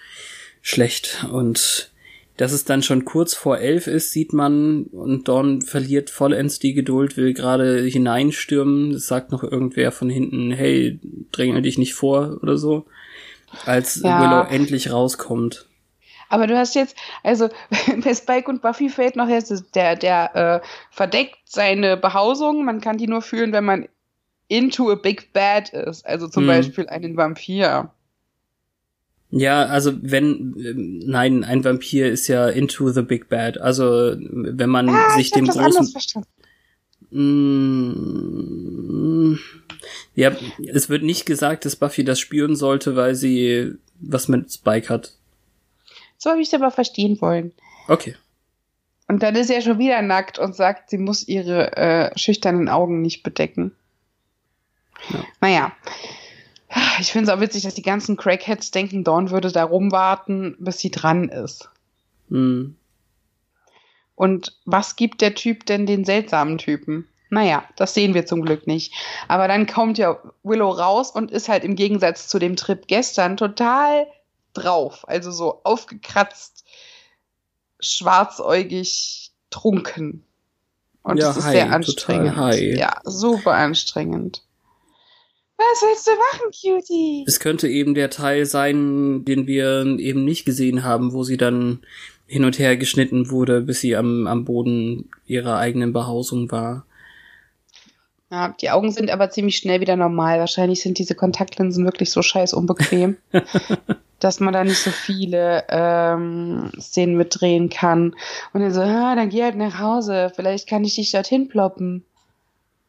schlecht. 0.61 1.25
Und 1.31 1.91
dass 2.37 2.51
es 2.51 2.65
dann 2.65 2.81
schon 2.81 3.05
kurz 3.05 3.35
vor 3.35 3.59
elf 3.59 3.85
ist, 3.87 4.11
sieht 4.11 4.33
man. 4.33 4.83
Und 4.85 5.27
Dawn 5.27 5.61
verliert 5.61 6.09
vollends 6.09 6.57
die 6.59 6.73
Geduld, 6.73 7.17
will 7.17 7.33
gerade 7.33 7.81
hineinstürmen. 7.83 8.91
Es 8.91 9.05
sagt 9.07 9.31
noch 9.31 9.43
irgendwer 9.43 9.91
von 9.91 10.09
hinten, 10.09 10.51
hey, 10.51 10.99
drängel 11.31 11.61
dich 11.61 11.77
nicht 11.77 11.93
vor 11.93 12.39
oder 12.41 12.57
so. 12.57 12.85
Als 13.65 14.01
Ja. 14.01 14.21
Willow 14.21 14.49
endlich 14.49 14.91
rauskommt. 14.91 15.67
Aber 16.29 16.47
du 16.47 16.57
hast 16.57 16.73
jetzt, 16.75 16.95
also 17.23 17.49
bei 18.03 18.15
Spike 18.15 18.49
und 18.49 18.61
Buffy 18.61 18.89
fällt 18.89 19.17
noch 19.17 19.27
jetzt, 19.27 19.53
der, 19.75 19.95
der 19.97 20.61
äh, 20.63 20.67
verdeckt 20.89 21.37
seine 21.45 21.97
Behausung. 21.97 22.63
Man 22.65 22.79
kann 22.81 22.97
die 22.97 23.07
nur 23.07 23.21
fühlen, 23.21 23.51
wenn 23.51 23.65
man 23.65 23.87
into 24.51 24.91
a 24.91 24.95
big 24.95 25.31
bad 25.33 25.69
ist. 25.69 26.05
Also 26.05 26.27
zum 26.27 26.43
Mhm. 26.43 26.47
Beispiel 26.47 26.87
einen 26.87 27.15
Vampir. 27.15 27.91
Ja, 29.31 29.63
also 29.65 29.93
wenn, 30.01 30.53
nein, 31.05 31.45
ein 31.45 31.63
Vampir 31.63 32.11
ist 32.11 32.27
ja 32.27 32.49
into 32.49 32.89
the 32.89 33.01
big 33.01 33.29
bad. 33.29 33.57
Also 33.59 34.15
wenn 34.19 34.69
man 34.69 34.89
Ah, 34.89 35.15
sich 35.15 35.31
dem 35.31 35.47
großen. 35.47 35.93
Mm, 38.01 39.37
Ja, 40.15 40.35
es 40.67 40.89
wird 40.89 41.03
nicht 41.03 41.25
gesagt, 41.25 41.63
dass 41.65 41.77
Buffy 41.77 42.03
das 42.03 42.19
spüren 42.19 42.55
sollte, 42.57 42.95
weil 42.97 43.15
sie 43.15 43.73
was 44.01 44.27
mit 44.27 44.51
Spike 44.51 44.89
hat. 44.89 45.13
So 46.17 46.29
habe 46.29 46.41
ich 46.41 46.49
es 46.49 46.53
aber 46.53 46.69
verstehen 46.71 47.19
wollen. 47.21 47.53
Okay. 47.87 48.15
Und 49.07 49.23
dann 49.23 49.35
ist 49.35 49.49
er 49.49 49.61
schon 49.61 49.79
wieder 49.79 50.01
nackt 50.01 50.39
und 50.39 50.55
sagt, 50.55 50.89
sie 50.89 50.97
muss 50.97 51.27
ihre 51.27 51.75
äh, 51.77 52.17
schüchternen 52.17 52.67
Augen 52.69 53.01
nicht 53.01 53.23
bedecken. 53.23 53.71
Ja. 55.09 55.23
Naja. 55.39 55.71
Ich 56.99 57.11
finde 57.11 57.29
es 57.29 57.37
auch 57.37 57.41
witzig, 57.41 57.63
dass 57.63 57.73
die 57.73 57.81
ganzen 57.81 58.15
Crackheads 58.15 58.71
denken, 58.71 59.03
Dawn 59.03 59.29
würde 59.29 59.51
da 59.51 59.63
rumwarten, 59.63 60.55
bis 60.59 60.79
sie 60.79 60.91
dran 60.91 61.27
ist. 61.27 61.69
Hm. 62.29 62.75
Und 64.15 64.57
was 64.65 64.95
gibt 64.95 65.21
der 65.21 65.35
Typ 65.35 65.65
denn 65.65 65.85
den 65.85 66.05
seltsamen 66.05 66.57
Typen? 66.57 67.07
Naja, 67.29 67.63
das 67.75 67.93
sehen 67.93 68.13
wir 68.13 68.25
zum 68.25 68.43
Glück 68.43 68.67
nicht. 68.67 68.93
Aber 69.27 69.47
dann 69.47 69.65
kommt 69.65 69.97
ja 69.97 70.19
Willow 70.43 70.69
raus 70.69 71.11
und 71.11 71.31
ist 71.31 71.49
halt 71.49 71.63
im 71.63 71.75
Gegensatz 71.75 72.27
zu 72.27 72.39
dem 72.39 72.55
Trip 72.55 72.87
gestern 72.87 73.37
total 73.37 74.05
drauf. 74.53 75.07
Also 75.07 75.31
so 75.31 75.61
aufgekratzt, 75.63 76.65
schwarzäugig, 77.79 79.31
trunken. 79.49 80.25
Und 81.03 81.17
ja, 81.17 81.27
das 81.27 81.37
ist 81.37 81.45
high, 81.45 81.53
sehr 81.53 81.71
anstrengend. 81.71 82.77
Ja, 82.77 82.99
super 83.05 83.53
anstrengend. 83.53 84.43
Was 85.61 85.81
willst 85.83 86.07
du 86.07 86.11
machen, 86.11 86.51
Cutie? 86.51 87.23
Es 87.27 87.39
könnte 87.39 87.67
eben 87.67 87.93
der 87.93 88.09
Teil 88.09 88.45
sein, 88.45 89.23
den 89.25 89.47
wir 89.47 89.85
eben 89.99 90.25
nicht 90.25 90.45
gesehen 90.45 90.83
haben, 90.83 91.13
wo 91.13 91.23
sie 91.23 91.37
dann 91.37 91.79
hin 92.25 92.45
und 92.45 92.57
her 92.59 92.77
geschnitten 92.77 93.29
wurde, 93.29 93.61
bis 93.61 93.81
sie 93.81 93.95
am, 93.95 94.25
am 94.25 94.45
Boden 94.45 95.09
ihrer 95.27 95.57
eigenen 95.57 95.93
Behausung 95.93 96.51
war. 96.51 96.85
Ja, 98.31 98.55
die 98.59 98.69
Augen 98.69 98.91
sind 98.91 99.11
aber 99.11 99.29
ziemlich 99.29 99.57
schnell 99.57 99.81
wieder 99.81 99.97
normal. 99.97 100.39
Wahrscheinlich 100.39 100.81
sind 100.81 100.97
diese 100.97 101.15
Kontaktlinsen 101.15 101.85
wirklich 101.85 102.11
so 102.11 102.21
scheiß 102.21 102.53
unbequem, 102.53 103.17
dass 104.19 104.39
man 104.39 104.53
da 104.53 104.63
nicht 104.63 104.79
so 104.79 104.89
viele 104.89 105.65
ähm, 105.69 106.71
Szenen 106.79 107.17
mitdrehen 107.17 107.69
kann. 107.69 108.15
Und 108.53 108.61
er 108.61 108.71
so, 108.71 108.81
ah, 108.81 109.15
dann 109.15 109.29
geh 109.29 109.43
halt 109.43 109.57
nach 109.57 109.79
Hause. 109.79 110.31
Vielleicht 110.33 110.67
kann 110.67 110.85
ich 110.85 110.95
dich 110.95 111.11
dorthin 111.11 111.49
ploppen. 111.49 112.05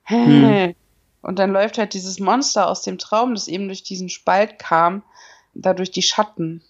Hm. 0.04 0.74
Und 1.22 1.38
dann 1.38 1.52
läuft 1.52 1.78
halt 1.78 1.94
dieses 1.94 2.18
Monster 2.18 2.68
aus 2.68 2.82
dem 2.82 2.98
Traum, 2.98 3.34
das 3.34 3.48
eben 3.48 3.68
durch 3.68 3.82
diesen 3.82 4.08
Spalt 4.08 4.58
kam, 4.58 5.02
da 5.54 5.72
durch 5.72 5.90
die 5.90 6.02
Schatten. 6.02 6.62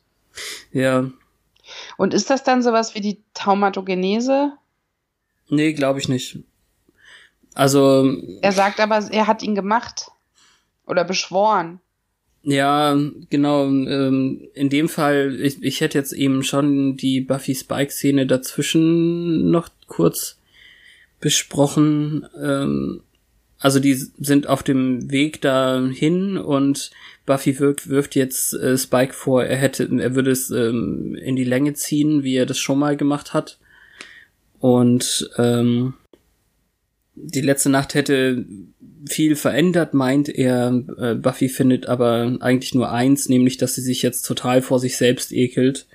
Ja. 0.73 1.11
Und 1.97 2.15
ist 2.15 2.31
das 2.31 2.45
dann 2.45 2.63
sowas 2.63 2.95
wie 2.95 3.01
die 3.01 3.23
Taumatogenese? 3.35 4.53
Nee, 5.49 5.73
glaube 5.73 5.99
ich 5.99 6.09
nicht. 6.09 6.39
Also. 7.55 8.11
Er 8.41 8.53
sagt 8.53 8.81
aber, 8.81 8.97
er 9.11 9.27
hat 9.27 9.43
ihn 9.43 9.55
gemacht. 9.55 10.11
Oder 10.87 11.05
beschworen. 11.05 11.81
Ja, 12.43 12.99
genau. 13.31 13.67
Ähm, 13.67 14.49
in 14.55 14.69
dem 14.69 14.89
Fall, 14.89 15.39
ich, 15.41 15.63
ich 15.63 15.81
hätte 15.81 15.97
jetzt 15.97 16.13
eben 16.13 16.43
schon 16.43 16.97
die 16.97 17.21
Buffy 17.21 17.55
Spike-Szene 17.55 18.27
dazwischen 18.27 19.51
noch 19.51 19.69
kurz 19.87 20.39
besprochen. 21.21 22.27
Ähm, 22.43 23.03
also 23.63 23.79
die 23.79 23.95
sind 23.95 24.49
auf 24.49 24.65
dem 24.65 25.11
Weg 25.11 25.41
dahin 25.41 26.37
und 26.37 26.91
Buffy 27.27 27.59
wirft, 27.61 27.89
wirft 27.89 28.17
jetzt 28.17 28.55
äh, 28.55 28.77
Spike 28.77 29.15
vor, 29.15 29.45
er 29.45 29.57
hätte, 29.57 29.89
er 30.01 30.17
würde 30.17 30.33
es 30.33 30.51
ähm, 30.51 31.15
in 31.15 31.37
die 31.37 31.45
Länge 31.45 31.75
ziehen, 31.75 32.25
wie 32.25 32.35
er 32.35 32.47
das 32.47 32.59
schon 32.59 32.81
mal 32.81 32.97
gemacht 32.97 33.33
hat. 33.33 33.59
Und 34.59 35.31
ähm, 35.39 35.95
die 37.15 37.41
letzte 37.41 37.71
Nacht 37.71 37.95
hätte 37.95 38.45
viel 39.09 39.37
verändert, 39.37 39.95
meint 39.95 40.29
er. 40.29 40.83
Äh, 40.99 41.15
Buffy 41.15 41.49
findet 41.49 41.87
aber 41.87 42.37
eigentlich 42.41 42.75
nur 42.75 42.91
eins, 42.91 43.29
nämlich, 43.29 43.59
dass 43.59 43.77
sie 43.77 43.83
sich 43.83 44.03
jetzt 44.03 44.23
total 44.23 44.61
vor 44.61 44.81
sich 44.81 44.97
selbst 44.97 45.33
ekelt. 45.33 45.87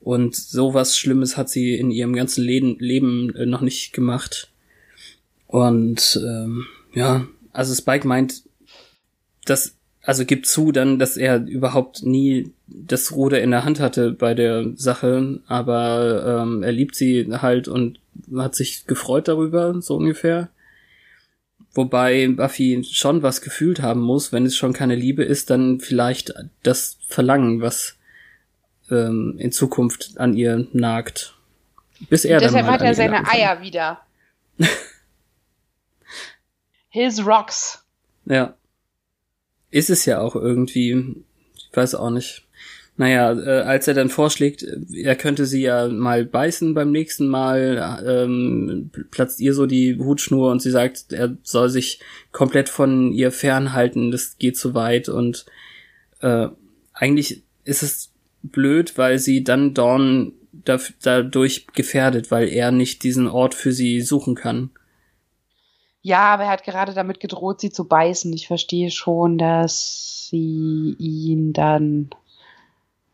Und 0.00 0.34
sowas 0.34 0.98
Schlimmes 0.98 1.36
hat 1.36 1.48
sie 1.48 1.74
in 1.74 1.92
ihrem 1.92 2.14
ganzen 2.14 2.42
Leben, 2.42 2.76
Leben 2.80 3.34
äh, 3.36 3.46
noch 3.46 3.60
nicht 3.60 3.92
gemacht. 3.92 4.50
Und 5.46 6.20
ähm, 6.24 6.66
ja, 6.94 7.26
also 7.52 7.74
Spike 7.74 8.06
meint, 8.06 8.42
dass, 9.44 9.76
also 10.02 10.24
gibt 10.24 10.46
zu 10.46 10.72
dann, 10.72 10.98
dass 10.98 11.16
er 11.16 11.44
überhaupt 11.46 12.02
nie 12.02 12.52
das 12.66 13.12
Ruder 13.12 13.40
in 13.42 13.50
der 13.50 13.64
Hand 13.64 13.80
hatte 13.80 14.12
bei 14.12 14.34
der 14.34 14.72
Sache, 14.76 15.40
aber 15.46 16.42
ähm, 16.42 16.62
er 16.62 16.72
liebt 16.72 16.94
sie 16.94 17.28
halt 17.32 17.68
und 17.68 17.98
hat 18.36 18.54
sich 18.54 18.86
gefreut 18.86 19.28
darüber, 19.28 19.80
so 19.80 19.96
ungefähr. 19.96 20.48
Wobei 21.74 22.28
Buffy 22.28 22.84
schon 22.88 23.22
was 23.22 23.40
gefühlt 23.40 23.82
haben 23.82 24.00
muss, 24.00 24.32
wenn 24.32 24.46
es 24.46 24.56
schon 24.56 24.72
keine 24.72 24.94
Liebe 24.94 25.24
ist, 25.24 25.50
dann 25.50 25.80
vielleicht 25.80 26.32
das 26.62 26.98
Verlangen, 27.08 27.60
was 27.60 27.96
ähm, 28.90 29.34
in 29.38 29.50
Zukunft 29.50 30.12
an 30.18 30.34
ihr 30.34 30.68
nagt. 30.72 31.36
Bis 32.08 32.24
er 32.24 32.38
Deshalb 32.38 32.66
dann 32.66 32.74
hat 32.74 32.82
er 32.82 32.94
seine 32.94 33.26
Eier 33.28 33.60
wieder. 33.60 34.00
His 36.94 37.26
rocks. 37.26 37.84
Ja. 38.24 38.54
Ist 39.72 39.90
es 39.90 40.06
ja 40.06 40.20
auch 40.20 40.36
irgendwie. 40.36 41.24
Ich 41.56 41.76
weiß 41.76 41.96
auch 41.96 42.10
nicht. 42.10 42.46
Naja, 42.96 43.32
äh, 43.32 43.62
als 43.62 43.88
er 43.88 43.94
dann 43.94 44.10
vorschlägt, 44.10 44.62
äh, 44.62 44.78
er 45.02 45.16
könnte 45.16 45.44
sie 45.44 45.62
ja 45.62 45.88
mal 45.88 46.24
beißen 46.24 46.72
beim 46.72 46.92
nächsten 46.92 47.26
Mal, 47.26 48.00
ähm, 48.06 48.92
platzt 49.10 49.40
ihr 49.40 49.54
so 49.54 49.66
die 49.66 49.98
Hutschnur 49.98 50.52
und 50.52 50.62
sie 50.62 50.70
sagt, 50.70 51.12
er 51.12 51.36
soll 51.42 51.68
sich 51.68 51.98
komplett 52.30 52.68
von 52.68 53.12
ihr 53.12 53.32
fernhalten, 53.32 54.12
das 54.12 54.38
geht 54.38 54.56
zu 54.56 54.74
weit 54.74 55.08
und 55.08 55.46
äh, 56.20 56.46
eigentlich 56.92 57.42
ist 57.64 57.82
es 57.82 58.12
blöd, 58.44 58.96
weil 58.96 59.18
sie 59.18 59.42
dann 59.42 59.74
Dawn 59.74 60.32
da, 60.52 60.78
dadurch 61.02 61.66
gefährdet, 61.74 62.30
weil 62.30 62.48
er 62.48 62.70
nicht 62.70 63.02
diesen 63.02 63.26
Ort 63.26 63.56
für 63.56 63.72
sie 63.72 64.00
suchen 64.00 64.36
kann. 64.36 64.70
Ja, 66.06 66.34
aber 66.34 66.42
er 66.42 66.50
hat 66.50 66.64
gerade 66.64 66.92
damit 66.92 67.18
gedroht, 67.18 67.62
sie 67.62 67.70
zu 67.70 67.88
beißen. 67.88 68.30
Ich 68.34 68.46
verstehe 68.46 68.90
schon, 68.90 69.38
dass 69.38 70.28
sie 70.28 70.94
ihn 70.98 71.54
dann 71.54 72.10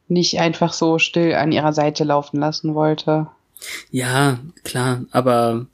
nicht 0.09 0.41
einfach 0.41 0.73
so 0.73 0.99
still 0.99 1.35
an 1.37 1.53
ihrer 1.53 1.73
Seite 1.73 2.03
laufen 2.03 2.41
lassen 2.41 2.75
wollte. 2.75 3.29
Ja, 3.93 4.41
klar, 4.65 5.05
aber. 5.13 5.67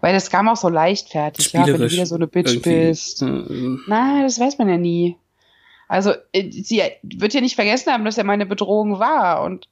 Weil 0.00 0.14
das 0.14 0.30
kam 0.30 0.48
auch 0.48 0.56
so 0.56 0.70
leichtfertig, 0.70 1.52
ja, 1.52 1.66
wenn 1.66 1.74
du 1.76 1.90
wieder 1.90 2.06
so 2.06 2.14
eine 2.14 2.26
Bitch 2.26 2.54
irgendwie. 2.54 2.86
bist. 2.86 3.20
Mhm. 3.20 3.82
Na, 3.86 4.22
das 4.22 4.40
weiß 4.40 4.56
man 4.56 4.70
ja 4.70 4.78
nie. 4.78 5.18
Also, 5.88 6.14
äh, 6.32 6.50
sie 6.50 6.80
wird 7.02 7.34
ja 7.34 7.42
nicht 7.42 7.56
vergessen 7.56 7.92
haben, 7.92 8.06
dass 8.06 8.16
er 8.16 8.24
meine 8.24 8.46
Bedrohung 8.46 8.98
war 8.98 9.42
und 9.42 9.68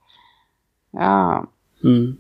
ja. 0.93 1.49
Hm. 1.81 2.19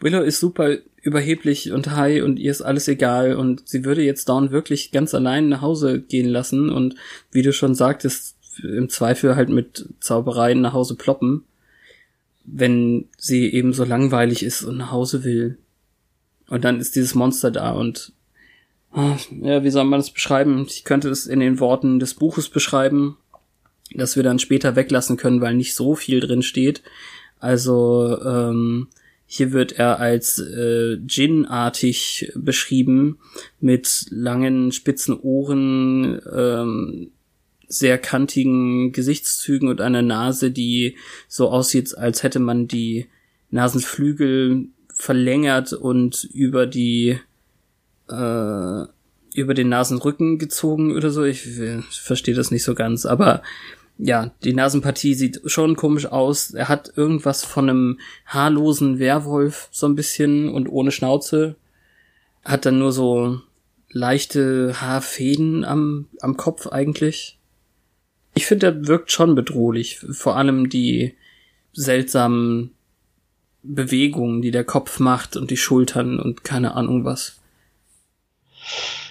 Willow 0.00 0.20
ist 0.20 0.40
super 0.40 0.76
überheblich 1.02 1.72
und 1.72 1.96
high 1.96 2.22
und 2.22 2.38
ihr 2.38 2.50
ist 2.50 2.62
alles 2.62 2.88
egal 2.88 3.34
und 3.34 3.68
sie 3.68 3.84
würde 3.84 4.02
jetzt 4.02 4.28
Dawn 4.28 4.50
wirklich 4.50 4.92
ganz 4.92 5.14
allein 5.14 5.48
nach 5.48 5.62
Hause 5.62 6.00
gehen 6.00 6.28
lassen 6.28 6.70
und 6.70 6.94
wie 7.32 7.42
du 7.42 7.52
schon 7.52 7.74
sagtest, 7.74 8.36
im 8.62 8.88
Zweifel 8.88 9.36
halt 9.36 9.48
mit 9.48 9.88
Zaubereien 10.00 10.60
nach 10.60 10.72
Hause 10.72 10.96
ploppen, 10.96 11.44
wenn 12.44 13.08
sie 13.16 13.52
eben 13.52 13.72
so 13.72 13.84
langweilig 13.84 14.42
ist 14.42 14.62
und 14.62 14.76
nach 14.76 14.90
Hause 14.90 15.24
will. 15.24 15.58
Und 16.48 16.64
dann 16.64 16.80
ist 16.80 16.96
dieses 16.96 17.14
Monster 17.14 17.50
da 17.50 17.72
und 17.72 18.12
ah, 18.92 19.16
ja, 19.40 19.62
wie 19.62 19.70
soll 19.70 19.84
man 19.84 20.00
das 20.00 20.10
beschreiben? 20.10 20.66
Ich 20.68 20.84
könnte 20.84 21.08
es 21.08 21.26
in 21.26 21.40
den 21.40 21.60
Worten 21.60 22.00
des 22.00 22.14
Buches 22.14 22.48
beschreiben, 22.48 23.16
das 23.94 24.16
wir 24.16 24.22
dann 24.22 24.38
später 24.38 24.76
weglassen 24.76 25.16
können, 25.16 25.40
weil 25.40 25.54
nicht 25.54 25.74
so 25.74 25.94
viel 25.94 26.20
drin 26.20 26.42
steht. 26.42 26.82
Also 27.38 28.18
ähm, 28.22 28.88
hier 29.32 29.52
wird 29.52 29.70
er 29.70 30.00
als 30.00 30.40
äh, 30.40 30.96
Djinn-artig 30.98 32.32
beschrieben, 32.34 33.20
mit 33.60 34.06
langen 34.10 34.72
spitzen 34.72 35.16
Ohren, 35.20 36.20
ähm, 36.34 37.12
sehr 37.68 37.98
kantigen 37.98 38.90
Gesichtszügen 38.90 39.68
und 39.68 39.80
einer 39.80 40.02
Nase, 40.02 40.50
die 40.50 40.96
so 41.28 41.48
aussieht, 41.48 41.96
als 41.96 42.24
hätte 42.24 42.40
man 42.40 42.66
die 42.66 43.06
Nasenflügel 43.50 44.66
verlängert 44.92 45.74
und 45.74 46.24
über 46.24 46.66
die 46.66 47.16
äh, 48.08 48.84
über 49.36 49.54
den 49.54 49.68
Nasenrücken 49.68 50.38
gezogen 50.40 50.96
oder 50.96 51.10
so. 51.10 51.22
Ich, 51.22 51.46
ich 51.46 52.00
verstehe 52.00 52.34
das 52.34 52.50
nicht 52.50 52.64
so 52.64 52.74
ganz, 52.74 53.06
aber 53.06 53.44
ja, 54.02 54.30
die 54.44 54.54
Nasenpartie 54.54 55.14
sieht 55.14 55.42
schon 55.44 55.76
komisch 55.76 56.06
aus. 56.06 56.52
Er 56.52 56.68
hat 56.68 56.92
irgendwas 56.96 57.44
von 57.44 57.68
einem 57.68 58.00
haarlosen 58.26 58.98
Werwolf 58.98 59.68
so 59.70 59.86
ein 59.86 59.94
bisschen 59.94 60.48
und 60.48 60.68
ohne 60.68 60.90
Schnauze. 60.90 61.56
Hat 62.42 62.64
dann 62.64 62.78
nur 62.78 62.92
so 62.92 63.40
leichte 63.90 64.80
Haarfäden 64.80 65.64
am, 65.64 66.06
am 66.20 66.36
Kopf 66.38 66.66
eigentlich. 66.68 67.38
Ich 68.34 68.46
finde, 68.46 68.66
er 68.66 68.86
wirkt 68.86 69.12
schon 69.12 69.34
bedrohlich. 69.34 69.98
Vor 69.98 70.36
allem 70.36 70.70
die 70.70 71.14
seltsamen 71.72 72.70
Bewegungen, 73.62 74.40
die 74.40 74.50
der 74.50 74.64
Kopf 74.64 74.98
macht 74.98 75.36
und 75.36 75.50
die 75.50 75.58
Schultern 75.58 76.18
und 76.18 76.42
keine 76.42 76.74
Ahnung 76.74 77.04
was. 77.04 77.38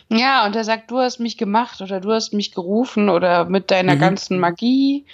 Ja, 0.09 0.45
und 0.45 0.55
er 0.55 0.63
sagt, 0.63 0.89
du 0.91 0.99
hast 0.99 1.19
mich 1.19 1.37
gemacht 1.37 1.81
oder 1.81 1.99
du 1.99 2.11
hast 2.11 2.33
mich 2.33 2.51
gerufen 2.51 3.09
oder 3.09 3.45
mit 3.45 3.71
deiner 3.71 3.95
mhm. 3.95 3.99
ganzen 3.99 4.39
Magie 4.39 5.05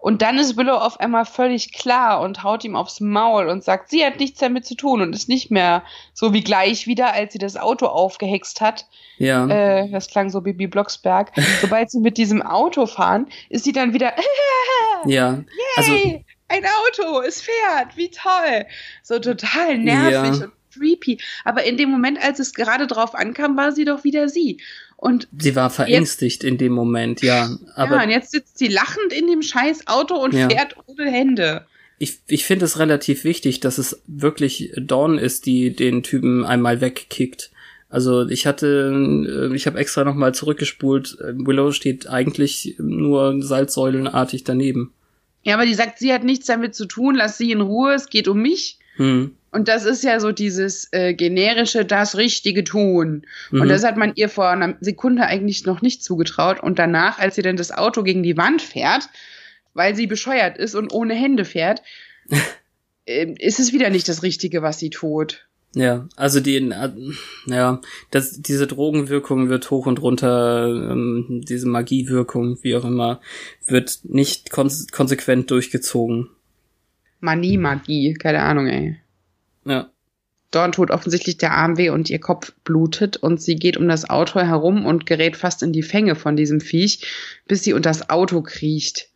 und 0.00 0.22
dann 0.22 0.38
ist 0.38 0.56
Willow 0.56 0.76
auf 0.76 1.00
einmal 1.00 1.24
völlig 1.24 1.72
klar 1.72 2.20
und 2.20 2.44
haut 2.44 2.64
ihm 2.64 2.76
aufs 2.76 3.00
Maul 3.00 3.48
und 3.48 3.64
sagt, 3.64 3.90
sie 3.90 4.06
hat 4.06 4.20
nichts 4.20 4.38
damit 4.38 4.64
zu 4.64 4.76
tun 4.76 5.02
und 5.02 5.12
ist 5.12 5.28
nicht 5.28 5.50
mehr 5.50 5.82
so 6.14 6.32
wie 6.32 6.44
gleich 6.44 6.86
wieder, 6.86 7.12
als 7.12 7.32
sie 7.32 7.40
das 7.40 7.56
Auto 7.56 7.86
aufgehext 7.86 8.60
hat. 8.60 8.86
Ja. 9.18 9.48
Äh, 9.48 9.90
das 9.90 10.08
klang 10.08 10.30
so 10.30 10.40
Bibi 10.40 10.68
Blocksberg. 10.68 11.32
Sobald 11.60 11.90
sie 11.90 11.98
mit 11.98 12.16
diesem 12.16 12.42
Auto 12.42 12.86
fahren, 12.86 13.26
ist 13.48 13.64
sie 13.64 13.72
dann 13.72 13.92
wieder. 13.92 14.12
ja. 15.04 15.32
Yay, 15.32 15.44
also 15.76 15.92
ein 16.46 16.64
Auto, 16.64 17.20
es 17.20 17.42
fährt, 17.42 17.96
wie 17.96 18.10
toll. 18.10 18.66
So 19.02 19.18
total 19.18 19.78
nervig 19.78 20.12
ja. 20.12 20.22
und 20.22 20.52
creepy. 20.78 21.18
Aber 21.44 21.64
in 21.64 21.76
dem 21.76 21.90
Moment, 21.90 22.18
als 22.22 22.38
es 22.38 22.54
gerade 22.54 22.86
drauf 22.86 23.14
ankam, 23.14 23.56
war 23.56 23.72
sie 23.72 23.84
doch 23.84 24.04
wieder 24.04 24.28
sie. 24.28 24.58
Und 24.96 25.28
sie 25.38 25.54
war 25.54 25.70
verängstigt 25.70 26.42
jetzt, 26.42 26.50
in 26.50 26.58
dem 26.58 26.72
Moment, 26.72 27.22
ja. 27.22 27.50
Aber 27.76 27.96
ja, 27.96 28.02
und 28.02 28.10
jetzt 28.10 28.32
sitzt 28.32 28.58
sie 28.58 28.66
lachend 28.66 29.12
in 29.12 29.28
dem 29.28 29.42
scheiß 29.42 29.86
Auto 29.86 30.16
und 30.16 30.34
ja. 30.34 30.48
fährt 30.48 30.76
ohne 30.86 31.10
Hände. 31.10 31.66
Ich, 31.98 32.18
ich 32.26 32.44
finde 32.44 32.64
es 32.64 32.78
relativ 32.78 33.24
wichtig, 33.24 33.60
dass 33.60 33.78
es 33.78 34.02
wirklich 34.06 34.72
Dawn 34.76 35.18
ist, 35.18 35.46
die 35.46 35.74
den 35.74 36.02
Typen 36.02 36.44
einmal 36.44 36.80
wegkickt. 36.80 37.50
Also 37.88 38.28
ich 38.28 38.46
hatte, 38.46 39.48
äh, 39.50 39.54
ich 39.54 39.66
habe 39.66 39.78
extra 39.78 40.04
nochmal 40.04 40.34
zurückgespult. 40.34 41.16
Willow 41.20 41.72
steht 41.72 42.08
eigentlich 42.08 42.74
nur 42.78 43.42
salzsäulenartig 43.42 44.44
daneben. 44.44 44.92
Ja, 45.42 45.54
aber 45.54 45.64
die 45.64 45.74
sagt, 45.74 45.98
sie 45.98 46.12
hat 46.12 46.24
nichts 46.24 46.46
damit 46.46 46.74
zu 46.74 46.86
tun, 46.86 47.14
lass 47.14 47.38
sie 47.38 47.52
in 47.52 47.60
Ruhe, 47.60 47.94
es 47.94 48.10
geht 48.10 48.28
um 48.28 48.42
mich. 48.42 48.77
Hm. 48.98 49.34
Und 49.50 49.68
das 49.68 49.86
ist 49.86 50.04
ja 50.04 50.20
so 50.20 50.30
dieses 50.30 50.88
äh, 50.92 51.14
generische, 51.14 51.84
das 51.84 52.16
Richtige 52.16 52.64
tun. 52.64 53.26
Mhm. 53.50 53.62
Und 53.62 53.68
das 53.68 53.82
hat 53.82 53.96
man 53.96 54.12
ihr 54.14 54.28
vor 54.28 54.48
einer 54.48 54.76
Sekunde 54.80 55.24
eigentlich 55.24 55.64
noch 55.64 55.80
nicht 55.80 56.04
zugetraut. 56.04 56.60
Und 56.62 56.78
danach, 56.78 57.18
als 57.18 57.36
sie 57.36 57.42
dann 57.42 57.56
das 57.56 57.72
Auto 57.72 58.02
gegen 58.02 58.22
die 58.22 58.36
Wand 58.36 58.60
fährt, 58.60 59.08
weil 59.72 59.94
sie 59.94 60.06
bescheuert 60.06 60.58
ist 60.58 60.74
und 60.74 60.92
ohne 60.92 61.14
Hände 61.14 61.46
fährt, 61.46 61.82
äh, 63.06 63.34
ist 63.38 63.58
es 63.58 63.72
wieder 63.72 63.88
nicht 63.88 64.08
das 64.08 64.22
Richtige, 64.22 64.60
was 64.60 64.78
sie 64.78 64.90
tut. 64.90 65.48
Ja, 65.74 66.08
also 66.16 66.40
die, 66.40 66.56
äh, 66.56 66.90
ja, 67.46 67.80
das, 68.10 68.40
diese 68.40 68.66
Drogenwirkung 68.66 69.48
wird 69.48 69.70
hoch 69.70 69.86
und 69.86 70.00
runter, 70.00 70.66
ähm, 70.66 71.42
diese 71.46 71.68
Magiewirkung, 71.68 72.58
wie 72.62 72.74
auch 72.74 72.84
immer, 72.84 73.20
wird 73.66 74.00
nicht 74.04 74.50
konse 74.50 74.86
konsequent 74.90 75.50
durchgezogen. 75.50 76.30
Manie, 77.20 77.58
Magie, 77.58 78.14
keine 78.14 78.42
Ahnung, 78.42 78.66
ey. 78.66 78.96
Ja. 79.64 79.90
Dawn 80.50 80.72
tut 80.72 80.90
offensichtlich 80.90 81.36
der 81.36 81.52
Arm 81.52 81.76
weh 81.76 81.90
und 81.90 82.08
ihr 82.08 82.20
Kopf 82.20 82.52
blutet 82.64 83.18
und 83.18 83.42
sie 83.42 83.56
geht 83.56 83.76
um 83.76 83.86
das 83.86 84.08
Auto 84.08 84.40
herum 84.40 84.86
und 84.86 85.04
gerät 85.04 85.36
fast 85.36 85.62
in 85.62 85.72
die 85.72 85.82
Fänge 85.82 86.14
von 86.14 86.36
diesem 86.36 86.60
Viech, 86.60 87.06
bis 87.46 87.64
sie 87.64 87.74
unter 87.74 87.90
das 87.90 88.08
Auto 88.08 88.40
kriecht. 88.40 89.10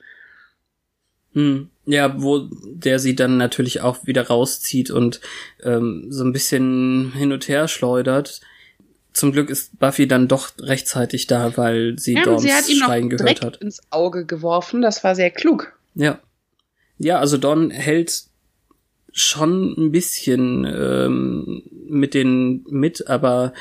Hm. 1.32 1.70
Ja, 1.86 2.20
wo 2.22 2.48
der 2.64 2.98
sie 2.98 3.16
dann 3.16 3.38
natürlich 3.38 3.80
auch 3.80 4.06
wieder 4.06 4.28
rauszieht 4.28 4.90
und 4.90 5.20
ähm, 5.62 6.06
so 6.10 6.22
ein 6.22 6.32
bisschen 6.32 7.12
hin 7.14 7.32
und 7.32 7.48
her 7.48 7.66
schleudert. 7.66 8.40
Zum 9.12 9.32
Glück 9.32 9.50
ist 9.50 9.78
Buffy 9.78 10.06
dann 10.06 10.28
doch 10.28 10.50
rechtzeitig 10.58 11.26
da, 11.26 11.56
weil 11.56 11.98
sie 11.98 12.14
ja, 12.14 12.22
Dawns 12.22 12.42
sie 12.42 12.52
hat 12.52 12.68
ihm 12.68 12.78
Schreien 12.78 13.08
noch 13.08 13.16
gehört 13.16 13.42
hat. 13.42 13.56
ins 13.56 13.80
Auge 13.90 14.26
geworfen, 14.26 14.80
das 14.82 15.02
war 15.02 15.14
sehr 15.14 15.30
klug. 15.30 15.72
Ja. 15.94 16.20
Ja, 17.02 17.18
also 17.18 17.36
Dawn 17.36 17.70
hält 17.70 18.24
schon 19.12 19.74
ein 19.76 19.92
bisschen 19.92 20.64
ähm, 20.64 21.62
mit 21.88 22.14
den 22.14 22.64
mit, 22.68 23.08
aber 23.08 23.52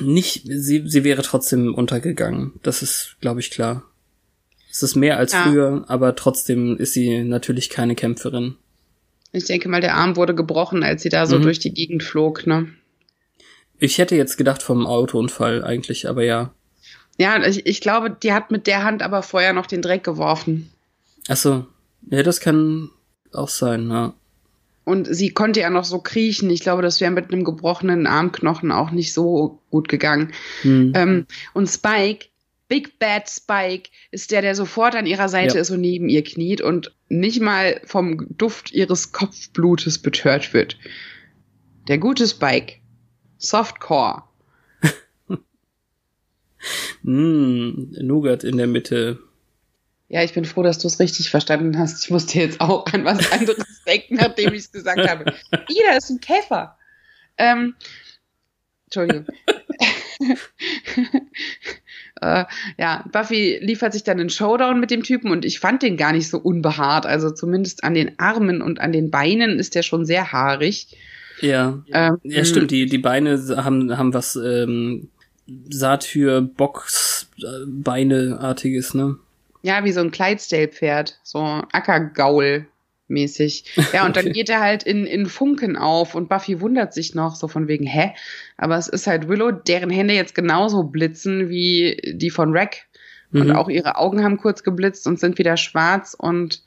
nicht, 0.00 0.42
sie, 0.46 0.84
sie 0.86 1.04
wäre 1.04 1.22
trotzdem 1.22 1.74
untergegangen. 1.74 2.52
Das 2.62 2.82
ist, 2.82 3.16
glaube 3.20 3.40
ich, 3.40 3.50
klar. 3.50 3.84
Es 4.70 4.82
ist 4.82 4.96
mehr 4.96 5.18
als 5.18 5.32
ja. 5.32 5.42
früher, 5.42 5.84
aber 5.88 6.16
trotzdem 6.16 6.76
ist 6.76 6.94
sie 6.94 7.22
natürlich 7.22 7.68
keine 7.68 7.94
Kämpferin. 7.94 8.56
Ich 9.32 9.44
denke 9.44 9.68
mal, 9.68 9.80
der 9.80 9.94
Arm 9.94 10.16
wurde 10.16 10.34
gebrochen, 10.34 10.82
als 10.82 11.02
sie 11.02 11.10
da 11.10 11.26
so 11.26 11.38
mhm. 11.38 11.42
durch 11.42 11.58
die 11.58 11.74
Gegend 11.74 12.02
flog, 12.02 12.46
ne? 12.46 12.68
Ich 13.78 13.98
hätte 13.98 14.16
jetzt 14.16 14.36
gedacht 14.36 14.62
vom 14.62 14.86
Autounfall 14.86 15.62
eigentlich, 15.62 16.08
aber 16.08 16.24
ja. 16.24 16.52
Ja, 17.18 17.44
ich, 17.46 17.66
ich 17.66 17.80
glaube, 17.80 18.10
die 18.10 18.32
hat 18.32 18.50
mit 18.50 18.66
der 18.66 18.84
Hand 18.84 19.02
aber 19.02 19.22
vorher 19.22 19.52
noch 19.52 19.66
den 19.66 19.82
Dreck 19.82 20.02
geworfen. 20.02 20.70
Ach 21.28 21.36
so. 21.36 21.66
Ja, 22.10 22.22
das 22.22 22.40
kann 22.40 22.90
auch 23.32 23.48
sein, 23.48 23.90
ja. 23.90 24.14
Und 24.84 25.06
sie 25.14 25.30
konnte 25.30 25.60
ja 25.60 25.68
noch 25.68 25.84
so 25.84 25.98
kriechen. 25.98 26.48
Ich 26.48 26.60
glaube, 26.60 26.80
das 26.80 27.00
wäre 27.00 27.10
mit 27.10 27.30
einem 27.30 27.44
gebrochenen 27.44 28.06
Armknochen 28.06 28.72
auch 28.72 28.90
nicht 28.90 29.12
so 29.12 29.60
gut 29.70 29.88
gegangen. 29.88 30.32
Hm. 30.62 30.92
Ähm, 30.94 31.26
und 31.52 31.66
Spike 31.66 32.28
Big 32.68 32.98
Bad 32.98 33.28
Spike 33.28 33.90
ist 34.10 34.30
der, 34.30 34.42
der 34.42 34.54
sofort 34.54 34.94
an 34.94 35.06
ihrer 35.06 35.28
Seite 35.28 35.56
ja. 35.56 35.60
ist 35.60 35.70
und 35.70 35.80
neben 35.80 36.08
ihr 36.08 36.22
kniet 36.22 36.60
und 36.60 36.94
nicht 37.08 37.40
mal 37.40 37.80
vom 37.84 38.26
Duft 38.36 38.72
ihres 38.72 39.12
Kopfblutes 39.12 39.98
betört 39.98 40.52
wird. 40.52 40.76
Der 41.88 41.98
gute 41.98 42.26
Spike. 42.26 42.74
Softcore. 43.38 44.24
mm, 47.02 47.92
Nougat 48.02 48.44
in 48.44 48.58
der 48.58 48.66
Mitte. 48.66 49.18
Ja, 50.08 50.22
ich 50.22 50.32
bin 50.32 50.46
froh, 50.46 50.62
dass 50.62 50.78
du 50.78 50.88
es 50.88 51.00
richtig 51.00 51.28
verstanden 51.30 51.78
hast. 51.78 52.04
Ich 52.04 52.10
musste 52.10 52.38
jetzt 52.38 52.60
auch 52.60 52.86
an 52.92 53.04
was 53.04 53.30
anderes 53.30 53.82
denken, 53.86 54.14
nachdem 54.16 54.54
ich 54.54 54.60
es 54.60 54.72
gesagt 54.72 55.06
habe. 55.06 55.34
Ida 55.68 55.96
ist 55.96 56.08
ein 56.08 56.20
Käfer. 56.20 56.78
Ähm, 57.36 57.74
Entschuldigung. 58.86 59.26
äh, 62.22 62.44
ja, 62.78 63.04
Buffy 63.12 63.58
liefert 63.60 63.92
sich 63.92 64.02
dann 64.02 64.18
einen 64.18 64.30
Showdown 64.30 64.80
mit 64.80 64.90
dem 64.90 65.02
Typen 65.02 65.30
und 65.30 65.44
ich 65.44 65.60
fand 65.60 65.82
den 65.82 65.98
gar 65.98 66.12
nicht 66.12 66.30
so 66.30 66.38
unbehaart. 66.38 67.04
Also 67.04 67.30
zumindest 67.30 67.84
an 67.84 67.92
den 67.92 68.18
Armen 68.18 68.62
und 68.62 68.80
an 68.80 68.92
den 68.92 69.10
Beinen 69.10 69.58
ist 69.58 69.74
der 69.74 69.82
schon 69.82 70.06
sehr 70.06 70.32
haarig. 70.32 70.96
Ja, 71.42 71.84
ähm, 71.92 72.18
ja 72.22 72.46
stimmt. 72.46 72.70
Die, 72.70 72.86
die 72.86 72.98
Beine 72.98 73.38
haben, 73.62 73.96
haben 73.96 74.14
was 74.14 74.36
ähm, 74.36 75.10
Satyr, 75.68 76.40
Box, 76.40 77.28
Beine-artiges, 77.66 78.94
ne? 78.94 79.18
Ja, 79.62 79.84
wie 79.84 79.92
so 79.92 80.00
ein 80.00 80.10
Clydesdale-Pferd. 80.10 81.18
So 81.22 81.40
Ackergaul 81.72 82.66
mäßig. 83.08 83.64
Ja, 83.92 84.06
und 84.06 84.16
dann 84.16 84.32
geht 84.32 84.48
er 84.48 84.60
halt 84.60 84.82
in, 84.82 85.06
in 85.06 85.26
Funken 85.26 85.76
auf 85.76 86.14
und 86.14 86.28
Buffy 86.28 86.60
wundert 86.60 86.92
sich 86.92 87.14
noch 87.14 87.36
so 87.36 87.48
von 87.48 87.66
wegen, 87.66 87.86
hä? 87.86 88.14
Aber 88.56 88.76
es 88.76 88.88
ist 88.88 89.06
halt 89.06 89.28
Willow, 89.28 89.50
deren 89.50 89.90
Hände 89.90 90.14
jetzt 90.14 90.34
genauso 90.34 90.84
blitzen 90.84 91.48
wie 91.48 92.00
die 92.04 92.30
von 92.30 92.56
Rack. 92.56 92.86
Mhm. 93.30 93.40
Und 93.40 93.50
auch 93.52 93.68
ihre 93.68 93.96
Augen 93.96 94.22
haben 94.22 94.36
kurz 94.36 94.62
geblitzt 94.62 95.06
und 95.06 95.18
sind 95.18 95.38
wieder 95.38 95.56
schwarz 95.56 96.14
und 96.16 96.62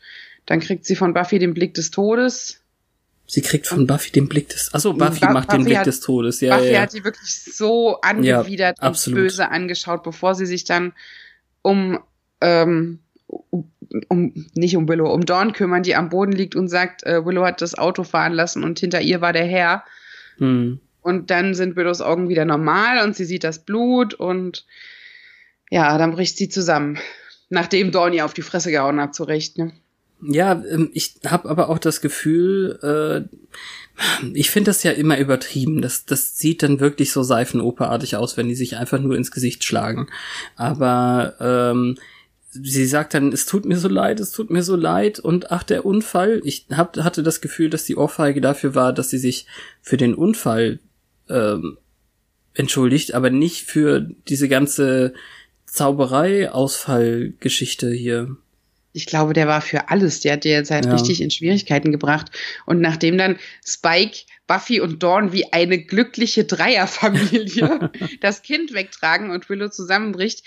dann 0.46 0.60
kriegt 0.60 0.86
sie 0.86 0.96
von 0.96 1.14
Buffy 1.14 1.40
den 1.40 1.54
Blick 1.54 1.74
des 1.76 1.92
Todes. 1.92 2.60
Sie 3.28 3.42
kriegt 3.42 3.68
von 3.68 3.88
Buffy 3.88 4.12
den 4.12 4.28
Blick 4.28 4.50
des. 4.50 4.74
Achso, 4.74 4.94
Buffy 4.94 5.26
macht 5.26 5.48
Buffy 5.48 5.60
den 5.60 5.66
Blick 5.66 5.78
hat, 5.78 5.86
des 5.86 6.02
Todes, 6.02 6.42
ja. 6.42 6.58
Buffy 6.58 6.74
ja. 6.74 6.82
hat 6.82 6.94
die 6.94 7.04
wirklich 7.04 7.44
so 7.44 8.02
angewidert 8.02 8.78
ja, 8.82 8.90
und 8.90 9.14
böse 9.14 9.50
angeschaut, 9.50 10.04
bevor 10.04 10.36
sie 10.36 10.46
sich 10.46 10.66
dann 10.66 10.94
um 11.62 12.00
ähm, 12.42 13.00
um, 14.08 14.34
nicht 14.54 14.76
um 14.76 14.88
Willow, 14.88 15.12
um 15.12 15.26
Dawn 15.26 15.54
kümmern, 15.54 15.84
die 15.84 15.96
am 15.96 16.10
Boden 16.10 16.32
liegt 16.32 16.56
und 16.56 16.68
sagt, 16.68 17.04
äh, 17.04 17.26
Willow 17.26 17.46
hat 17.46 17.62
das 17.62 17.78
Auto 17.78 18.04
fahren 18.04 18.34
lassen 18.34 18.64
und 18.64 18.80
hinter 18.80 19.02
ihr 19.02 19.22
war 19.22 19.34
der 19.34 19.46
Herr. 19.46 19.84
Hm. 20.38 20.80
Und 21.02 21.32
dann 21.32 21.56
sind 21.56 21.76
Willows 21.76 22.02
Augen 22.02 22.30
wieder 22.30 22.46
normal 22.46 23.04
und 23.04 23.16
sie 23.16 23.26
sieht 23.26 23.44
das 23.44 23.60
Blut 23.60 24.14
und 24.14 24.66
ja, 25.70 25.98
dann 25.98 26.12
bricht 26.12 26.38
sie 26.38 26.50
zusammen. 26.50 27.00
Nachdem 27.50 27.92
Dawn 27.92 28.14
ihr 28.14 28.26
auf 28.26 28.34
die 28.34 28.44
Fresse 28.44 28.72
gehauen 28.72 29.02
hat, 29.02 29.16
zurecht, 29.16 29.58
ne? 29.58 29.74
Ja, 30.24 30.64
ähm, 30.70 30.92
ich 30.94 31.16
habe 31.26 31.50
aber 31.50 31.70
auch 31.70 31.80
das 31.80 32.00
Gefühl, 32.00 32.80
äh, 32.84 33.36
ich 34.34 34.52
finde 34.52 34.70
das 34.70 34.84
ja 34.84 34.92
immer 34.92 35.18
übertrieben. 35.18 35.82
Das, 35.82 36.06
das 36.06 36.38
sieht 36.38 36.64
dann 36.64 36.80
wirklich 36.80 37.12
so 37.12 37.24
seifenoperartig 37.24 38.16
aus, 38.16 38.38
wenn 38.38 38.48
die 38.48 38.56
sich 38.56 38.78
einfach 38.78 39.00
nur 39.00 39.16
ins 39.16 39.32
Gesicht 39.32 39.64
schlagen. 39.64 40.08
Aber 40.56 41.36
ähm, 41.40 41.98
sie 42.52 42.86
sagt 42.86 43.14
dann, 43.14 43.32
es 43.32 43.46
tut 43.46 43.64
mir 43.66 43.78
so 43.78 43.88
leid, 43.88 44.20
es 44.20 44.32
tut 44.32 44.50
mir 44.50 44.64
so 44.64 44.76
leid 44.76 45.20
und 45.20 45.52
ach, 45.52 45.64
der 45.64 45.86
Unfall. 45.86 46.42
Ich 46.44 46.66
hab, 46.72 46.98
hatte 46.98 47.24
das 47.24 47.40
Gefühl, 47.42 47.70
dass 47.70 47.86
die 47.86 47.96
Ohrfeige 47.96 48.42
dafür 48.42 48.76
war, 48.76 48.92
dass 48.94 49.10
sie 49.10 49.18
sich 49.18 49.48
für 49.82 49.96
den 49.98 50.14
Unfall 50.14 50.80
ähm, 51.30 51.78
entschuldigt, 52.54 53.14
aber 53.14 53.30
nicht 53.30 53.64
für 53.64 54.06
diese 54.28 54.50
ganze 54.50 55.14
Zauberei-Ausfallgeschichte 55.66 57.90
hier. 57.92 58.36
Ich 58.94 59.06
glaube, 59.06 59.32
der 59.32 59.48
war 59.48 59.62
für 59.62 59.88
alles. 59.88 60.20
Der 60.20 60.34
hat 60.34 60.44
dir 60.44 60.52
jetzt 60.52 60.72
halt 60.72 60.86
ja. 60.86 60.92
richtig 60.92 61.22
in 61.22 61.32
Schwierigkeiten 61.32 61.94
gebracht. 61.94 62.30
Und 62.66 62.82
nachdem 62.82 63.18
dann 63.18 63.40
Spike 63.66 64.26
Buffy 64.48 64.82
und 64.82 65.02
Dawn 65.02 65.32
wie 65.32 65.54
eine 65.54 65.82
glückliche 65.82 66.44
Dreierfamilie 66.44 67.90
das 68.20 68.42
Kind 68.42 68.74
wegtragen 68.74 69.32
und 69.32 69.50
Willow 69.50 69.70
zusammenbricht, 69.70 70.44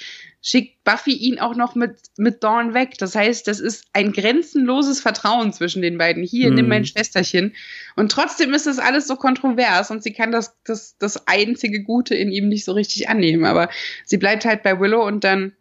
schickt 0.47 0.84
Buffy 0.84 1.12
ihn 1.12 1.38
auch 1.38 1.57
noch 1.57 1.74
mit, 1.74 1.97
mit 2.18 2.45
Dawn 2.45 2.74
weg. 2.74 2.99
Das 2.99 3.16
heißt, 3.16 3.49
das 3.49 3.61
ist 3.61 3.86
ein 3.95 4.12
grenzenloses 4.12 5.01
Vertrauen 5.01 5.55
zwischen 5.55 5.80
den 5.80 5.97
beiden. 5.97 6.22
Hier, 6.22 6.49
hm. 6.49 6.55
nimm 6.55 6.68
mein 6.68 6.84
Schwesterchen. 6.84 7.55
Und 7.97 8.12
trotzdem 8.12 8.53
ist 8.53 8.66
das 8.66 8.78
alles 8.78 9.09
so 9.09 9.16
kontrovers 9.16 9.90
und 9.90 10.03
sie 10.03 10.12
kann 10.12 10.32
das, 10.32 10.55
das, 10.64 10.99
das 10.99 11.26
einzige 11.26 11.82
Gute 11.82 12.14
in 12.14 12.30
ihm 12.30 12.51
nicht 12.51 12.66
so 12.66 12.72
richtig 12.72 13.09
annehmen. 13.09 13.47
Aber 13.47 13.70
sie 14.05 14.18
bleibt 14.18 14.45
halt 14.45 14.62
bei 14.62 14.78
Willow 14.78 15.07
und 15.07 15.24
dann 15.24 15.55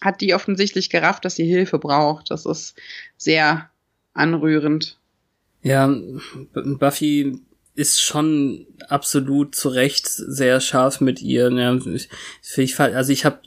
hat 0.00 0.20
die 0.20 0.34
offensichtlich 0.34 0.90
gerafft, 0.90 1.24
dass 1.24 1.36
sie 1.36 1.46
Hilfe 1.46 1.78
braucht. 1.78 2.32
Das 2.32 2.44
ist 2.44 2.74
sehr 3.16 3.70
anrührend. 4.14 4.98
Ja, 5.62 5.94
Buffy 6.52 7.38
ist 7.76 8.02
schon 8.02 8.66
absolut 8.88 9.54
zu 9.54 9.68
Recht 9.68 10.08
sehr 10.08 10.60
scharf 10.60 11.00
mit 11.00 11.22
ihr. 11.22 11.52
Ja, 11.52 11.78
ich, 12.56 12.80
also 12.80 13.12
ich 13.12 13.24
habe 13.24 13.40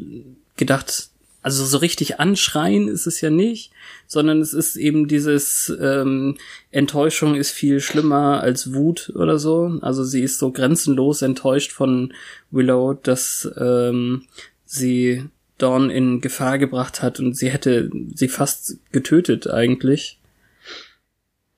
gedacht, 0.57 1.09
also 1.41 1.63
so 1.63 1.77
richtig 1.77 2.19
anschreien 2.19 2.89
ist 2.89 3.07
es 3.07 3.21
ja 3.21 3.29
nicht, 3.29 3.71
sondern 4.05 4.41
es 4.41 4.53
ist 4.53 4.75
eben 4.75 5.07
dieses 5.07 5.73
ähm, 5.81 6.37
Enttäuschung 6.71 7.35
ist 7.35 7.51
viel 7.51 7.79
schlimmer 7.79 8.41
als 8.41 8.73
Wut 8.73 9.13
oder 9.15 9.39
so. 9.39 9.79
Also 9.81 10.03
sie 10.03 10.23
ist 10.23 10.39
so 10.39 10.51
grenzenlos 10.51 11.21
enttäuscht 11.21 11.71
von 11.71 12.13
Willow, 12.51 12.95
dass 12.95 13.49
ähm, 13.57 14.25
sie 14.65 15.23
Dawn 15.57 15.89
in 15.89 16.21
Gefahr 16.21 16.57
gebracht 16.57 17.01
hat 17.01 17.19
und 17.19 17.35
sie 17.35 17.49
hätte 17.49 17.89
sie 18.13 18.27
fast 18.27 18.79
getötet 18.91 19.49
eigentlich. 19.49 20.19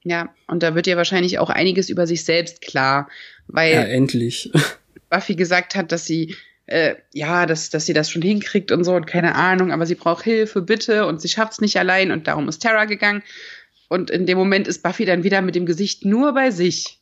Ja, 0.04 0.34
und 0.48 0.64
da 0.64 0.76
wird 0.76 0.88
ihr 0.88 0.98
wahrscheinlich 0.98 1.40
auch 1.40 1.50
einiges 1.50 1.90
über 1.90 2.08
sich 2.08 2.24
selbst 2.24 2.62
klar, 2.62 3.10
weil 3.48 3.74
ja, 3.74 3.82
endlich. 3.82 4.52
Buffy 5.10 5.36
gesagt 5.36 5.76
hat, 5.76 5.92
dass 5.92 6.06
sie 6.06 6.36
äh, 6.70 6.96
ja, 7.14 7.48
dass, 7.48 7.72
dass 7.72 7.88
sie 7.88 7.94
das 7.94 8.12
schon 8.12 8.22
hinkriegt 8.22 8.72
und 8.72 8.84
so 8.84 8.94
und 8.94 9.08
keine 9.08 9.34
Ahnung, 9.34 9.72
aber 9.72 9.88
sie 9.88 9.96
braucht 9.96 10.24
Hilfe, 10.24 10.62
bitte 10.62 11.08
und 11.08 11.20
sie 11.20 11.28
schafft's 11.28 11.62
nicht 11.62 11.78
allein 11.78 12.12
und 12.12 12.28
darum 12.28 12.48
ist 12.48 12.62
Tara 12.62 12.86
gegangen. 12.86 13.24
Und 13.88 14.12
in 14.12 14.28
dem 14.28 14.38
Moment 14.38 14.68
ist 14.68 14.84
Buffy 14.84 15.06
dann 15.06 15.24
wieder 15.24 15.42
mit 15.42 15.56
dem 15.56 15.66
Gesicht 15.66 16.06
nur 16.06 16.34
bei 16.34 16.52
sich. 16.52 17.00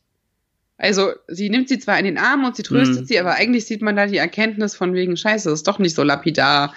Also 0.78 1.12
sie 1.26 1.50
nimmt 1.50 1.68
sie 1.68 1.78
zwar 1.78 1.98
in 1.98 2.06
den 2.06 2.16
Arm 2.16 2.46
und 2.46 2.56
sie 2.56 2.62
tröstet 2.62 3.02
mhm. 3.02 3.04
sie, 3.04 3.20
aber 3.20 3.34
eigentlich 3.34 3.66
sieht 3.66 3.82
man 3.82 3.94
da 3.94 4.06
die 4.06 4.16
Erkenntnis 4.16 4.74
von 4.74 4.94
wegen 4.94 5.18
Scheiße, 5.18 5.50
ist 5.50 5.68
doch 5.68 5.78
nicht 5.78 5.94
so 5.94 6.02
lapidar, 6.02 6.72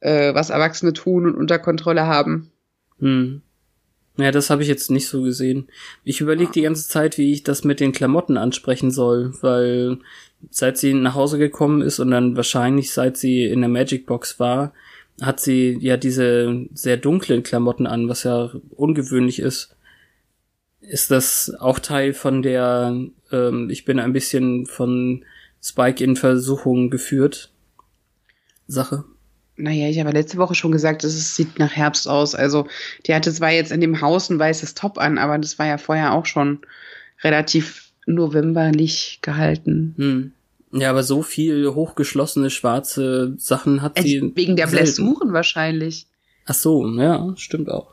äh, 0.00 0.32
was 0.32 0.48
Erwachsene 0.48 0.94
tun 0.94 1.26
und 1.26 1.34
unter 1.34 1.58
Kontrolle 1.58 2.06
haben. 2.06 2.52
Mhm. 3.00 3.42
Ja, 4.16 4.30
das 4.30 4.48
habe 4.48 4.62
ich 4.62 4.68
jetzt 4.68 4.90
nicht 4.90 5.08
so 5.08 5.22
gesehen. 5.22 5.68
Ich 6.04 6.20
überlege 6.20 6.52
die 6.52 6.62
ganze 6.62 6.88
Zeit, 6.88 7.18
wie 7.18 7.32
ich 7.32 7.42
das 7.42 7.64
mit 7.64 7.80
den 7.80 7.92
Klamotten 7.92 8.38
ansprechen 8.38 8.92
soll, 8.92 9.34
weil 9.42 9.98
seit 10.50 10.78
sie 10.78 10.94
nach 10.94 11.14
Hause 11.14 11.38
gekommen 11.38 11.82
ist 11.82 11.98
und 11.98 12.10
dann 12.10 12.36
wahrscheinlich 12.36 12.92
seit 12.92 13.16
sie 13.16 13.44
in 13.44 13.60
der 13.60 13.68
Magic 13.68 14.06
Box 14.06 14.40
war, 14.40 14.72
hat 15.20 15.40
sie 15.40 15.78
ja 15.80 15.96
diese 15.96 16.66
sehr 16.74 16.96
dunklen 16.96 17.42
Klamotten 17.42 17.86
an, 17.86 18.08
was 18.08 18.24
ja 18.24 18.50
ungewöhnlich 18.70 19.38
ist. 19.38 19.76
Ist 20.80 21.10
das 21.10 21.54
auch 21.60 21.78
Teil 21.78 22.12
von 22.12 22.42
der, 22.42 22.94
ähm, 23.32 23.70
ich 23.70 23.84
bin 23.84 23.98
ein 23.98 24.12
bisschen 24.12 24.66
von 24.66 25.24
Spike 25.62 26.02
in 26.02 26.16
Versuchung 26.16 26.90
geführt 26.90 27.50
Sache? 28.66 29.04
Naja, 29.56 29.88
ich 29.88 30.00
habe 30.00 30.10
letzte 30.10 30.36
Woche 30.36 30.54
schon 30.54 30.72
gesagt, 30.72 31.04
es 31.04 31.36
sieht 31.36 31.58
nach 31.58 31.72
Herbst 31.72 32.08
aus. 32.08 32.34
Also, 32.34 32.66
die 33.06 33.14
hatte 33.14 33.32
zwar 33.32 33.52
jetzt 33.52 33.70
in 33.70 33.80
dem 33.80 34.00
Haus 34.00 34.28
ein 34.28 34.38
weißes 34.38 34.74
Top 34.74 34.98
an, 34.98 35.16
aber 35.16 35.38
das 35.38 35.58
war 35.58 35.66
ja 35.66 35.78
vorher 35.78 36.12
auch 36.12 36.26
schon 36.26 36.60
relativ 37.22 37.92
novemberlich 38.06 39.20
gehalten. 39.22 39.94
Hm. 39.96 40.32
Ja, 40.76 40.90
aber 40.90 41.04
so 41.04 41.22
viel 41.22 41.72
hochgeschlossene 41.72 42.50
schwarze 42.50 43.34
Sachen 43.38 43.80
hat 43.80 43.96
also 43.96 44.08
sie. 44.08 44.32
Wegen 44.34 44.56
der. 44.56 44.66
Blessuren 44.66 45.32
wahrscheinlich. 45.32 46.06
Ach 46.46 46.54
so, 46.54 46.86
ja, 46.88 47.32
stimmt 47.36 47.70
auch. 47.70 47.92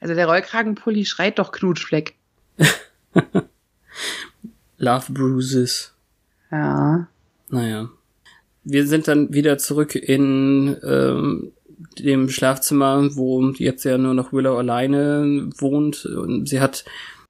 Also 0.00 0.14
der 0.14 0.26
Rollkragenpulli 0.26 1.06
schreit 1.06 1.38
doch 1.38 1.50
Knutschfleck. 1.50 2.14
Love 4.78 5.12
Bruises. 5.12 5.92
Ja. 6.52 7.08
Naja. 7.48 7.90
Wir 8.62 8.86
sind 8.86 9.08
dann 9.08 9.32
wieder 9.32 9.58
zurück 9.58 9.94
in 9.94 10.76
ähm, 10.84 11.52
dem 11.98 12.28
Schlafzimmer, 12.28 13.16
wo 13.16 13.50
jetzt 13.52 13.84
ja 13.84 13.98
nur 13.98 14.14
noch 14.14 14.32
Willow 14.32 14.56
alleine 14.56 15.50
wohnt. 15.58 16.06
Und 16.06 16.48
sie 16.48 16.60
hat 16.60 16.84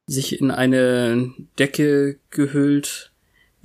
sich 0.06 0.40
in 0.40 0.50
eine 0.50 1.32
Decke 1.58 2.18
gehüllt, 2.30 3.12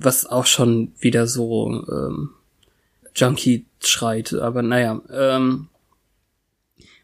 was 0.00 0.26
auch 0.26 0.46
schon 0.46 0.92
wieder 0.98 1.26
so 1.26 1.84
ähm, 1.88 2.30
Junkie 3.14 3.66
schreit, 3.80 4.32
aber 4.32 4.62
naja. 4.62 5.00
Ähm, 5.12 5.68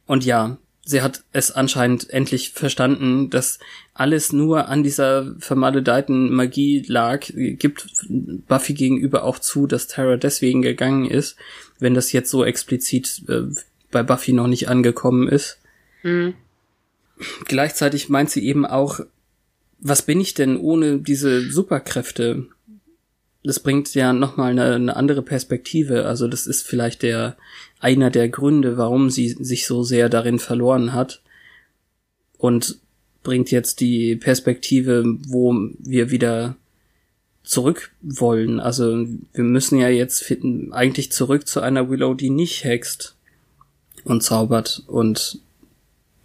und 0.07 0.25
ja, 0.25 0.57
sie 0.85 1.03
hat 1.03 1.25
es 1.33 1.51
anscheinend 1.51 2.09
endlich 2.11 2.53
verstanden, 2.53 3.29
dass 3.29 3.59
alles 3.93 4.33
nur 4.33 4.69
an 4.69 4.83
dieser 4.83 5.35
vermaledeiten 5.39 6.33
Magie 6.33 6.85
lag, 6.87 7.27
gibt 7.35 7.89
Buffy 8.09 8.75
gegenüber 8.75 9.25
auch 9.25 9.39
zu, 9.39 9.67
dass 9.67 9.89
Tara 9.89 10.17
deswegen 10.17 10.63
gegangen 10.63 11.05
ist, 11.05 11.37
wenn 11.79 11.95
das 11.95 12.13
jetzt 12.13 12.31
so 12.31 12.45
explizit 12.45 13.23
äh, 13.29 13.43
bei 13.91 14.03
Buffy 14.03 14.33
noch 14.33 14.47
nicht 14.47 14.69
angekommen 14.69 15.29
ist. 15.29 15.59
Mhm. 16.03 16.35
Gleichzeitig 17.47 18.09
meint 18.09 18.31
sie 18.31 18.47
eben 18.47 18.65
auch, 18.65 19.01
was 19.79 20.03
bin 20.03 20.21
ich 20.21 20.35
denn 20.35 20.57
ohne 20.57 20.99
diese 20.99 21.51
Superkräfte? 21.51 22.47
Das 23.47 23.61
bringt 23.61 23.95
ja 23.95 24.13
nochmal 24.13 24.51
eine, 24.51 24.75
eine 24.75 24.97
andere 24.97 25.23
Perspektive. 25.23 26.07
Also 26.07 26.27
das 26.27 26.49
ist 26.49 26.67
vielleicht 26.67 27.03
der 27.03 27.37
einer 27.79 28.11
der 28.11 28.29
Gründe, 28.29 28.77
warum 28.77 29.09
sie 29.09 29.29
sich 29.29 29.67
so 29.67 29.85
sehr 29.85 30.09
darin 30.09 30.41
verloren 30.41 30.93
hat. 30.93 31.23
Und 32.39 32.81
bringt 33.23 33.53
jetzt 33.53 33.79
die 33.79 34.17
Perspektive, 34.17 35.05
wo 35.29 35.55
wir 35.79 36.11
wieder 36.11 36.57
zurück 37.45 37.93
wollen. 38.03 38.59
Also 38.59 39.07
wir 39.33 39.45
müssen 39.45 39.79
ja 39.79 39.89
jetzt 39.91 40.25
finden, 40.25 40.73
eigentlich 40.73 41.13
zurück 41.13 41.47
zu 41.47 41.61
einer 41.61 41.89
Willow, 41.89 42.15
die 42.15 42.31
nicht 42.31 42.65
hext 42.65 43.15
und 44.03 44.25
zaubert 44.25 44.83
und 44.89 45.39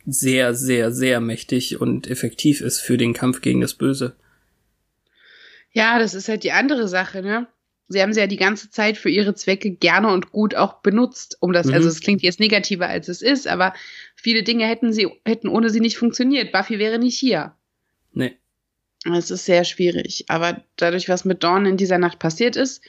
sehr, 0.07 0.55
sehr, 0.55 0.91
sehr 0.91 1.19
mächtig 1.22 1.80
und 1.80 2.09
effektiv 2.09 2.61
ist 2.61 2.80
für 2.80 2.97
den 2.97 3.13
Kampf 3.13 3.41
gegen 3.41 3.61
das 3.61 3.76
Böse. 3.76 4.15
Ja, 5.72 5.99
das 5.99 6.13
ist 6.13 6.28
halt 6.28 6.43
die 6.43 6.51
andere 6.51 6.88
Sache, 6.88 7.22
ne? 7.22 7.47
Sie 7.88 8.01
haben 8.01 8.13
sie 8.13 8.22
ja 8.22 8.28
die 8.28 8.38
ganze 8.38 8.69
Zeit 8.69 8.97
für 8.97 9.09
ihre 9.09 9.36
Zwecke 9.36 9.69
gerne 9.72 10.13
und 10.13 10.32
gut 10.32 10.55
auch 10.55 10.82
benutzt, 10.82 11.38
um 11.41 11.51
das, 11.51 11.65
also 11.65 11.72
mhm. 11.72 11.76
also 11.76 11.89
es 11.89 11.99
klingt 11.99 12.22
jetzt 12.22 12.39
negativer 12.39 12.88
als 12.88 13.09
es 13.09 13.22
ist, 13.22 13.47
aber 13.47 13.74
viele 14.15 14.43
Dinge 14.43 14.65
hätten 14.65 14.93
sie, 14.93 15.09
hätten 15.26 15.49
ohne 15.49 15.69
sie 15.69 15.82
nicht 15.82 15.97
funktioniert. 15.97 16.53
Buffy 16.53 16.80
wäre 16.80 16.99
nicht 16.99 17.17
hier. 17.17 17.53
Nee. 18.13 18.38
Es 19.03 19.32
ist 19.32 19.45
sehr 19.45 19.65
schwierig. 19.65 20.26
Aber 20.30 20.63
dadurch, 20.78 21.09
was 21.09 21.26
mit 21.26 21.43
Dawn 21.43 21.65
in 21.65 21.76
dieser 21.76 21.97
Nacht 21.97 22.19
passiert 22.19 22.55
ist, 22.55 22.82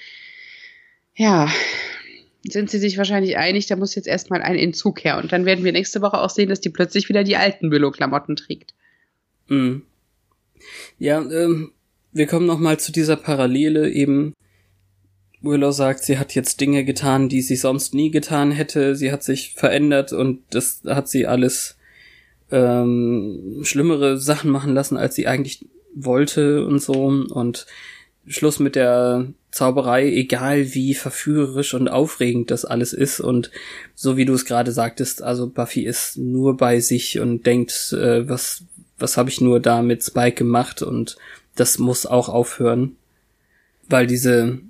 ja, 1.15 1.51
sind 2.45 2.71
sie 2.71 2.79
sich 2.79 2.99
wahrscheinlich 2.99 3.37
einig, 3.37 3.67
da 3.67 3.77
muss 3.77 3.95
jetzt 3.95 4.09
erstmal 4.09 4.43
ein 4.43 4.59
Entzug 4.59 5.03
her. 5.05 5.19
Und 5.19 5.33
dann 5.33 5.47
werden 5.47 5.65
wir 5.65 5.73
nächste 5.73 6.03
Woche 6.03 6.19
auch 6.19 6.31
sehen, 6.31 6.49
dass 6.49 6.61
die 6.61 6.71
plötzlich 6.71 7.09
wieder 7.09 7.25
die 7.25 7.37
alten 7.37 7.71
Willow-Klamotten 7.71 8.37
trägt. 8.37 8.75
Mhm. 9.49 9.83
Ja, 10.99 11.19
ähm, 11.21 11.73
wir 12.13 12.27
kommen 12.27 12.47
noch 12.47 12.59
mal 12.59 12.79
zu 12.79 12.93
dieser 12.93 13.17
Parallele 13.17 13.91
eben. 13.91 14.35
Willow 15.41 15.73
sagt, 15.73 16.05
sie 16.05 16.19
hat 16.19 16.35
jetzt 16.35 16.61
Dinge 16.61 16.85
getan, 16.85 17.29
die 17.29 17.43
sie 17.43 17.57
sonst 17.57 17.95
nie 17.95 18.11
getan 18.11 18.53
hätte. 18.53 18.95
Sie 18.95 19.11
hat 19.11 19.25
sich 19.25 19.55
verändert 19.55 20.13
und 20.13 20.43
das 20.51 20.83
hat 20.87 21.09
sie 21.09 21.27
alles 21.27 21.77
ähm, 22.51 23.61
schlimmere 23.63 24.19
Sachen 24.19 24.51
machen 24.51 24.75
lassen, 24.75 24.97
als 24.97 25.17
sie 25.17 25.27
eigentlich 25.27 25.67
wollte 25.95 26.65
und 26.65 26.79
so. 26.81 27.07
Und 27.07 27.67
Schluss 28.27 28.61
mit 28.61 28.77
der 28.77 29.27
Zauberei, 29.51 30.07
egal 30.13 30.75
wie 30.75 30.95
verführerisch 30.95 31.75
und 31.75 31.89
aufregend 31.89 32.51
das 32.51 32.65
alles 32.65 32.93
ist. 32.93 33.19
Und 33.19 33.51
so 33.95 34.17
wie 34.17 34.25
du 34.25 34.35
es 34.35 34.45
gerade 34.45 34.71
sagtest, 34.71 35.23
also 35.23 35.49
Buffy 35.49 35.83
ist 35.83 36.19
nur 36.19 36.57
bei 36.57 36.79
sich 36.79 37.19
und 37.19 37.47
denkt, 37.47 37.93
äh, 37.93 38.29
was, 38.29 38.65
was 38.99 39.17
habe 39.17 39.29
ich 39.29 39.41
nur 39.41 39.59
da 39.59 39.83
mit 39.83 40.05
Spike 40.05 40.37
gemacht 40.37 40.83
und 40.83 41.17
das 41.55 41.79
muss 41.79 42.07
auch 42.07 42.29
aufhören. 42.29 42.97
Weil 43.89 44.07
diese, 44.07 44.61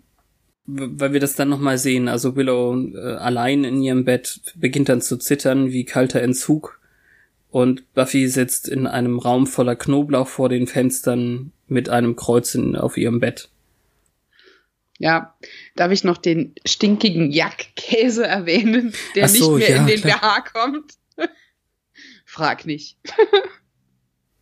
weil 0.66 1.12
wir 1.12 1.20
das 1.20 1.34
dann 1.34 1.48
nochmal 1.48 1.78
sehen, 1.78 2.08
also 2.08 2.36
Willow 2.36 2.76
äh, 2.94 3.14
allein 3.16 3.64
in 3.64 3.82
ihrem 3.82 4.04
Bett 4.04 4.40
beginnt 4.54 4.88
dann 4.88 5.02
zu 5.02 5.16
zittern 5.16 5.70
wie 5.70 5.84
kalter 5.84 6.22
Entzug 6.22 6.80
und 7.50 7.92
Buffy 7.92 8.28
sitzt 8.28 8.68
in 8.68 8.86
einem 8.86 9.18
Raum 9.18 9.46
voller 9.46 9.76
Knoblauch 9.76 10.26
vor 10.26 10.48
den 10.48 10.66
Fenstern 10.66 11.52
mit 11.68 11.90
einem 11.90 12.16
Kreuz 12.16 12.54
in, 12.54 12.76
auf 12.76 12.96
ihrem 12.96 13.20
Bett. 13.20 13.50
Ja, 14.98 15.36
darf 15.76 15.92
ich 15.92 16.04
noch 16.04 16.16
den 16.16 16.54
stinkigen 16.64 17.30
Jackkäse 17.30 18.26
erwähnen, 18.26 18.94
der 19.14 19.28
so, 19.28 19.58
nicht 19.58 19.68
mehr 19.68 19.76
ja, 19.76 19.82
in 19.82 19.86
den 19.86 20.00
klar. 20.00 20.20
BH 20.20 20.40
kommt? 20.52 20.94
Frag 22.24 22.64
nicht. 22.64 22.96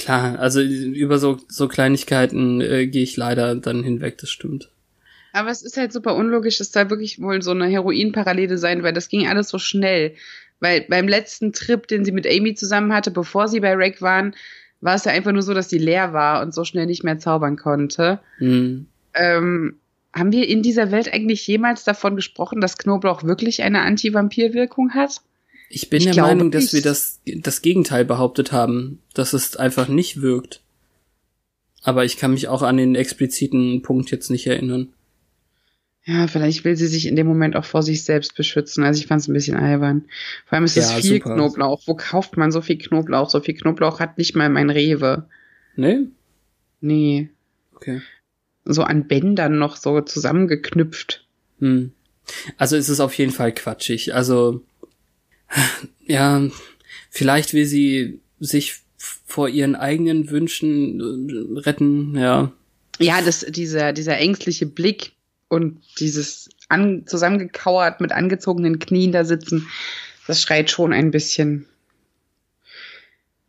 klar, 0.01 0.38
also 0.38 0.61
über 0.61 1.18
so, 1.18 1.38
so 1.48 1.68
Kleinigkeiten 1.68 2.61
äh, 2.61 2.86
gehe 2.86 3.03
ich 3.03 3.16
leider 3.16 3.55
dann 3.55 3.84
hinweg, 3.84 4.18
das 4.18 4.30
stimmt. 4.30 4.70
Aber 5.32 5.51
es 5.51 5.62
ist 5.62 5.76
halt 5.76 5.92
super 5.92 6.16
unlogisch, 6.16 6.61
es 6.61 6.72
soll 6.72 6.90
wirklich 6.90 7.20
wohl 7.20 7.40
so 7.42 7.53
eine 7.53 7.66
Heroinparallele 7.66 8.59
sein, 8.59 8.82
weil 8.82 8.92
das 8.92 9.09
ging 9.09 9.28
alles 9.28 9.48
so 9.48 9.59
schnell. 9.59 10.14
Weil 10.59 10.82
beim 10.88 11.09
letzten 11.09 11.53
Trip, 11.53 11.86
den 11.86 12.05
sie 12.05 12.12
mit 12.12 12.26
Amy 12.26 12.55
zusammen 12.55 12.92
hatte, 12.92 13.11
bevor 13.11 13.48
sie 13.48 13.61
bei 13.61 13.74
Rick 13.74 14.03
waren, 14.03 14.34
war 14.80 14.94
es 14.94 15.05
ja 15.05 15.12
einfach 15.12 15.32
nur 15.32 15.42
so, 15.42 15.55
dass 15.55 15.68
die 15.68 15.78
leer 15.78 16.12
war 16.12 16.42
und 16.42 16.55
so 16.55 16.64
schnell 16.64 16.86
nicht 16.86 17.05
mehr 17.05 17.18
zaubern 17.18 17.57
konnte. 17.57 18.18
Mhm. 18.38 18.86
Ähm, 19.14 19.78
haben 20.12 20.32
wir 20.32 20.48
in 20.48 20.62
dieser 20.62 20.90
Welt 20.90 21.12
eigentlich 21.12 21.46
jemals 21.46 21.84
davon 21.84 22.16
gesprochen, 22.16 22.61
dass 22.61 22.78
Knoblauch 22.78 23.22
wirklich 23.22 23.62
eine 23.62 23.82
Anti-Vampir-Wirkung 23.82 24.94
hat? 24.94 25.20
Ich 25.73 25.89
bin 25.89 26.01
ich 26.01 26.11
der 26.11 26.25
Meinung, 26.25 26.51
dass 26.51 26.73
wir 26.73 26.83
das, 26.83 27.21
das 27.25 27.62
Gegenteil 27.62 28.05
behauptet 28.05 28.51
haben, 28.51 28.99
dass 29.14 29.33
es 29.33 29.57
einfach 29.57 29.87
nicht 29.87 30.21
wirkt. 30.21 30.62
Aber 31.85 32.05
ich 32.05 32.16
kann 32.16 32.33
mich 32.33 32.49
auch 32.49 32.62
an 32.62 32.77
den 32.77 32.97
expliziten 32.97 33.81
Punkt 33.81 34.11
jetzt 34.11 34.31
nicht 34.31 34.49
erinnern. 34.49 34.93
Ja, 36.05 36.27
vielleicht 36.27 36.64
will 36.64 36.77
sie 36.77 36.89
sich 36.89 37.07
in 37.07 37.14
dem 37.14 37.29
Moment 37.29 37.55
auch 37.55 37.64
vor 37.64 37.85
sich 37.85 38.03
selbst 38.03 38.35
beschützen. 38.35 38.83
Also 38.83 39.01
ich 39.01 39.07
fand 39.07 39.21
es 39.21 39.29
ein 39.29 39.33
bisschen 39.33 39.57
albern. 39.57 40.07
Vor 40.45 40.57
allem 40.57 40.64
ist 40.64 40.77
es 40.77 40.91
Ja, 40.91 40.97
viel 40.97 41.18
super. 41.18 41.35
Knoblauch. 41.35 41.83
Wo 41.87 41.95
kauft 41.95 42.37
man 42.37 42.51
so 42.51 42.62
viel 42.62 42.77
Knoblauch? 42.79 43.31
So 43.31 43.39
viel 43.41 43.55
Knoblauch 43.55 44.01
hat 44.01 44.18
nicht 44.18 44.35
mal 44.35 44.49
mein 44.49 44.71
Rewe. 44.71 45.29
Ne? 45.77 46.09
Nee. 46.81 47.29
Okay. 47.77 48.03
So 48.64 48.83
an 48.83 49.07
Bändern 49.07 49.57
noch 49.59 49.77
so 49.77 50.01
zusammengeknüpft. 50.01 51.27
Hm. 51.61 51.93
Also 52.57 52.77
es 52.77 52.89
ist 52.89 53.01
auf 53.01 53.14
jeden 53.14 53.33
Fall 53.33 53.53
quatschig. 53.53 54.12
Also 54.14 54.64
ja, 56.07 56.42
vielleicht 57.11 57.55
will 57.55 57.66
sie 57.66 58.20
sich 58.38 58.80
vor 59.26 59.48
ihren 59.48 59.76
eigenen 59.76 60.30
Wünschen 60.30 61.01
äh, 61.01 61.61
retten, 61.61 62.16
ja. 62.16 62.53
Ja, 62.98 63.22
das, 63.22 63.40
dieser, 63.40 63.92
dieser 63.92 64.18
ängstliche 64.18 64.66
Blick 64.66 65.12
und 65.48 65.80
dieses 65.98 66.51
an, 66.68 67.05
zusammengekauert 67.07 68.01
mit 68.01 68.12
angezogenen 68.12 68.78
Knien 68.78 69.12
da 69.12 69.24
sitzen, 69.24 69.68
das 70.26 70.42
schreit 70.42 70.70
schon 70.70 70.92
ein 70.92 71.11
bisschen, 71.11 71.66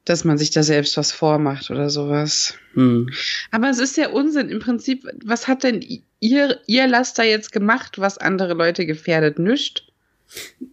dass 0.06 0.24
man 0.24 0.38
sich 0.38 0.52
da 0.52 0.64
selbst 0.64 0.98
was 0.98 1.12
vormacht 1.12 1.70
oder 1.70 1.90
sowas. 1.90 2.56
Hm. 2.74 3.10
Aber 3.52 3.70
es 3.70 3.80
ist 3.80 3.98
ja 3.98 4.10
Unsinn. 4.10 4.50
Im 4.50 4.60
Prinzip, 4.60 5.06
was 5.24 5.48
hat 5.48 5.64
denn 5.64 5.86
ihr, 6.20 6.60
ihr 6.66 6.88
Laster 6.88 7.24
jetzt 7.24 7.52
gemacht, 7.52 8.00
was 8.00 8.18
andere 8.18 8.54
Leute 8.54 8.86
gefährdet? 8.86 9.38
Nischt. 9.38 9.91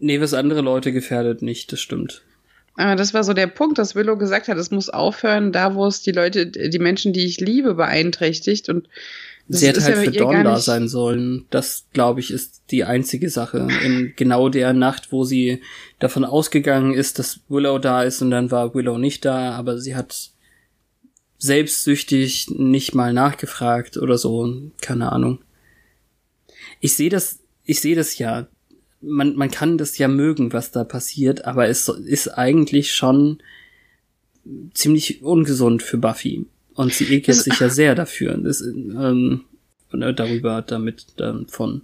Nee, 0.00 0.20
was 0.20 0.34
andere 0.34 0.60
Leute 0.60 0.92
gefährdet 0.92 1.42
nicht, 1.42 1.72
das 1.72 1.80
stimmt. 1.80 2.22
Aber 2.76 2.94
das 2.94 3.12
war 3.12 3.24
so 3.24 3.32
der 3.32 3.48
Punkt, 3.48 3.76
dass 3.78 3.96
Willow 3.96 4.16
gesagt 4.16 4.46
hat, 4.46 4.56
es 4.56 4.70
muss 4.70 4.88
aufhören, 4.88 5.50
da 5.50 5.74
wo 5.74 5.86
es 5.86 6.00
die 6.02 6.12
Leute, 6.12 6.46
die 6.46 6.78
Menschen, 6.78 7.12
die 7.12 7.26
ich 7.26 7.40
liebe, 7.40 7.74
beeinträchtigt. 7.74 8.68
Und 8.68 8.88
das 9.48 9.60
Sie 9.60 9.66
hätte 9.66 9.82
halt 9.82 9.96
für 9.96 10.10
Dawn 10.12 10.44
da 10.44 10.60
sein 10.60 10.86
sollen. 10.86 11.46
Das, 11.50 11.86
glaube 11.92 12.20
ich, 12.20 12.30
ist 12.30 12.62
die 12.70 12.84
einzige 12.84 13.30
Sache. 13.30 13.66
In 13.82 14.12
genau 14.14 14.48
der 14.48 14.74
Nacht, 14.74 15.10
wo 15.10 15.24
sie 15.24 15.60
davon 15.98 16.24
ausgegangen 16.24 16.94
ist, 16.94 17.18
dass 17.18 17.40
Willow 17.48 17.78
da 17.80 18.04
ist 18.04 18.22
und 18.22 18.30
dann 18.30 18.52
war 18.52 18.74
Willow 18.74 18.96
nicht 18.96 19.24
da, 19.24 19.52
aber 19.52 19.78
sie 19.78 19.96
hat 19.96 20.30
selbstsüchtig 21.38 22.50
nicht 22.50 22.94
mal 22.94 23.12
nachgefragt 23.12 23.96
oder 23.96 24.18
so. 24.18 24.70
Keine 24.80 25.10
Ahnung. 25.10 25.40
Ich 26.80 26.94
sehe 26.94 27.10
das, 27.10 27.40
ich 27.64 27.80
sehe 27.80 27.96
das 27.96 28.18
ja. 28.18 28.46
Man, 29.00 29.36
man 29.36 29.50
kann 29.50 29.78
das 29.78 29.96
ja 29.98 30.08
mögen, 30.08 30.52
was 30.52 30.70
da 30.72 30.82
passiert, 30.84 31.44
aber 31.44 31.68
es 31.68 31.88
ist 31.88 32.28
eigentlich 32.28 32.92
schon 32.94 33.38
ziemlich 34.74 35.22
ungesund 35.22 35.82
für 35.82 35.98
Buffy. 35.98 36.46
Und 36.74 36.92
sie 36.92 37.04
ekelt 37.04 37.36
Das- 37.38 37.44
sich 37.44 37.58
ja 37.60 37.68
sehr 37.68 37.94
dafür. 37.94 38.36
Das, 38.38 38.60
ähm, 38.60 39.44
und, 39.92 40.02
äh, 40.02 40.14
darüber, 40.14 40.62
damit, 40.62 41.06
davon. 41.16 41.82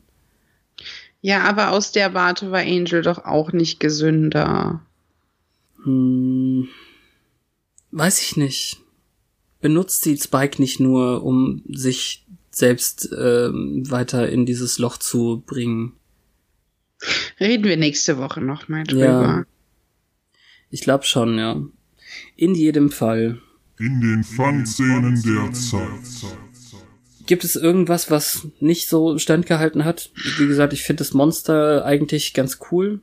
Ja, 1.21 1.43
aber 1.45 1.71
aus 1.71 1.93
der 1.93 2.15
Warte 2.15 2.51
war 2.51 2.61
Angel 2.61 3.03
doch 3.03 3.25
auch 3.25 3.53
nicht 3.53 3.81
gesünder. 3.81 4.83
Hm, 5.85 6.69
weiß 7.93 8.21
ich 8.23 8.37
nicht. 8.37 8.81
Benutzt 9.61 10.03
sie 10.03 10.17
Spike 10.19 10.61
nicht 10.61 10.81
nur, 10.81 11.23
um 11.25 11.63
sich 11.69 12.27
selbst 12.51 13.09
ähm, 13.19 13.89
weiter 13.91 14.29
in 14.29 14.47
dieses 14.47 14.79
Loch 14.79 14.99
zu 14.99 15.43
bringen? 15.47 15.93
Reden 17.41 17.65
wir 17.65 17.77
nächste 17.77 18.19
Woche 18.19 18.41
noch 18.41 18.69
mal 18.69 18.85
drüber. 18.85 19.05
Ja. 19.05 19.45
Ich 20.71 20.81
glaube 20.83 21.05
schon, 21.05 21.39
ja. 21.39 21.61
In 22.37 22.55
jedem 22.55 22.91
Fall. 22.91 23.39
In 23.79 24.01
den 24.01 24.25
Fun-Szenen 24.25 25.21
der 25.23 25.53
Zeit. 25.53 26.31
Gibt 27.27 27.45
es 27.45 27.57
irgendwas, 27.57 28.11
was 28.11 28.47
nicht 28.61 28.89
so 28.89 29.19
standgehalten 29.19 29.85
hat? 29.85 30.11
Wie 30.39 30.47
gesagt, 30.47 30.73
ich 30.73 30.83
finde 30.83 30.99
das 31.01 31.15
Monster 31.15 31.85
eigentlich 31.85 32.35
ganz 32.35 32.59
cool. 32.71 33.01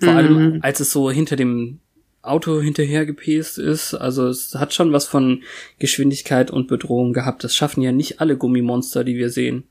Vor 0.00 0.10
Mhm. 0.12 0.16
allem, 0.16 0.58
als 0.62 0.80
es 0.80 0.90
so 0.92 1.10
hinter 1.10 1.36
dem 1.36 1.78
Auto 2.22 2.60
hinterhergepäst 2.60 3.58
ist. 3.58 3.94
Also 3.94 4.26
es 4.28 4.54
hat 4.56 4.74
schon 4.74 4.92
was 4.92 5.06
von 5.06 5.42
Geschwindigkeit 5.78 6.50
und 6.50 6.66
Bedrohung 6.68 7.12
gehabt. 7.12 7.44
Das 7.44 7.54
schaffen 7.54 7.82
ja 7.82 7.92
nicht 7.92 8.20
alle 8.20 8.36
Gummimonster, 8.36 9.04
die 9.04 9.16
wir 9.16 9.30
sehen. 9.30 9.64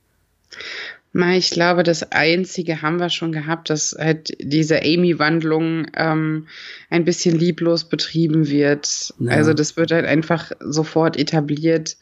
Ich 1.17 1.49
glaube, 1.49 1.83
das 1.83 2.11
Einzige 2.11 2.81
haben 2.81 2.99
wir 2.99 3.09
schon 3.09 3.31
gehabt, 3.31 3.69
dass 3.69 3.95
halt 3.97 4.35
diese 4.41 4.81
Amy-Wandlung 4.81 5.87
ähm, 5.95 6.47
ein 6.89 7.05
bisschen 7.05 7.39
lieblos 7.39 7.85
betrieben 7.85 8.49
wird. 8.49 9.13
Ja. 9.19 9.31
Also 9.31 9.53
das 9.53 9.77
wird 9.77 9.93
halt 9.93 10.05
einfach 10.05 10.51
sofort 10.59 11.15
etabliert, 11.15 11.95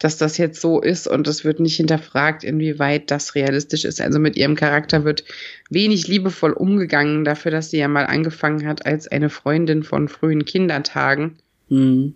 dass 0.00 0.16
das 0.16 0.38
jetzt 0.38 0.60
so 0.60 0.80
ist 0.80 1.06
und 1.06 1.28
es 1.28 1.44
wird 1.44 1.60
nicht 1.60 1.76
hinterfragt, 1.76 2.42
inwieweit 2.42 3.12
das 3.12 3.36
realistisch 3.36 3.84
ist. 3.84 4.00
Also 4.00 4.18
mit 4.18 4.36
ihrem 4.36 4.56
Charakter 4.56 5.04
wird 5.04 5.22
wenig 5.70 6.08
liebevoll 6.08 6.52
umgegangen 6.52 7.24
dafür, 7.24 7.52
dass 7.52 7.70
sie 7.70 7.78
ja 7.78 7.86
mal 7.86 8.06
angefangen 8.06 8.66
hat 8.66 8.84
als 8.86 9.06
eine 9.06 9.30
Freundin 9.30 9.84
von 9.84 10.08
frühen 10.08 10.44
Kindertagen. 10.44 11.36
Hm. 11.68 12.14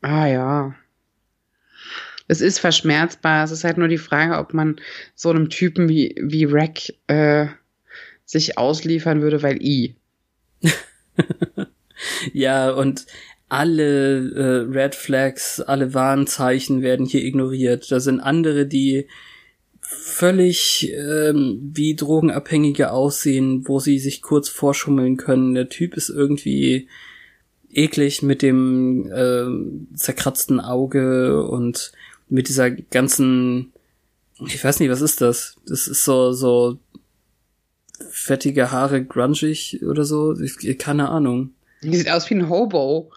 Ah 0.00 0.26
ja. 0.26 0.74
Es 2.28 2.40
ist 2.40 2.58
verschmerzbar. 2.58 3.44
Es 3.44 3.50
ist 3.50 3.64
halt 3.64 3.78
nur 3.78 3.88
die 3.88 3.98
Frage, 3.98 4.38
ob 4.38 4.54
man 4.54 4.76
so 5.14 5.30
einem 5.30 5.48
Typen 5.48 5.88
wie, 5.88 6.14
wie 6.20 6.44
Rack 6.44 6.92
äh, 7.06 7.46
sich 8.24 8.58
ausliefern 8.58 9.22
würde, 9.22 9.42
weil 9.42 9.62
I. 9.62 9.96
Ja, 12.32 12.70
und 12.70 13.06
alle 13.48 14.30
äh, 14.30 14.78
Red 14.78 14.94
Flags, 14.94 15.60
alle 15.60 15.94
Warnzeichen 15.94 16.82
werden 16.82 17.06
hier 17.06 17.24
ignoriert. 17.24 17.90
Da 17.90 18.00
sind 18.00 18.20
andere, 18.20 18.66
die 18.66 19.06
völlig 19.80 20.90
ähm, 20.94 21.70
wie 21.74 21.94
Drogenabhängige 21.94 22.92
aussehen, 22.92 23.68
wo 23.68 23.78
sie 23.78 23.98
sich 23.98 24.22
kurz 24.22 24.48
vorschummeln 24.48 25.16
können. 25.16 25.54
Der 25.54 25.68
Typ 25.68 25.96
ist 25.96 26.08
irgendwie 26.08 26.88
eklig 27.70 28.22
mit 28.22 28.42
dem 28.42 29.10
ähm, 29.14 29.88
zerkratzten 29.94 30.60
Auge 30.60 31.46
und 31.46 31.92
mit 32.32 32.48
dieser 32.48 32.70
ganzen, 32.70 33.72
ich 34.40 34.64
weiß 34.64 34.80
nicht, 34.80 34.88
was 34.88 35.02
ist 35.02 35.20
das? 35.20 35.56
Das 35.66 35.86
ist 35.86 36.04
so 36.04 36.32
so 36.32 36.78
fettige 38.10 38.72
Haare, 38.72 39.04
grungig 39.04 39.82
oder 39.82 40.04
so. 40.04 40.40
Ich, 40.40 40.78
keine 40.78 41.10
Ahnung. 41.10 41.50
Die 41.82 41.94
sieht 41.94 42.10
aus 42.10 42.28
wie 42.30 42.34
ein 42.34 42.48
Hobo. 42.48 43.12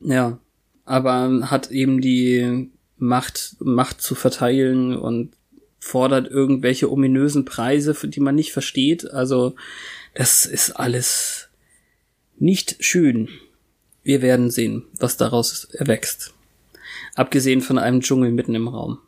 Ja, 0.00 0.38
aber 0.84 1.50
hat 1.50 1.70
eben 1.70 2.00
die 2.00 2.70
Macht, 2.98 3.56
Macht 3.58 4.02
zu 4.02 4.14
verteilen 4.14 4.96
und 4.96 5.32
fordert 5.78 6.28
irgendwelche 6.28 6.92
ominösen 6.92 7.44
Preise, 7.44 7.94
für 7.94 8.08
die 8.08 8.20
man 8.20 8.34
nicht 8.34 8.52
versteht. 8.52 9.10
Also, 9.10 9.54
das 10.14 10.44
ist 10.44 10.72
alles 10.72 11.48
nicht 12.38 12.76
schön. 12.84 13.28
Wir 14.02 14.20
werden 14.20 14.50
sehen, 14.50 14.84
was 14.98 15.16
daraus 15.16 15.64
erwächst. 15.72 16.34
Abgesehen 17.14 17.60
von 17.60 17.78
einem 17.78 18.00
Dschungel 18.00 18.32
mitten 18.32 18.54
im 18.54 18.68
Raum. 18.68 18.98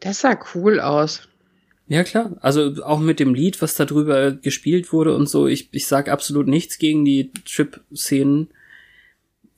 Das 0.00 0.20
sah 0.20 0.38
cool 0.54 0.80
aus. 0.80 1.28
Ja, 1.90 2.04
klar. 2.04 2.36
Also 2.40 2.84
auch 2.84 3.00
mit 3.00 3.18
dem 3.18 3.34
Lied, 3.34 3.60
was 3.60 3.74
da 3.74 3.84
drüber 3.84 4.30
gespielt 4.30 4.92
wurde 4.92 5.14
und 5.14 5.28
so. 5.28 5.46
Ich, 5.46 5.68
ich 5.72 5.86
sag 5.86 6.08
absolut 6.08 6.46
nichts 6.46 6.78
gegen 6.78 7.04
die 7.04 7.32
Trip-Szenen. 7.44 8.48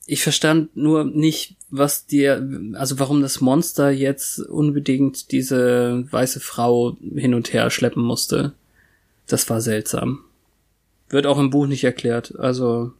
Ich 0.07 0.23
verstand 0.23 0.75
nur 0.75 1.05
nicht, 1.05 1.55
was 1.69 2.07
dir, 2.07 2.45
also 2.73 2.99
warum 2.99 3.21
das 3.21 3.39
Monster 3.39 3.91
jetzt 3.91 4.39
unbedingt 4.39 5.31
diese 5.31 6.11
weiße 6.11 6.39
Frau 6.39 6.97
hin 7.15 7.35
und 7.35 7.53
her 7.53 7.69
schleppen 7.69 8.03
musste. 8.03 8.53
Das 9.27 9.47
war 9.49 9.61
seltsam. 9.61 10.23
Wird 11.09 11.27
auch 11.27 11.37
im 11.37 11.51
Buch 11.51 11.67
nicht 11.67 11.83
erklärt. 11.83 12.37
Also 12.39 12.93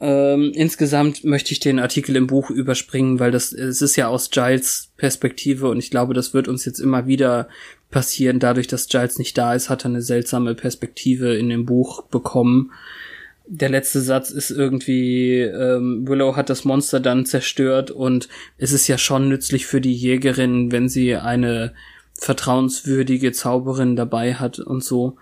ähm, 0.00 0.52
insgesamt 0.54 1.24
möchte 1.24 1.52
ich 1.52 1.58
den 1.58 1.80
Artikel 1.80 2.14
im 2.14 2.28
Buch 2.28 2.50
überspringen, 2.50 3.18
weil 3.18 3.32
das 3.32 3.52
es 3.52 3.82
ist 3.82 3.96
ja 3.96 4.08
aus 4.08 4.30
Giles 4.30 4.92
Perspektive 4.96 5.68
und 5.68 5.78
ich 5.78 5.90
glaube, 5.90 6.14
das 6.14 6.34
wird 6.34 6.46
uns 6.46 6.64
jetzt 6.64 6.78
immer 6.78 7.06
wieder 7.06 7.48
passieren. 7.90 8.38
Dadurch, 8.38 8.68
dass 8.68 8.88
Giles 8.88 9.18
nicht 9.18 9.36
da 9.36 9.54
ist, 9.54 9.68
hat 9.68 9.84
er 9.84 9.90
eine 9.90 10.02
seltsame 10.02 10.54
Perspektive 10.54 11.36
in 11.36 11.48
dem 11.48 11.66
Buch 11.66 12.02
bekommen. 12.04 12.70
Der 13.46 13.70
letzte 13.70 14.00
Satz 14.00 14.30
ist 14.30 14.50
irgendwie, 14.50 15.40
ähm, 15.40 16.06
Willow 16.06 16.36
hat 16.36 16.50
das 16.50 16.64
Monster 16.64 17.00
dann 17.00 17.26
zerstört 17.26 17.90
und 17.90 18.28
es 18.56 18.72
ist 18.72 18.86
ja 18.86 18.98
schon 18.98 19.28
nützlich 19.28 19.66
für 19.66 19.80
die 19.80 19.94
Jägerin, 19.94 20.70
wenn 20.70 20.88
sie 20.88 21.16
eine 21.16 21.72
vertrauenswürdige 22.12 23.32
Zauberin 23.32 23.96
dabei 23.96 24.34
hat 24.34 24.60
und 24.60 24.84
so. 24.84 25.16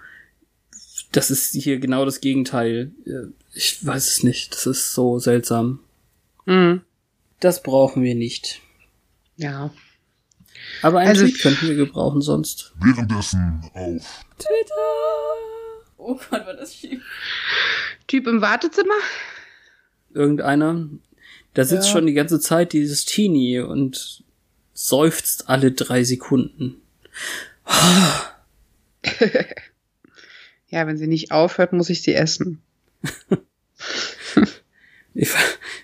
Das 1.13 1.31
ist 1.31 1.55
hier 1.55 1.79
genau 1.79 2.05
das 2.05 2.21
Gegenteil. 2.21 2.91
Ich 3.57 3.85
weiß 3.85 4.07
es 4.09 4.23
nicht. 4.23 4.53
Das 4.53 4.67
ist 4.67 4.93
so 4.93 5.19
seltsam. 5.19 5.81
Mhm. 6.45 6.83
Das 7.41 7.63
brauchen 7.63 8.03
wir 8.03 8.15
nicht. 8.15 8.61
Ja. 9.37 9.71
Aber 10.83 10.99
einen 11.01 11.09
Also- 11.09 11.25
Tweet 11.27 11.41
könnten 11.41 11.69
wir 11.69 11.75
gebrauchen 11.75 12.21
sonst. 12.21 12.73
Währenddessen 12.81 13.63
auf 13.73 14.25
Twitter! 14.39 14.75
Oh 15.97 16.15
Gott, 16.15 16.47
war 16.47 16.55
das 16.55 16.75
schief. 16.77 17.03
Typ 18.07 18.27
im 18.27 18.41
Wartezimmer? 18.43 18.95
Irgendeiner. 20.13 20.89
Da 21.55 21.65
sitzt 21.65 21.87
Ja. 21.87 21.93
schon 21.93 22.07
die 22.07 22.13
ganze 22.13 22.39
Zeit 22.41 22.73
dieses 22.75 23.07
Teenie 23.07 23.61
und 23.61 24.23
seufzt 24.75 25.49
alle 25.49 25.73
drei 25.73 26.05
Sekunden. 26.05 26.77
ja, 30.69 30.87
wenn 30.87 30.99
sie 30.99 31.07
nicht 31.07 31.33
aufhört, 31.33 31.73
muss 31.73 31.89
ich 31.91 32.03
sie 32.03 32.15
essen. 32.15 32.61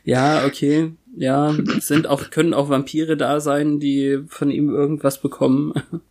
ja, 0.04 0.44
okay. 0.46 0.92
Ja, 1.14 1.54
sind 1.80 2.06
auch, 2.06 2.30
können 2.30 2.54
auch 2.54 2.68
Vampire 2.68 3.16
da 3.16 3.40
sein, 3.40 3.80
die 3.80 4.22
von 4.28 4.50
ihm 4.50 4.70
irgendwas 4.70 5.20
bekommen. 5.20 5.74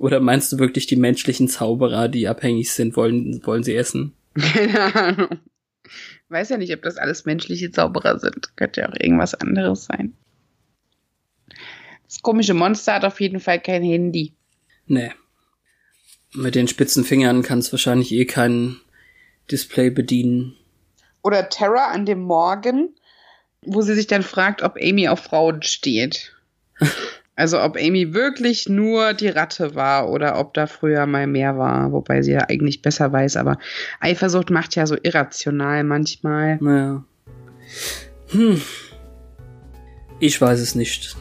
Oder 0.00 0.20
meinst 0.20 0.50
du 0.52 0.58
wirklich 0.58 0.86
die 0.86 0.96
menschlichen 0.96 1.48
Zauberer, 1.48 2.08
die 2.08 2.26
abhängig 2.26 2.72
sind, 2.72 2.96
wollen, 2.96 3.44
wollen 3.44 3.62
sie 3.62 3.74
essen? 3.74 4.14
Keine 4.34 4.94
Ahnung. 4.94 5.38
Weiß 6.28 6.48
ja 6.48 6.56
nicht, 6.56 6.72
ob 6.74 6.82
das 6.82 6.96
alles 6.96 7.26
menschliche 7.26 7.70
Zauberer 7.70 8.18
sind. 8.18 8.56
Könnte 8.56 8.80
ja 8.80 8.88
auch 8.88 8.94
irgendwas 8.98 9.34
anderes 9.34 9.84
sein. 9.84 10.14
Das 12.06 12.22
komische 12.22 12.54
Monster 12.54 12.94
hat 12.94 13.04
auf 13.04 13.20
jeden 13.20 13.40
Fall 13.40 13.60
kein 13.60 13.82
Handy. 13.82 14.32
Nee. 14.86 15.12
Mit 16.32 16.54
den 16.54 16.66
spitzen 16.66 17.04
Fingern 17.04 17.42
kann 17.42 17.58
es 17.58 17.70
wahrscheinlich 17.72 18.10
eh 18.12 18.24
kein 18.24 18.76
Display 19.50 19.90
bedienen. 19.90 20.56
Oder 21.22 21.48
Terra 21.48 21.90
an 21.90 22.06
dem 22.06 22.20
Morgen, 22.20 22.94
wo 23.62 23.82
sie 23.82 23.94
sich 23.94 24.06
dann 24.06 24.22
fragt, 24.22 24.62
ob 24.62 24.76
Amy 24.80 25.08
auf 25.08 25.20
Frauen 25.20 25.62
steht. 25.62 26.32
Also 27.36 27.60
ob 27.60 27.76
Amy 27.76 28.14
wirklich 28.14 28.68
nur 28.68 29.12
die 29.12 29.28
Ratte 29.28 29.74
war 29.74 30.08
oder 30.08 30.38
ob 30.38 30.54
da 30.54 30.68
früher 30.68 31.04
mal 31.06 31.26
mehr 31.26 31.58
war, 31.58 31.90
wobei 31.90 32.22
sie 32.22 32.32
ja 32.32 32.42
eigentlich 32.48 32.80
besser 32.80 33.12
weiß, 33.12 33.36
aber 33.36 33.58
Eifersucht 33.98 34.50
macht 34.50 34.76
ja 34.76 34.86
so 34.86 34.96
irrational 35.02 35.82
manchmal. 35.82 36.58
Naja. 36.60 37.04
Hm. 38.28 38.60
Ich 40.20 40.40
weiß 40.40 40.60
es 40.60 40.76
nicht. 40.76 41.16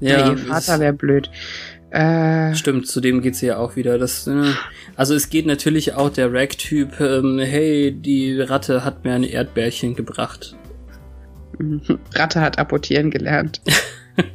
Ja, 0.00 0.18
ja 0.18 0.30
ihr 0.30 0.38
Vater 0.38 0.80
wäre 0.80 0.92
blöd. 0.92 1.30
Äh, 1.94 2.56
Stimmt, 2.56 2.88
zu 2.88 3.00
dem 3.00 3.22
geht 3.22 3.36
sie 3.36 3.46
ja 3.46 3.58
auch 3.58 3.76
wieder. 3.76 3.98
Das, 3.98 4.26
äh, 4.26 4.52
also 4.96 5.14
es 5.14 5.28
geht 5.28 5.46
natürlich 5.46 5.94
auch 5.94 6.10
der 6.10 6.32
Rag-Typ, 6.32 7.00
ähm, 7.00 7.38
hey, 7.38 7.92
die 7.92 8.40
Ratte 8.40 8.84
hat 8.84 9.04
mir 9.04 9.12
ein 9.12 9.22
Erdbärchen 9.22 9.94
gebracht. 9.94 10.56
Ratte 12.14 12.40
hat 12.40 12.58
apportieren 12.58 13.12
gelernt. 13.12 13.60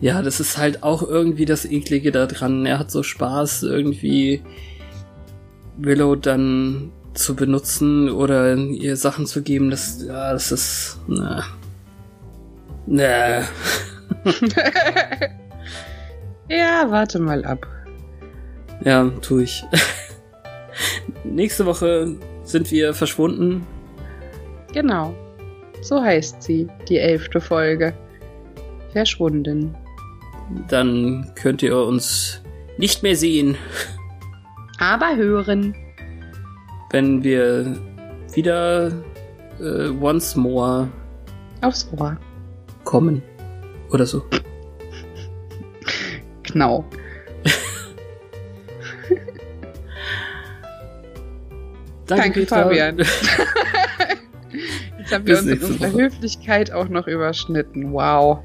ja, 0.00 0.22
das 0.22 0.38
ist 0.38 0.56
halt 0.56 0.84
auch 0.84 1.02
irgendwie 1.02 1.46
das 1.46 1.64
Eklige 1.64 2.12
daran. 2.12 2.64
Er 2.64 2.78
hat 2.78 2.92
so 2.92 3.02
Spaß, 3.02 3.64
irgendwie 3.64 4.40
Willow 5.78 6.14
dann 6.14 6.92
zu 7.14 7.34
benutzen 7.34 8.08
oder 8.08 8.54
ihr 8.54 8.96
Sachen 8.96 9.26
zu 9.26 9.42
geben. 9.42 9.68
Das, 9.68 10.04
ja, 10.06 10.32
das 10.32 10.52
ist, 10.52 11.00
na. 11.08 11.42
Na. 12.86 13.42
ja, 16.48 16.86
warte 16.90 17.18
mal 17.18 17.44
ab. 17.44 17.66
Ja, 18.84 19.10
tu 19.22 19.40
ich. 19.40 19.64
Nächste 21.24 21.66
Woche 21.66 22.16
sind 22.44 22.70
wir 22.70 22.94
verschwunden. 22.94 23.66
Genau. 24.72 25.14
So 25.80 26.02
heißt 26.02 26.42
sie, 26.42 26.68
die 26.88 26.98
elfte 26.98 27.40
Folge. 27.40 27.94
Verschwunden. 28.92 29.74
Dann 30.68 31.30
könnt 31.34 31.62
ihr 31.62 31.76
uns 31.76 32.42
nicht 32.78 33.02
mehr 33.02 33.16
sehen. 33.16 33.56
Aber 34.78 35.16
hören. 35.16 35.74
Wenn 36.90 37.22
wir 37.22 37.76
wieder 38.32 38.92
äh, 39.60 39.88
once 40.00 40.36
more 40.36 40.88
aufs 41.60 41.88
Ohr 41.98 42.16
kommen. 42.84 43.22
Oder 43.90 44.06
so. 44.06 44.22
Genau. 46.52 46.84
Danke, 52.06 52.46
Danke 52.46 52.46
Fabian. 52.46 52.98
Jetzt 54.98 55.12
haben 55.12 55.26
wir 55.26 55.38
uns 55.38 55.46
in 55.46 55.62
unserer 55.62 55.92
Höflichkeit 55.92 56.72
auch 56.72 56.88
noch 56.88 57.06
überschnitten. 57.06 57.92
Wow. 57.92 58.42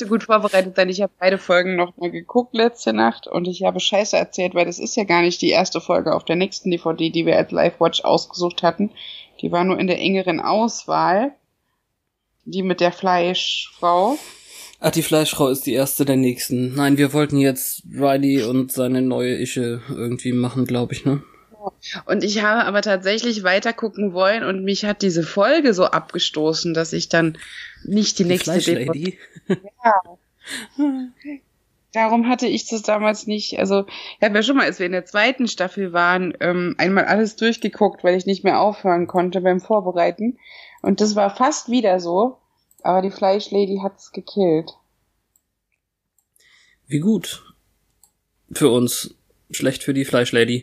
Müsste 0.00 0.06
gut 0.06 0.24
vorbereitet 0.24 0.76
sein. 0.76 0.88
Ich 0.88 1.02
habe 1.02 1.12
beide 1.18 1.36
Folgen 1.36 1.76
noch 1.76 1.96
mal 1.98 2.10
geguckt 2.10 2.54
letzte 2.54 2.92
Nacht 2.94 3.26
und 3.26 3.46
ich 3.46 3.64
habe 3.64 3.80
Scheiße 3.80 4.16
erzählt, 4.16 4.54
weil 4.54 4.64
das 4.64 4.78
ist 4.78 4.96
ja 4.96 5.04
gar 5.04 5.20
nicht 5.20 5.42
die 5.42 5.50
erste 5.50 5.80
Folge 5.80 6.14
auf 6.14 6.24
der 6.24 6.36
nächsten 6.36 6.70
DVD, 6.70 7.10
die 7.10 7.26
wir 7.26 7.36
als 7.36 7.50
Live 7.50 7.80
Watch 7.80 8.02
ausgesucht 8.02 8.62
hatten. 8.62 8.90
Die 9.42 9.52
war 9.52 9.64
nur 9.64 9.78
in 9.78 9.86
der 9.86 9.98
engeren 9.98 10.40
Auswahl. 10.40 11.32
Die 12.46 12.62
mit 12.62 12.80
der 12.80 12.92
Fleischfrau. 12.92 14.16
Ach, 14.80 14.90
die 14.90 15.02
Fleischfrau 15.02 15.48
ist 15.48 15.66
die 15.66 15.74
erste 15.74 16.06
der 16.06 16.16
nächsten. 16.16 16.74
Nein, 16.74 16.96
wir 16.96 17.12
wollten 17.12 17.36
jetzt 17.36 17.82
Riley 17.92 18.44
und 18.44 18.72
seine 18.72 19.02
neue 19.02 19.34
Ische 19.34 19.82
irgendwie 19.90 20.32
machen, 20.32 20.64
glaube 20.64 20.94
ich, 20.94 21.04
ne? 21.04 21.22
Und 22.06 22.24
ich 22.24 22.42
habe 22.42 22.64
aber 22.64 22.80
tatsächlich 22.80 23.42
weiter 23.42 23.74
gucken 23.74 24.14
wollen 24.14 24.44
und 24.44 24.64
mich 24.64 24.86
hat 24.86 25.02
diese 25.02 25.22
Folge 25.22 25.74
so 25.74 25.84
abgestoßen, 25.84 26.72
dass 26.72 26.94
ich 26.94 27.10
dann 27.10 27.36
nicht 27.84 28.18
die, 28.18 28.24
die 28.24 28.28
nächste 28.28 28.58
DVD. 28.58 29.18
Ja. 29.84 29.94
Darum 31.92 32.28
hatte 32.28 32.46
ich 32.46 32.66
das 32.66 32.82
damals 32.82 33.26
nicht. 33.26 33.58
Also, 33.58 33.84
ich 33.86 34.22
habe 34.22 34.36
ja 34.36 34.42
schon 34.42 34.56
mal, 34.56 34.66
als 34.66 34.78
wir 34.78 34.86
in 34.86 34.92
der 34.92 35.06
zweiten 35.06 35.48
Staffel 35.48 35.92
waren, 35.92 36.34
ähm, 36.40 36.76
einmal 36.78 37.06
alles 37.06 37.34
durchgeguckt, 37.36 38.04
weil 38.04 38.16
ich 38.16 38.26
nicht 38.26 38.44
mehr 38.44 38.60
aufhören 38.60 39.08
konnte 39.08 39.40
beim 39.40 39.60
Vorbereiten. 39.60 40.38
Und 40.82 41.00
das 41.00 41.16
war 41.16 41.34
fast 41.34 41.68
wieder 41.68 41.98
so. 41.98 42.36
Aber 42.82 43.02
die 43.02 43.10
Fleischlady 43.10 43.80
hat's 43.82 44.12
gekillt. 44.12 44.72
Wie 46.86 47.00
gut. 47.00 47.44
Für 48.52 48.70
uns. 48.70 49.14
Schlecht 49.50 49.82
für 49.82 49.94
die 49.94 50.04
Fleischlady. 50.04 50.58